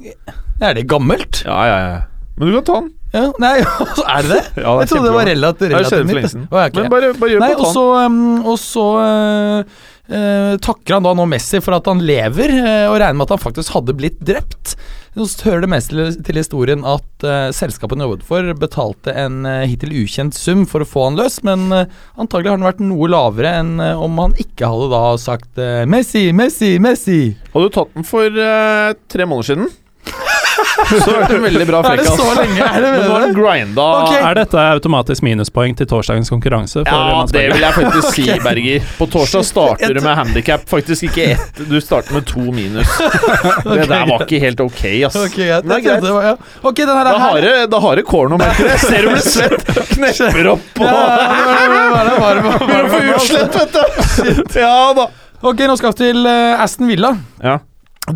Er 0.62 0.74
det 0.76 0.84
gammelt? 0.92 1.44
Ja, 1.48 1.60
ja, 1.70 1.78
ja. 1.86 2.00
Men 2.38 2.50
du 2.50 2.56
kan 2.58 2.66
ta 2.68 2.76
den. 2.82 2.90
Ja, 3.12 3.22
nei, 3.44 3.54
er 4.16 4.24
det 4.24 4.30
det? 4.32 4.42
Ja, 4.64 4.74
Jeg 4.82 4.88
trodde 4.92 5.08
det 5.10 5.14
var 5.16 5.26
relativt, 5.28 5.72
relativt 5.74 6.08
nytt. 6.12 6.30
siden. 6.32 6.46
Å. 6.48 6.62
Men 6.78 6.92
bare, 6.92 7.10
bare 7.20 7.34
gjør 7.34 7.42
Nei, 7.44 7.50
på 7.56 7.60
og 7.60 7.66
ta 7.68 7.72
så, 7.76 7.84
um, 8.06 8.20
og 8.48 8.56
så 8.62 8.86
uh, 9.04 9.82
uh, 10.12 10.54
takker 10.64 10.96
han 10.98 11.08
da 11.08 11.12
nå 11.20 11.26
Messi 11.32 11.60
for 11.64 11.76
at 11.76 11.90
han 11.92 12.04
lever, 12.08 12.54
uh, 12.56 12.86
og 12.94 12.98
regner 13.04 13.20
med 13.20 13.28
at 13.28 13.34
han 13.36 13.44
faktisk 13.44 13.74
hadde 13.76 13.96
blitt 14.00 14.20
drept. 14.32 14.76
Så 15.12 15.44
hører 15.44 15.66
det 15.66 15.72
mest 15.74 15.92
til, 15.92 16.14
til 16.24 16.38
historien 16.40 16.86
at 16.88 17.26
uh, 17.28 17.50
selskapet 17.52 17.98
han 17.98 18.06
jobbet 18.06 18.24
for, 18.24 18.48
betalte 18.56 19.12
en 19.12 19.42
uh, 19.44 19.66
hittil 19.68 19.92
ukjent 20.06 20.38
sum 20.38 20.64
for 20.70 20.86
å 20.86 20.88
få 20.88 21.10
han 21.10 21.20
løs, 21.20 21.42
men 21.44 21.68
uh, 21.76 21.84
antagelig 22.16 22.54
har 22.54 22.62
den 22.62 22.70
vært 22.70 22.84
noe 22.86 23.10
lavere 23.12 23.52
enn 23.60 23.74
om 23.82 24.22
han 24.24 24.38
ikke 24.40 24.70
hadde 24.72 24.88
da 24.94 25.04
sagt 25.20 25.60
Messi, 25.92 26.30
Messi, 26.36 26.78
Messi. 26.80 27.20
Hadde 27.52 27.68
du 27.68 27.76
tatt 27.76 27.92
den 27.98 28.08
for 28.08 28.40
tre 29.12 29.28
måneder 29.28 29.50
siden, 29.52 29.72
så 31.06 31.12
var 31.12 31.28
det 31.28 31.36
en 31.36 31.44
veldig 31.44 31.68
bra 31.68 31.80
Er 31.92 31.98
det 31.98 32.06
så 32.06 32.28
lenge? 32.38 32.66
Er 32.66 32.82
det 32.82 32.92
Men 33.10 33.34
grinda 33.36 33.86
okay. 34.04 34.22
Er 34.30 34.38
dette 34.42 34.64
automatisk 34.76 35.26
minuspoeng 35.26 35.76
til 35.78 35.88
torsdagens 35.90 36.32
konkurranse? 36.32 36.84
for 36.86 36.92
Ja, 36.92 37.26
det 37.32 37.44
vil 37.54 37.66
jeg 37.66 37.76
faktisk 37.78 38.16
si, 38.16 38.26
Berger. 38.48 38.88
På 38.98 39.08
torsdag 39.12 39.46
starter 39.48 39.94
du 39.98 40.02
med 40.02 40.16
handikap. 40.18 40.66
Faktisk 40.70 41.10
ikke 41.10 41.28
ett, 41.36 41.62
du 41.70 41.78
starter 41.82 42.16
med 42.18 42.28
to 42.30 42.44
minus. 42.52 42.88
Det 43.72 43.88
der 43.90 44.06
var 44.10 44.24
ikke 44.26 44.40
helt 44.42 44.60
ok, 44.64 44.82
ass. 45.08 45.16
Okay, 45.16 45.48
ja. 45.48 45.62
det 45.62 45.78
er 45.78 45.84
greit. 45.86 46.04
det 46.04 46.12
var- 46.14 46.26
ja. 46.26 46.36
okay, 46.62 46.86
den 46.86 46.98
her 46.98 47.06
Da 47.08 47.14
er 47.16 47.24
har 47.26 47.42
det, 47.46 47.56
da 47.72 47.80
har 47.84 47.96
det 48.00 48.06
kår 48.08 48.36
merker. 48.36 48.70
Jeg 48.72 48.80
ser 48.84 49.08
du 49.08 49.10
blir 49.12 49.26
svett. 49.26 49.72
Knepper 49.96 50.52
opp 50.56 50.82
og 50.82 50.92
Begynner 52.62 52.86
å 52.86 52.92
få 52.92 53.02
utslett, 53.16 53.58
vet 53.58 53.74
du. 53.76 54.60
Ja 54.60 54.94
da. 54.98 55.10
Ok, 55.42 55.66
nå 55.66 55.76
skal 55.80 55.94
vi 55.96 56.04
til 56.04 56.26
eh, 56.30 56.62
Aston 56.62 56.90
Villa. 56.92 57.16
Ja. 57.42 57.58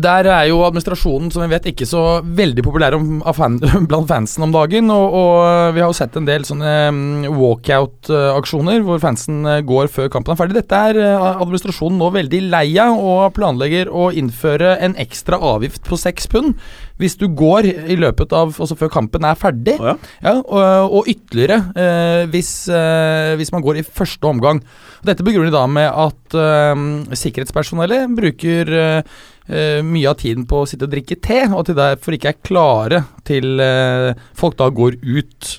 Der 0.02 0.28
er 0.28 0.46
jo 0.50 0.62
administrasjonen, 0.66 1.30
som 1.32 1.44
vi 1.44 1.50
vet, 1.52 1.68
ikke 1.70 1.86
så 1.88 2.02
veldig 2.24 2.64
populær 2.66 2.96
om, 2.98 3.20
fan, 3.36 3.58
blant 3.90 4.08
fansen 4.10 4.46
om 4.46 4.54
dagen. 4.54 4.90
Og, 4.92 5.16
og 5.20 5.74
vi 5.76 5.82
har 5.82 5.90
jo 5.90 5.96
sett 5.96 6.16
en 6.18 6.28
del 6.28 6.46
sånne 6.48 6.72
mm, 6.94 7.28
walkout-aksjoner 7.36 8.84
hvor 8.86 9.02
fansen 9.02 9.44
eh, 9.48 9.62
går 9.66 9.90
før 9.92 10.10
kampen 10.12 10.34
er 10.34 10.40
ferdig. 10.40 10.58
Dette 10.60 10.82
er 10.90 11.00
eh, 11.02 11.28
administrasjonen 11.36 12.00
nå 12.02 12.10
veldig 12.16 12.42
lei 12.48 12.66
av, 12.82 12.96
og 12.96 13.36
planlegger 13.36 13.92
å 13.92 14.10
innføre 14.16 14.76
en 14.84 14.96
ekstra 15.00 15.40
avgift 15.54 15.86
på 15.86 16.00
seks 16.00 16.28
pund 16.32 16.56
hvis 17.00 17.16
du 17.20 17.26
går 17.36 17.66
i 17.92 17.96
løpet 18.00 18.32
av 18.32 18.54
Altså 18.56 18.76
før 18.78 18.88
kampen 18.92 19.24
er 19.28 19.36
ferdig. 19.38 19.76
Ja. 19.76 19.96
Ja, 20.24 20.34
og, 20.40 20.94
og 20.96 21.08
ytterligere 21.10 21.58
eh, 21.76 22.22
hvis, 22.32 22.50
eh, 22.72 23.34
hvis 23.36 23.52
man 23.52 23.64
går 23.64 23.80
i 23.80 23.84
første 23.84 24.28
omgang. 24.28 24.62
Dette 25.06 25.24
begrunner 25.26 25.50
de 25.50 25.56
da 25.56 25.66
med 25.70 25.90
at 25.90 26.36
eh, 26.40 26.84
sikkerhetspersonellet 27.20 28.14
bruker 28.16 28.72
eh, 28.72 28.98
eh, 28.98 29.26
mye 29.48 30.08
av 30.10 30.16
tiden 30.18 30.46
på 30.50 30.62
å 30.62 30.66
sitte 30.66 30.88
og 30.88 30.92
drikke 30.94 31.16
te, 31.22 31.44
og 31.52 31.60
at 31.60 31.68
de 31.70 31.76
derfor 31.78 32.16
ikke 32.16 32.32
er 32.32 32.40
klare 32.46 32.98
til 33.28 33.60
eh, 33.62 34.14
folk 34.34 34.56
da 34.58 34.66
går 34.74 34.98
ut 35.04 35.52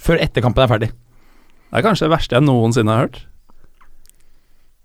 før 0.00 0.20
etterkampen 0.20 0.64
er 0.64 0.70
ferdig. 0.72 0.90
Det 1.70 1.78
er 1.78 1.86
kanskje 1.86 2.06
det 2.08 2.14
verste 2.14 2.36
jeg 2.36 2.46
noensinne 2.46 2.92
har 2.96 3.06
hørt. 3.06 3.18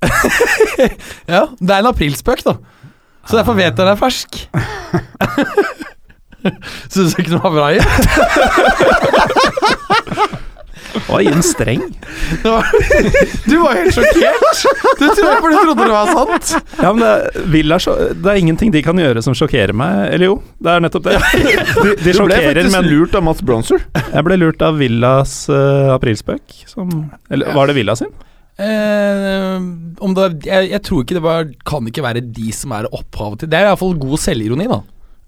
Ja, 1.31 1.47
det 1.57 1.71
er 1.71 1.79
en 1.79 1.87
aprilspøk, 1.89 2.43
da. 2.45 2.53
Så 3.25 3.39
derfor 3.39 3.55
vet 3.57 3.71
jeg 3.71 3.77
den 3.79 3.87
er 3.89 3.97
fersk. 3.97 4.31
Syns 6.93 7.15
du 7.15 7.21
ikke 7.23 7.31
den 7.31 7.41
var 7.41 7.55
bra, 7.55 7.67
Jim? 7.73 7.87
Å, 11.11 11.19
en 11.21 11.43
streng. 11.45 11.81
Var- 12.43 12.69
Du 13.49 13.55
var 13.61 13.77
helt 13.77 13.93
sjokkert! 13.95 14.65
Du 14.99 15.05
tror 15.11 15.39
for 15.43 15.51
du 15.51 15.57
trodde 15.59 15.85
det 15.85 15.91
var 15.93 16.11
sant. 16.11 16.53
Ja, 16.81 16.91
men 16.95 17.03
det, 17.03 17.43
Villa, 17.53 17.77
det 17.79 18.31
er 18.31 18.39
ingenting 18.41 18.71
de 18.73 18.81
kan 18.85 18.99
gjøre 18.99 19.23
som 19.25 19.35
sjokkerer 19.37 19.75
meg. 19.77 20.05
Eller 20.15 20.31
jo, 20.31 20.37
det 20.63 20.75
er 20.75 20.85
nettopp 20.85 21.09
det. 21.09 21.17
De, 21.35 21.41
de 21.45 21.95
Du 21.95 22.05
ble 22.05 22.13
sjokkerer, 22.17 22.45
faktisk 22.61 22.75
men 22.77 22.87
lurt 22.89 23.17
av 23.19 23.25
Mats 23.27 23.43
Bronzer. 23.45 23.83
jeg 23.99 24.25
ble 24.27 24.37
lurt 24.41 24.63
av 24.65 24.79
Villas 24.79 25.35
uh, 25.51 25.91
aprilspøk. 25.95 26.61
Som, 26.71 26.91
eller 27.29 27.51
var 27.55 27.69
det 27.69 27.75
Villa 27.77 27.95
sin? 27.99 28.09
Eh, 28.55 29.55
om 29.99 30.13
det, 30.15 30.25
jeg, 30.47 30.69
jeg 30.71 30.81
tror 30.87 31.01
ikke 31.03 31.17
det 31.17 31.23
var, 31.25 31.49
kan 31.67 31.87
ikke 31.91 32.03
være 32.05 32.21
de 32.23 32.53
som 32.55 32.71
er 32.77 32.87
opphavet 32.95 33.41
til 33.43 33.49
Det 33.51 33.57
er 33.59 33.67
iallfall 33.67 33.97
god 33.99 34.21
selvironi, 34.23 34.67
da. 34.71 34.77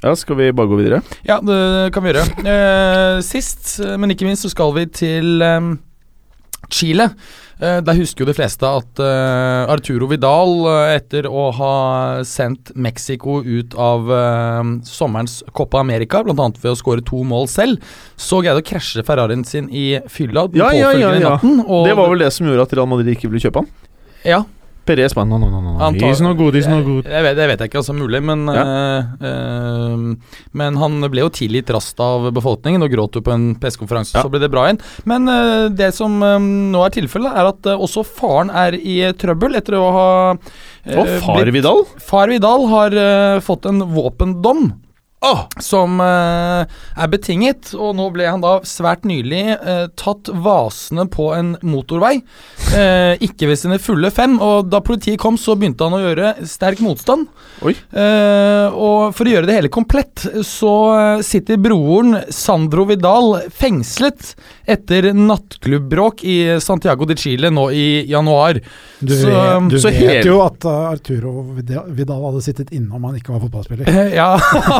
Ja, 0.03 0.13
skal 0.15 0.37
vi 0.37 0.51
bare 0.53 0.69
gå 0.69 0.77
videre? 0.77 1.01
Ja, 1.25 1.39
det 1.41 1.89
kan 1.95 2.05
vi 2.05 2.11
gjøre. 2.13 2.27
Eh, 2.45 3.17
sist, 3.25 3.79
men 3.97 4.13
ikke 4.13 4.27
minst, 4.27 4.45
så 4.45 4.51
skal 4.53 4.75
vi 4.75 4.83
til 4.93 5.41
eh, 5.41 5.71
Chile. 6.69 7.07
Eh, 7.57 7.79
der 7.81 7.97
husker 7.97 8.21
jo 8.21 8.27
de 8.29 8.35
fleste 8.37 8.69
at 8.69 9.01
Arturo 9.73 10.05
Vidal, 10.11 10.53
etter 10.93 11.25
å 11.25 11.47
ha 11.57 11.71
sendt 12.29 12.75
Mexico 12.77 13.39
ut 13.41 13.73
av 13.73 14.05
sommerens 14.85 15.39
Copa 15.57 15.81
America, 15.81 16.21
bl.a. 16.27 16.35
ved 16.61 16.75
å 16.75 16.77
skåre 16.77 17.01
to 17.01 17.23
mål 17.25 17.49
selv, 17.49 17.81
så 18.21 18.43
greide 18.45 18.61
å 18.61 18.67
krasje 18.67 19.01
Ferrarien 19.07 19.41
sin 19.49 19.71
i 19.73 19.95
fylla 20.13 20.45
Ja, 20.53 20.69
ja, 20.77 20.93
ja, 20.93 21.15
ja. 21.17 21.33
natten. 21.33 21.63
Det 21.65 21.97
var 21.97 22.13
vel 22.13 22.21
det 22.21 22.29
som 22.37 22.45
gjorde 22.45 22.69
at 22.69 22.77
Real 22.77 22.91
Madrid 22.93 23.17
ikke 23.17 23.31
ville 23.33 23.41
kjøpe 23.47 23.65
han. 23.65 23.73
Ja, 24.27 24.43
Perez 24.87 25.13
bare 25.17 25.27
no, 25.29 25.37
no, 25.41 25.49
no, 25.51 25.59
no. 25.61 25.89
He's 25.99 26.21
no 26.23 26.31
good, 26.37 26.55
he's 26.55 26.67
no 26.71 26.79
good. 26.85 27.03
Jeg, 27.05 27.13
jeg 27.17 27.25
vet, 27.27 27.35
det 27.37 27.47
vet 27.51 27.63
jeg 27.63 27.69
ikke, 27.71 27.81
altså 27.83 27.95
mulig, 27.97 28.21
men 28.23 28.47
eh, 28.53 29.11
uh, 29.27 30.31
Men 30.57 30.79
han 30.81 30.97
ble 31.11 31.25
jo 31.25 31.31
tilgitt 31.33 31.69
raskt 31.75 31.99
av 32.03 32.29
befolkningen 32.35 32.85
og 32.85 32.93
gråt 32.93 33.19
jo 33.19 33.23
på 33.25 33.33
en 33.35 33.49
pressekonferanse, 33.61 34.15
Ja. 34.17 34.23
så 34.25 34.31
ble 34.33 34.41
det 34.43 34.49
bra 34.53 34.65
igjen. 34.69 34.79
Men 35.09 35.27
uh, 35.29 35.67
det 35.69 35.91
som 35.97 36.17
um, 36.23 36.49
nå 36.73 36.85
er 36.87 36.95
tilfellet, 36.97 37.35
er 37.37 37.51
at 37.51 37.69
uh, 37.69 37.75
også 37.83 38.05
faren 38.07 38.49
er 38.53 38.77
i 38.79 38.97
trøbbel 39.19 39.59
etter 39.59 39.77
å 39.77 39.85
ha 39.95 40.07
Og 40.33 41.13
far 41.21 41.43
blitt- 41.43 41.57
Vidal? 41.59 41.83
Far 42.01 42.31
Vidal 42.31 42.67
har 42.71 42.97
fått 43.43 43.65
en 43.69 43.83
våpendom. 43.93 44.69
Som 45.59 45.97
uh, 45.99 46.63
er 46.69 47.09
betinget, 47.09 47.71
og 47.73 47.95
nå 47.97 48.05
ble 48.13 48.27
han 48.29 48.43
da 48.43 48.59
svært 48.67 49.03
nylig 49.09 49.41
uh, 49.57 49.87
tatt 49.97 50.29
vasende 50.29 51.07
på 51.09 51.31
en 51.33 51.55
motorvei. 51.65 52.19
Uh, 52.69 53.17
ikke 53.25 53.49
ved 53.49 53.59
sine 53.59 53.79
fulle 53.81 54.11
fem, 54.13 54.37
og 54.43 54.69
da 54.69 54.81
politiet 54.85 55.19
kom, 55.21 55.39
så 55.41 55.57
begynte 55.57 55.87
han 55.87 55.97
å 55.97 56.03
gjøre 56.03 56.33
sterk 56.47 56.83
motstand. 56.85 57.27
Og 57.57 59.15
for 59.17 59.25
å 59.25 59.33
gjøre 59.33 59.49
det 59.49 59.57
hele 59.57 59.73
komplett, 59.73 60.27
så 60.45 60.73
sitter 61.25 61.59
broren 61.61 62.21
Sandro 62.33 62.85
Vidal 62.89 63.39
fengslet 63.57 64.35
etter 64.67 65.05
nattklubbråk 65.15 66.23
i 66.27 66.35
Santiago 66.63 67.05
de 67.07 67.15
Chile 67.15 67.49
nå 67.53 67.69
i 67.71 68.03
januar. 68.09 68.59
Du, 68.99 69.13
Så- 69.15 69.29
vet- 69.31 69.69
du 69.71 69.77
så 69.79 69.87
vet 69.93 69.99
hele- 70.01 70.25
jo 70.27 70.41
at 70.43 70.65
uh, 70.67 70.89
Arturo 70.91 71.33
Vidal 71.55 72.23
hadde 72.25 72.41
sittet 72.43 72.71
inne 72.75 72.91
om 72.97 73.03
han 73.07 73.15
ikke 73.19 73.31
var 73.35 73.43
fotballspiller. 73.45 73.87
Ja, 74.17 74.33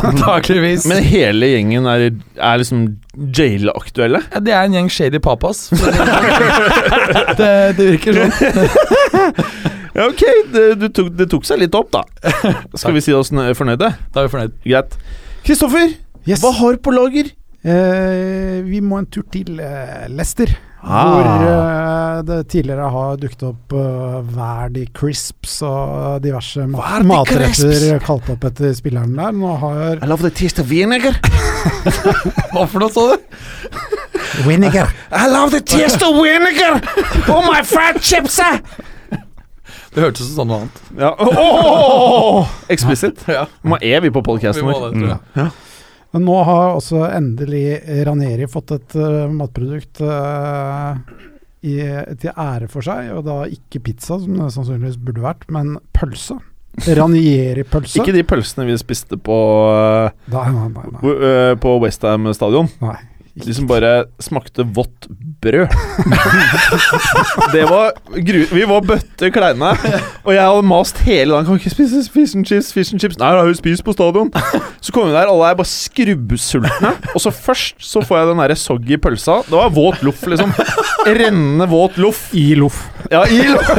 antakeligvis. 0.04 0.86
Men 0.90 1.04
hele 1.08 1.50
gjengen 1.54 1.88
er, 1.92 2.08
er 2.36 2.58
liksom 2.62 2.84
jail-aktuelle? 3.16 4.22
Ja, 4.34 4.40
det 4.44 4.54
er 4.58 4.68
en 4.68 4.76
gjeng 4.78 4.90
shady 4.92 5.20
papas. 5.24 5.68
det 5.72 5.80
sånn. 5.82 7.38
det, 7.40 7.52
det 7.78 7.88
virker 7.94 8.20
sånn. 8.20 8.34
Ja, 9.98 10.08
ok, 10.12 10.24
det, 10.54 10.66
du 10.82 10.88
tok, 10.94 11.14
det 11.18 11.30
tok 11.32 11.48
seg 11.48 11.62
litt 11.64 11.76
opp, 11.78 11.90
da. 11.96 12.04
Skal 12.78 12.94
vi 12.98 13.02
si 13.08 13.16
oss 13.16 13.32
nø- 13.34 13.54
fornøyde? 13.58 13.94
Da 14.14 14.22
er 14.24 14.28
vi 14.28 14.34
fornøyd. 14.36 14.58
Greit. 14.68 15.00
Kristoffer, 15.48 15.96
Yes. 16.28 16.42
hva 16.44 16.52
har 16.58 16.76
du 16.76 16.82
på 16.84 16.92
lager? 16.92 17.30
Eh, 17.66 18.62
vi 18.64 18.82
må 18.86 19.00
en 19.02 19.08
tur 19.10 19.26
til 19.34 19.60
eh, 19.64 20.06
Leicester. 20.14 20.52
Ah. 20.88 21.08
Hvor 21.10 21.28
eh, 21.50 22.20
det 22.28 22.38
tidligere 22.54 22.90
har 22.94 23.18
dukket 23.20 23.44
opp 23.48 23.74
uh, 23.76 24.22
Verdi 24.30 24.86
Crisps 24.96 25.58
og 25.66 26.22
diverse 26.24 26.64
mat 26.70 27.04
matretter 27.06 27.98
kalt 28.06 28.30
opp 28.32 28.46
etter 28.48 28.76
spilleren 28.78 29.18
der. 29.18 29.34
Nå 29.36 29.56
har 29.64 29.98
I 29.98 30.10
love 30.10 30.22
the 30.24 30.32
taste 30.32 30.62
of 30.64 30.70
vinegar. 30.70 31.18
Hva 32.54 32.68
for 32.70 32.82
noe, 32.82 32.94
sa 32.94 33.10
du? 33.10 33.18
Vinegar. 34.46 34.94
I 35.12 35.26
love 35.32 35.52
the 35.52 35.62
taste 35.62 36.04
of 36.06 36.14
vinegar 36.22 36.78
Oh 37.32 37.42
my 37.42 37.64
fried 37.66 37.98
chips 38.04 38.38
eh? 38.44 38.60
Det 39.94 40.04
hørtes 40.04 40.30
ut 40.30 40.36
som 40.38 40.50
noe 40.50 40.62
annet. 40.62 40.82
Ja. 41.02 41.14
Oh! 41.42 42.46
Eksplisitt. 42.70 43.24
Ja, 43.32 43.48
Må 43.66 43.80
er 43.82 44.04
vi 44.06 44.12
på 44.14 44.22
vi 44.22 44.38
må 44.62 44.72
vår? 44.72 44.92
det, 44.92 45.00
tror 45.02 45.10
jeg. 45.10 45.52
Men 46.18 46.26
nå 46.26 46.36
har 46.48 46.72
også 46.80 47.04
endelig 47.14 47.78
Raneri 48.08 48.48
fått 48.50 48.74
et 48.74 48.96
uh, 48.98 49.28
matprodukt 49.30 50.02
uh, 50.02 50.98
i, 51.62 51.76
til 52.18 52.32
ære 52.34 52.70
for 52.72 52.82
seg, 52.86 53.12
og 53.14 53.22
da 53.28 53.36
ikke 53.54 53.84
pizza, 53.86 54.18
som 54.18 54.34
det 54.40 54.48
sannsynligvis 54.56 54.98
burde 54.98 55.22
vært, 55.22 55.46
men 55.54 55.76
pølse. 55.94 56.40
Ranieri-pølse. 56.88 58.02
Ikke 58.02 58.14
de 58.16 58.24
pølsene 58.28 58.66
vi 58.68 58.80
spiste 58.82 59.18
på, 59.22 59.38
uh, 59.70 60.10
Nei, 60.34 60.48
nei, 60.54 60.68
nei. 60.74 61.06
uh, 61.06 61.54
på 61.62 61.78
Westham 61.86 62.28
stadion. 62.38 62.70
nei. 62.82 62.98
De 63.38 63.54
som 63.54 63.68
bare 63.70 64.08
smakte 64.18 64.64
vått 64.74 65.06
brød. 65.44 65.68
det 67.54 67.64
var 67.70 67.92
gru... 68.28 68.40
Vi 68.52 68.64
var 68.70 68.86
bøtte 68.88 69.30
kleine, 69.34 69.72
og 70.24 70.32
jeg 70.34 70.42
hadde 70.44 70.66
mast 70.68 71.02
hele 71.06 71.34
dagen. 71.36 71.48
Kan 71.48 71.60
ikke 71.62 71.74
spise 71.76 72.04
fish 72.14 72.38
and 72.38 72.48
chips, 72.50 72.72
fish 72.76 72.94
and 72.94 73.04
chips. 73.04 73.20
Nei, 73.22 73.30
jeg 73.34 73.44
har 73.44 73.52
jo 73.52 73.60
spist 73.60 73.86
på 73.86 73.96
stadion. 73.96 74.32
Så 74.82 74.94
kommer 74.96 75.12
vi 75.12 75.18
der, 75.18 75.30
alle 75.32 75.52
er 75.52 75.60
bare 75.60 75.70
skrubbsultne. 75.72 76.94
Og 77.14 77.24
så 77.24 77.34
først 77.34 77.82
så 77.84 78.04
får 78.06 78.22
jeg 78.22 78.32
den 78.32 78.44
derre 78.44 78.60
soggy 78.60 79.00
pølsa. 79.02 79.42
Det 79.48 79.58
var 79.58 79.74
våt 79.76 80.04
loff, 80.06 80.26
liksom. 80.30 80.54
Rennende 81.08 81.70
våt 81.72 81.98
loff. 82.02 82.28
I 82.38 82.50
loff. 82.60 82.84
Ja, 83.14 83.26
i 83.30 83.44
loff. 83.52 83.72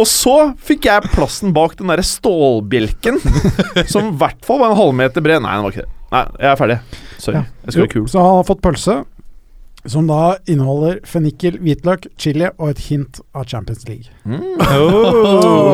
Og 0.00 0.06
så 0.08 0.34
fikk 0.64 0.86
jeg 0.88 1.10
plassen 1.12 1.52
bak 1.52 1.74
den 1.76 1.90
derre 1.92 2.04
stålbjelken, 2.06 3.18
som 3.90 4.06
i 4.08 4.18
hvert 4.20 4.38
fall 4.46 4.62
var 4.62 4.72
en 4.72 4.78
halvmeter 4.78 5.24
bred. 5.24 5.42
Nei, 5.44 5.58
den 5.58 5.66
var 5.66 5.74
ikke 5.74 5.84
det. 5.84 5.96
Nei, 6.10 6.22
jeg 6.40 6.48
er 6.50 6.58
ferdig. 6.58 6.76
Sorry. 7.20 7.36
Ja. 7.36 7.42
Jeg 7.66 7.74
skal 7.74 7.82
være 7.84 7.92
kul. 7.92 8.06
Så 8.08 8.22
han 8.24 8.38
har 8.38 8.46
fått 8.48 8.62
pølse, 8.64 8.96
som 9.88 10.06
da 10.08 10.36
inneholder 10.50 11.00
fennikel, 11.08 11.56
hvitløk, 11.62 12.06
chili 12.20 12.48
og 12.50 12.70
et 12.72 12.78
hint 12.90 13.20
av 13.32 13.44
Champions 13.48 13.88
League. 13.88 14.08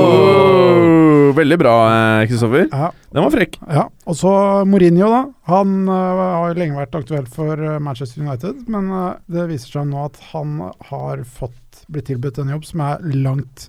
Oh, 0.07 1.33
veldig 1.37 1.59
bra, 1.59 1.75
eh, 2.21 2.27
Kristoffer. 2.31 2.69
Ja, 2.71 2.93
Den 3.13 3.23
var 3.25 3.31
frekk. 3.35 3.59
ja. 3.67 3.89
Og 4.07 4.17
så 4.17 4.65
Mourinho, 4.65 5.09
da. 5.11 5.25
Han 5.51 5.89
uh, 5.89 5.95
har 6.41 6.49
jo 6.53 6.59
lenge 6.61 6.79
vært 6.79 6.95
aktuell 6.99 7.27
for 7.31 7.59
øh, 7.59 7.81
Manchester 7.83 8.23
United, 8.23 8.55
men 8.69 8.91
uh, 8.91 9.15
det 9.31 9.49
viser 9.51 9.79
seg 9.79 9.87
nå 9.91 10.05
at 10.07 10.17
han 10.33 10.59
har 10.91 11.23
fått 11.27 11.85
blitt 11.89 12.07
tilbudt 12.11 12.39
en 12.43 12.51
jobb 12.55 12.65
som 12.67 12.81
er 12.87 13.03
langt 13.15 13.69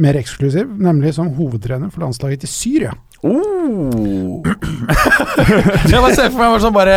mer 0.00 0.16
eksklusiv, 0.18 0.66
nemlig 0.80 1.14
som 1.14 1.34
hovedtrener 1.36 1.90
for 1.92 2.00
landslaget 2.04 2.40
til 2.44 2.50
Syria. 2.50 2.92
Oh. 3.24 4.44
Jeg 5.88 5.96
bare 5.96 6.12
ser 6.12 6.28
for 6.28 6.40
meg 6.42 6.50
bare 6.52 6.60
sånn 6.60 6.74
bare 6.76 6.96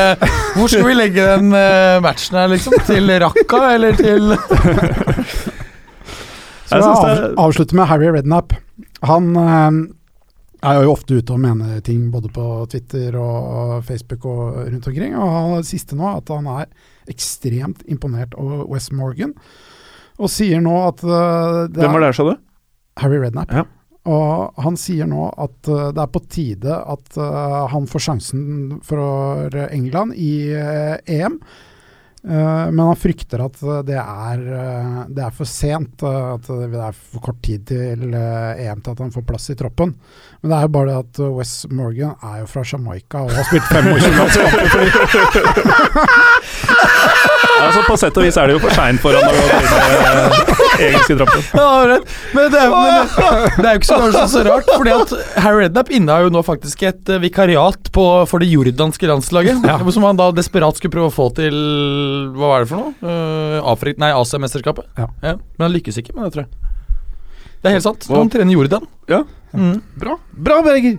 Hvor 0.57 0.67
skal 0.67 0.84
vi 0.84 0.95
legge 0.97 1.23
den 1.23 1.53
eh, 1.55 1.99
matchen 2.03 2.36
her, 2.36 2.49
liksom? 2.51 2.75
Til 2.88 3.13
Raqqa, 3.23 3.61
eller 3.78 3.95
til 3.95 4.34
Så 6.67 6.75
Jeg 6.75 6.84
av, 6.84 7.21
avslutter 7.39 7.80
med 7.80 7.88
Harry 7.88 8.09
Redknapp. 8.11 8.57
Han 9.07 9.30
øh, 9.39 9.78
er 10.67 10.82
jo 10.82 10.91
ofte 10.91 11.21
ute 11.21 11.38
og 11.38 11.39
mener 11.45 11.80
ting 11.86 12.09
både 12.11 12.28
på 12.36 12.43
Twitter 12.73 13.15
og 13.21 13.86
Facebook 13.88 14.28
og 14.28 14.65
rundt 14.65 14.89
omkring. 14.91 15.15
Og 15.15 15.32
han 15.32 15.55
det 15.61 15.69
siste 15.69 15.95
nå 15.95 16.09
at 16.11 16.28
han 16.34 16.49
er 16.57 16.67
ekstremt 17.07 17.88
imponert 17.88 18.36
over 18.36 18.65
West 18.67 18.91
Morgan. 18.91 19.32
Og 20.19 20.34
sier 20.34 20.59
nå 20.59 20.75
at 20.89 21.07
øh, 21.07 21.63
det 21.71 21.80
Hvem 21.86 21.95
var 21.95 22.03
det 22.03 22.11
her, 22.11 22.19
sa 22.19 22.28
du? 22.28 22.36
Harry 22.99 23.23
Redknapp. 23.23 23.53
Ja. 23.53 23.63
Og 24.08 24.55
han 24.64 24.78
sier 24.80 25.08
nå 25.10 25.28
at 25.36 25.68
øh, 25.68 25.93
det 25.95 26.01
er 26.03 26.12
på 26.12 26.22
tide 26.32 26.76
at 26.95 27.18
øh, 27.20 27.64
han 27.74 27.88
får 27.91 28.05
sjansen 28.10 28.43
for 28.86 29.01
England 29.68 30.16
i 30.16 30.53
øh, 30.55 30.95
EM. 31.03 31.41
Eh, 32.28 32.68
men 32.72 32.80
han 32.82 32.97
frykter 32.99 33.43
at 33.45 33.60
det 33.88 33.99
er, 33.99 34.38
det 35.12 35.24
er 35.24 35.36
for 35.36 35.47
sent. 35.47 36.03
at 36.03 36.47
det 36.47 36.80
er 36.80 36.95
for 36.95 37.20
kort 37.24 37.41
tid 37.43 37.60
til 37.68 38.14
EM 38.16 38.82
til 38.82 38.91
at 38.95 39.03
han 39.03 39.14
får 39.16 39.28
plass 39.28 39.51
i 39.51 39.60
troppen. 39.60 39.95
Men 40.41 40.51
det 40.51 40.58
er 40.58 40.68
jo 40.68 40.76
bare 40.80 40.89
det 40.91 40.97
at 41.03 41.24
Wes 41.38 41.53
Morgan 41.72 42.16
er 42.24 42.43
jo 42.43 42.51
fra 42.51 42.64
Jamaica 42.64 43.18
og 43.26 43.32
har 43.36 43.43
spilt 43.51 43.68
25 43.72 44.16
landskamper. 44.18 44.68
Altså, 47.58 47.82
på 47.88 47.97
sett 47.99 48.18
og 48.20 48.26
vis 48.26 48.38
er 48.39 48.49
det 48.49 48.58
jo 48.58 48.62
for 48.64 48.76
seint 48.76 49.01
for 49.01 49.18
han 49.18 49.28
å 49.28 49.34
gå 49.34 50.58
i 50.78 50.88
engelske 50.88 51.18
troppen. 51.18 51.45
Ja, 51.58 51.70
rett. 51.89 52.14
Men 52.36 52.51
det 52.53 52.62
er, 52.62 52.74
men 52.74 53.64
det 53.64 53.70
er 53.70 53.78
jo 53.78 53.82
ikke 53.82 53.89
så, 53.89 53.99
kanskje 54.03 54.26
så 54.34 54.43
rart, 54.47 54.70
fordi 54.74 54.93
at 54.93 55.14
Harry 55.45 55.66
Rednap 55.66 55.91
innehar 55.93 56.28
jo 56.28 56.34
nå 56.36 56.43
faktisk 56.45 56.86
et 56.89 57.12
eh, 57.14 57.22
vikariat 57.24 57.91
på, 57.95 58.05
for 58.30 58.43
det 58.43 58.51
jordanske 58.51 59.10
landslaget. 59.10 59.66
Som 59.97 60.05
han 60.05 60.20
da 60.20 60.30
desperat 60.36 60.78
skulle 60.78 60.93
prøve 60.93 61.10
å 61.10 61.16
få 61.16 61.30
til 61.38 61.55
Hva 62.38 62.53
var 62.53 62.64
det 62.64 62.70
for 62.70 62.84
noe? 62.84 62.93
Uh, 63.01 63.72
Afrik, 63.74 63.97
nei, 64.01 64.12
Asiamesterskapet. 64.14 64.89
Ja. 64.99 65.10
Ja. 65.24 65.36
Men 65.58 65.70
han 65.70 65.76
lykkes 65.76 65.97
ikke 66.03 66.16
med 66.16 66.28
det, 66.28 66.36
tror 66.36 66.45
jeg. 66.45 66.68
Det 67.58 67.72
er 67.72 67.80
helt 67.80 67.88
sant. 67.88 68.05
Han 68.14 68.30
trener 68.32 68.53
Jordan. 68.53 68.86
Ja. 69.10 69.24
Mm. 69.54 69.78
Bra. 69.95 70.18
Bra, 70.32 70.60
Berger. 70.66 70.98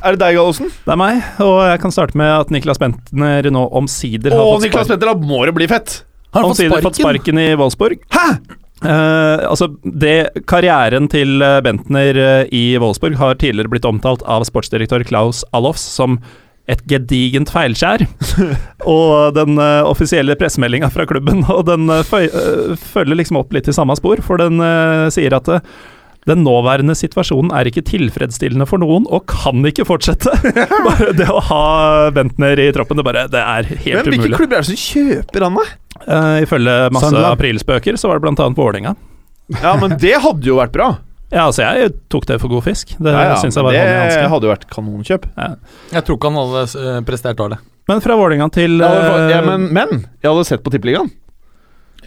Er 0.00 0.14
det 0.14 0.20
deg, 0.22 0.38
Gallosen? 0.38 0.70
Det 0.84 0.94
er 0.94 1.00
meg, 1.00 1.24
og 1.42 1.58
jeg 1.66 1.82
kan 1.82 1.94
starte 1.94 2.18
med 2.20 2.30
at 2.36 2.54
Niklas 2.54 2.80
Bentner 2.80 3.50
nå 3.52 3.66
omsider 3.80 4.34
har 4.34 4.44
Åh, 4.44 4.54
fått 4.54 4.68
Niklas 4.68 4.86
sparken. 4.86 5.00
Petter, 5.00 5.10
da 5.10 5.34
må 5.34 5.42
det 5.48 5.56
bli 5.58 5.68
fett! 5.70 6.00
Har 6.30 6.44
han 6.44 6.52
fått 6.52 6.60
Omsider 6.60 6.86
fått 6.86 7.00
sparken? 7.00 7.22
sparken 7.22 7.42
i 7.42 7.48
Wolfsburg. 7.58 8.02
Hæ?! 8.14 8.58
Uh, 8.80 9.44
altså, 9.50 9.68
det, 9.84 10.44
Karrieren 10.48 11.04
til 11.12 11.42
eh, 11.44 11.58
Bentner 11.60 12.16
eh, 12.16 12.46
i 12.48 12.78
Wolfsburg 12.80 13.18
har 13.20 13.36
tidligere 13.36 13.68
blitt 13.68 13.84
omtalt 13.84 14.22
av 14.24 14.46
sportsdirektør 14.48 15.04
Klaus 15.04 15.42
Allofs 15.52 15.84
som 15.98 16.16
et 16.70 16.80
gedigent 16.88 17.50
feilskjær. 17.52 18.06
og 18.94 19.36
den 19.36 19.60
uh, 19.60 19.84
offisielle 19.84 20.36
pressemeldinga 20.40 20.88
fra 20.94 21.04
klubben 21.10 21.44
og 21.50 21.66
den 21.68 21.92
uh, 21.92 22.00
følger 22.80 23.20
liksom 23.20 23.42
opp 23.42 23.52
litt 23.52 23.68
i 23.68 23.76
samme 23.76 23.98
spor, 24.00 24.22
for 24.24 24.40
den 24.40 24.62
sier 25.12 25.36
at 25.36 25.50
den 26.28 26.42
nåværende 26.44 26.92
situasjonen 26.98 27.52
er 27.56 27.70
ikke 27.70 27.82
tilfredsstillende 27.88 28.66
for 28.68 28.82
noen, 28.82 29.06
og 29.08 29.24
kan 29.30 29.64
ikke 29.66 29.86
fortsette. 29.88 30.32
bare 30.88 31.12
det 31.16 31.28
å 31.32 31.40
ha 31.48 31.62
Bentner 32.14 32.60
i 32.60 32.68
troppen, 32.76 33.00
det, 33.00 33.06
bare, 33.06 33.26
det 33.32 33.40
er 33.40 33.70
helt 33.70 34.10
Men 34.10 34.18
hvilke 34.18 34.40
klubber 34.42 34.60
er 34.60 34.66
det 34.66 34.72
som 34.72 34.80
kjøper 34.80 35.46
han, 35.46 35.60
da? 35.60 35.68
Uh, 36.00 36.36
ifølge 36.44 36.74
masse 36.92 37.08
Sandland. 37.08 37.30
aprilspøker, 37.38 37.96
så 38.00 38.10
var 38.10 38.20
det 38.20 38.32
annet 38.34 38.60
Vålerenga. 38.60 38.96
Ja, 39.60 39.74
men 39.80 39.96
det 40.00 40.18
hadde 40.22 40.46
jo 40.46 40.60
vært 40.60 40.76
bra. 40.76 40.92
Ja, 41.30 41.44
altså 41.46 41.62
jeg 41.62 41.92
tok 42.10 42.24
det 42.26 42.40
for 42.42 42.50
god 42.50 42.64
fisk. 42.66 42.96
Det 42.98 43.12
Ja, 43.14 43.20
ja, 43.28 43.34
synes 43.38 43.54
jeg 43.54 43.62
var 43.62 43.70
det 43.70 43.78
vanlig 43.78 43.98
vanskelig. 44.00 44.30
hadde 44.32 44.48
jo 44.48 44.50
vært 44.50 44.64
kanonkjøp. 44.72 45.26
Jeg 45.94 46.02
tror 46.08 46.16
ikke 46.18 46.30
han 46.32 46.38
hadde 46.40 46.62
eh, 46.80 46.96
prestert 47.06 47.42
av 47.44 47.52
det. 47.52 47.58
Men 47.86 48.02
fra 48.02 48.16
Vålerenga 48.18 48.48
til 48.50 48.82
eh, 48.82 49.20
ja, 49.30 49.38
men, 49.46 49.68
men 49.70 49.92
jeg 50.18 50.26
hadde 50.26 50.48
sett 50.48 50.64
på 50.66 50.72
Tippeligaen. 50.74 51.12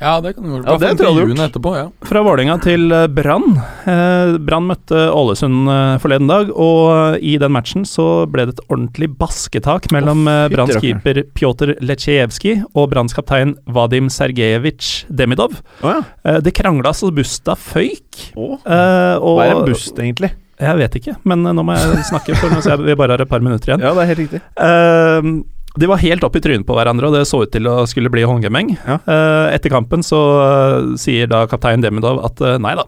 Ja, 0.04 0.18
det 0.20 0.34
kan 0.36 0.44
du 0.44 0.52
gjøre. 0.52 0.66
Ja, 0.68 0.76
det 0.82 0.90
tror 1.00 1.08
jeg 1.08 1.16
hadde 1.16 1.34
gjort. 1.34 1.42
etterpå, 1.48 1.72
ja. 1.78 1.86
Fra 2.10 2.24
Vålerenga 2.26 2.58
til 2.64 2.92
eh, 2.92 3.06
Brann. 3.08 3.56
Eh, 3.88 4.34
Brann 4.44 4.68
møtte 4.68 5.06
Ålesund 5.16 5.72
eh, 5.72 5.96
forleden 6.04 6.28
dag, 6.32 6.52
og 6.52 7.24
i 7.24 7.38
den 7.40 7.56
matchen 7.56 7.88
så 7.88 8.08
ble 8.30 8.50
det 8.50 8.58
et 8.58 8.64
ordentlig 8.68 9.10
basketak 9.22 9.88
mellom 9.96 10.28
oh, 10.28 10.46
Branns 10.52 10.76
keeper 10.84 11.22
Pjotr 11.38 11.76
Letsjejevskij 11.80 12.66
og 12.74 12.90
Branns 12.92 13.16
kaptein 13.16 13.56
Vadim 13.64 14.12
Sergejevitsj 14.12 15.08
Demidov. 15.08 15.56
Oh, 15.82 15.96
ja. 15.96 16.40
Det 16.44 16.56
krangla 16.58 16.92
så 16.98 17.12
busta 17.16 17.56
føyk. 17.56 18.34
Eh, 18.36 19.16
og 19.24 19.40
Hva 19.40 19.48
er 19.48 19.56
en 19.56 19.68
bust, 19.72 19.96
egentlig? 19.96 20.34
Jeg 20.64 20.80
vet 20.80 21.00
ikke, 21.00 21.16
men 21.28 21.48
nå 21.48 21.64
må 21.66 21.74
jeg 21.76 22.04
snakke, 22.12 22.36
for 22.40 22.52
nå 22.54 22.62
så 22.64 22.76
jeg 22.76 22.86
vi 22.86 22.96
bare 23.00 23.16
har 23.16 23.24
et 23.24 23.32
par 23.32 23.42
minutter 23.44 23.72
igjen. 23.72 23.84
Ja, 23.84 23.96
det 23.96 24.04
er 24.04 24.12
helt 24.12 24.22
riktig. 24.22 24.44
Eh, 24.68 25.32
de 25.80 25.88
var 25.90 25.98
helt 25.98 26.24
opp 26.24 26.36
i 26.36 26.42
trynet 26.42 26.68
på 26.68 26.76
hverandre, 26.78 27.10
og 27.10 27.18
det 27.18 27.26
så 27.30 27.44
ut 27.44 27.54
til 27.54 27.68
å 27.70 27.82
skulle 27.90 28.12
bli 28.14 28.26
håndgemeng. 28.30 28.76
Ja. 28.86 29.00
Eh, 29.10 29.48
etter 29.56 29.74
kampen 29.74 30.06
så 30.06 30.22
eh, 30.44 30.94
sier 31.02 31.30
da 31.32 31.48
kaptein 31.50 31.82
Demidov 31.84 32.22
at 32.26 32.42
eh, 32.46 32.60
nei 32.62 32.76
da, 32.78 32.86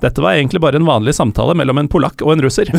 dette 0.00 0.22
var 0.22 0.38
egentlig 0.38 0.62
bare 0.62 0.78
en 0.78 0.86
vanlig 0.88 1.16
samtale 1.18 1.56
mellom 1.58 1.82
en 1.82 1.90
polakk 1.90 2.22
og 2.22 2.36
en 2.36 2.44
russer. 2.46 2.70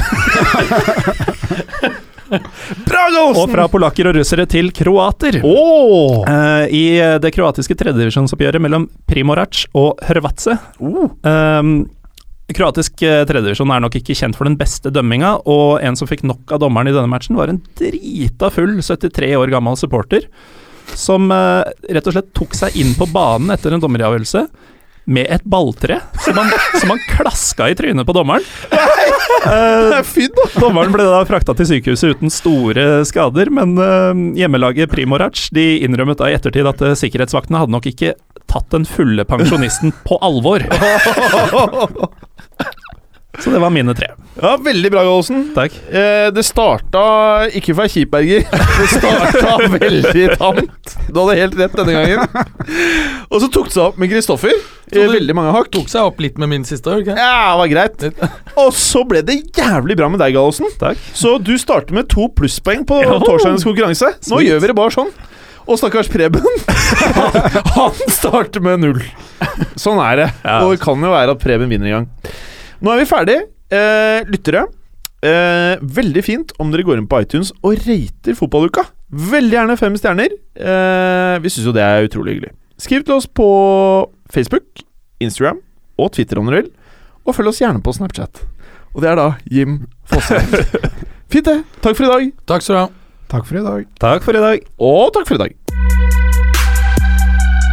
Bra, 2.87 3.01
og 3.27 3.49
fra 3.51 3.65
polakker 3.67 4.07
og 4.07 4.15
russere 4.15 4.45
til 4.47 4.69
kroater. 4.71 5.41
Oh. 5.43 6.23
Uh, 6.23 6.63
I 6.71 7.19
det 7.19 7.33
kroatiske 7.35 7.75
tredjedivisjonsoppgjøret 7.75 8.63
mellom 8.63 8.87
Primorac 9.03 9.65
og 9.75 9.99
Hrvatse 10.07 10.55
Oh. 10.79 11.11
Kroatisk 12.55 13.01
tredjevisjon 13.01 13.71
er 13.73 13.83
nok 13.83 13.95
ikke 13.99 14.15
kjent 14.17 14.37
for 14.37 14.49
den 14.49 14.57
beste 14.59 14.91
dømminga, 14.93 15.37
og 15.49 15.79
en 15.85 15.97
som 15.99 16.09
fikk 16.09 16.25
nok 16.27 16.51
av 16.55 16.61
dommeren 16.63 16.91
i 16.91 16.95
denne 16.95 17.11
matchen, 17.11 17.37
var 17.39 17.51
en 17.51 17.61
drita 17.79 18.51
full 18.53 18.79
73 18.81 19.33
år 19.39 19.53
gammel 19.53 19.77
supporter, 19.79 20.27
som 20.97 21.31
eh, 21.31 21.71
rett 21.93 22.07
og 22.09 22.15
slett 22.15 22.31
tok 22.37 22.55
seg 22.57 22.77
inn 22.79 22.93
på 22.97 23.07
banen 23.11 23.53
etter 23.53 23.75
en 23.75 23.83
dommeravgjørelse 23.83 24.45
med 25.11 25.27
et 25.33 25.43
balltre, 25.49 25.97
som 26.21 26.37
han, 26.37 26.51
som 26.81 26.93
han 26.93 27.01
klaska 27.09 27.69
i 27.71 27.77
trynet 27.77 28.07
på 28.07 28.15
dommeren. 28.15 28.45
Eh, 28.71 29.95
da! 29.97 30.47
Dommeren 30.61 30.93
ble 30.93 31.07
da 31.07 31.23
frakta 31.25 31.55
til 31.57 31.69
sykehuset 31.71 32.15
uten 32.15 32.33
store 32.33 33.01
skader, 33.09 33.49
men 33.53 33.73
uh, 33.79 34.11
hjemmelaget 34.37 34.91
Primorac 34.91 35.47
de 35.55 35.81
innrømmet 35.85 36.21
da 36.21 36.29
i 36.29 36.35
ettertid 36.37 36.69
at 36.69 36.83
eh, 36.85 36.97
sikkerhetsvaktene 36.99 37.63
hadde 37.63 37.73
nok 37.73 37.89
ikke 37.89 38.13
tatt 38.51 38.69
den 38.75 38.85
fulle 38.87 39.23
pensjonisten 39.27 39.93
på 40.05 40.19
alvor. 40.21 40.65
Så 43.39 43.49
det 43.49 43.59
var 43.63 43.69
mine 43.73 43.93
tre. 43.95 44.07
Ja, 44.41 44.57
Veldig 44.61 44.89
bra, 44.91 45.01
Gallosen. 45.07 45.45
Takk. 45.55 45.73
Eh, 45.89 46.27
det 46.35 46.43
starta 46.45 47.01
ikke 47.57 47.73
for 47.77 47.87
ei 47.87 47.93
kjip, 47.93 48.11
Det 48.11 48.87
starta 48.91 49.55
veldig 49.81 50.25
tamt. 50.37 50.93
Du 51.07 51.19
hadde 51.21 51.37
helt 51.39 51.55
rett 51.57 51.77
denne 51.79 51.95
gangen. 51.95 52.43
Og 53.31 53.39
så 53.41 53.49
tok 53.49 53.71
det 53.71 53.75
seg 53.77 53.85
opp 53.87 53.97
med 54.03 54.11
Kristoffer. 54.11 54.53
Eh, 54.91 55.07
veldig 55.15 55.35
mange 55.37 55.55
hakk. 55.55 55.71
Tok 55.73 55.89
seg 55.89 56.11
opp 56.11 56.21
litt 56.21 56.37
med 56.43 56.51
min 56.51 56.67
siste, 56.67 56.91
år. 56.91 57.01
Okay? 57.05 57.15
Ja, 57.17 57.55
det 57.55 57.59
var 57.63 57.71
greit. 57.71 58.07
Og 58.61 58.71
så 58.77 59.05
ble 59.07 59.23
det 59.25 59.39
jævlig 59.57 59.97
bra 59.97 60.11
med 60.11 60.21
deg, 60.21 60.35
Gallosen. 60.37 60.69
Takk. 60.81 60.99
Så 61.17 61.37
du 61.41 61.55
starter 61.61 61.97
med 61.97 62.11
to 62.11 62.27
plusspoeng 62.35 62.83
på 62.87 62.99
Joho! 63.05 63.23
torsdagens 63.25 63.65
konkurranse. 63.65 64.11
Nå 64.27 64.35
Sweet. 64.35 64.49
gjør 64.51 64.65
vi 64.67 64.73
det 64.73 64.77
bare 64.83 64.97
sånn. 64.99 65.13
Og 65.67 65.77
stakkars 65.79 66.09
Preben, 66.11 66.41
han 67.75 67.99
starter 68.11 68.63
med 68.63 68.81
null. 68.81 69.01
Sånn 69.79 69.99
er 70.03 70.23
det. 70.23 70.29
Ja. 70.43 70.59
Og 70.65 70.73
det 70.73 70.81
kan 70.83 71.01
jo 71.01 71.11
være 71.13 71.35
at 71.35 71.41
Preben 71.43 71.71
vinner 71.71 71.89
en 71.89 71.97
gang. 71.99 72.35
Nå 72.81 72.93
er 72.93 73.01
vi 73.03 73.09
ferdig. 73.09 73.37
Eh, 73.71 74.27
lyttere, 74.27 74.65
eh, 75.23 75.75
veldig 75.79 76.23
fint 76.25 76.51
om 76.59 76.73
dere 76.73 76.83
går 76.87 76.99
inn 76.99 77.07
på 77.07 77.21
iTunes 77.23 77.53
og 77.61 77.77
rater 77.85 78.35
fotballuka. 78.35 78.83
Veldig 79.11 79.57
gjerne 79.57 79.77
fem 79.79 79.95
stjerner. 79.99 80.33
Eh, 80.55 81.35
vi 81.43 81.51
syns 81.51 81.69
jo 81.69 81.75
det 81.75 81.85
er 81.85 82.07
utrolig 82.07 82.35
hyggelig. 82.35 82.53
Skriv 82.81 83.05
til 83.05 83.15
oss 83.15 83.27
på 83.27 83.47
Facebook, 84.33 84.83
Instagram 85.21 85.61
og 86.01 86.11
Twitter 86.15 86.39
om 86.41 86.49
dere 86.49 86.63
vil. 86.63 86.71
Og 87.27 87.37
følg 87.37 87.51
oss 87.53 87.61
gjerne 87.61 87.83
på 87.83 87.93
Snapchat. 87.93 88.41
Og 88.95 89.03
det 89.03 89.11
er 89.11 89.19
da 89.19 89.29
Jim 89.45 89.85
Fosheim. 90.09 90.49
Fint, 91.31 91.45
det. 91.47 91.61
Takk 91.83 91.95
for 91.95 92.07
i 92.07 92.11
dag. 92.11 92.33
Takk 92.49 92.65
skal 92.65 92.75
du 92.75 92.81
ha. 92.81 92.89
Takk 93.31 93.45
for 93.47 93.55
i 93.55 93.63
dag. 93.63 93.85
Takk 93.99 94.23
for 94.23 94.35
i 94.35 94.39
dag. 94.43 94.59
Og 94.77 95.13
takk 95.15 95.27
for 95.27 95.35
i 95.35 95.37
dag. 95.37 95.51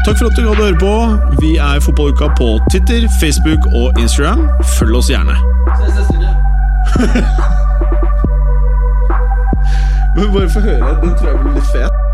Takk 0.06 0.18
for 0.20 0.28
at 0.28 0.36
du 0.38 0.44
gadd 0.44 0.60
å 0.62 0.68
høre 0.68 0.78
på. 0.78 0.92
Vi 1.42 1.56
er 1.58 1.82
Fotballuka 1.82 2.30
på 2.38 2.52
Twitter, 2.70 3.08
Facebook 3.18 3.66
og 3.74 3.98
Instagram. 3.98 4.46
Følg 4.78 5.00
oss 5.00 5.10
gjerne. 5.10 5.34
Men 10.14 10.30
bare 10.36 10.50
få 10.54 10.62
høre. 10.62 10.94
Den 11.02 11.18
tror 11.18 11.32
jeg 11.32 11.42
blir 11.42 11.58
litt 11.58 11.74
fet. 11.74 12.07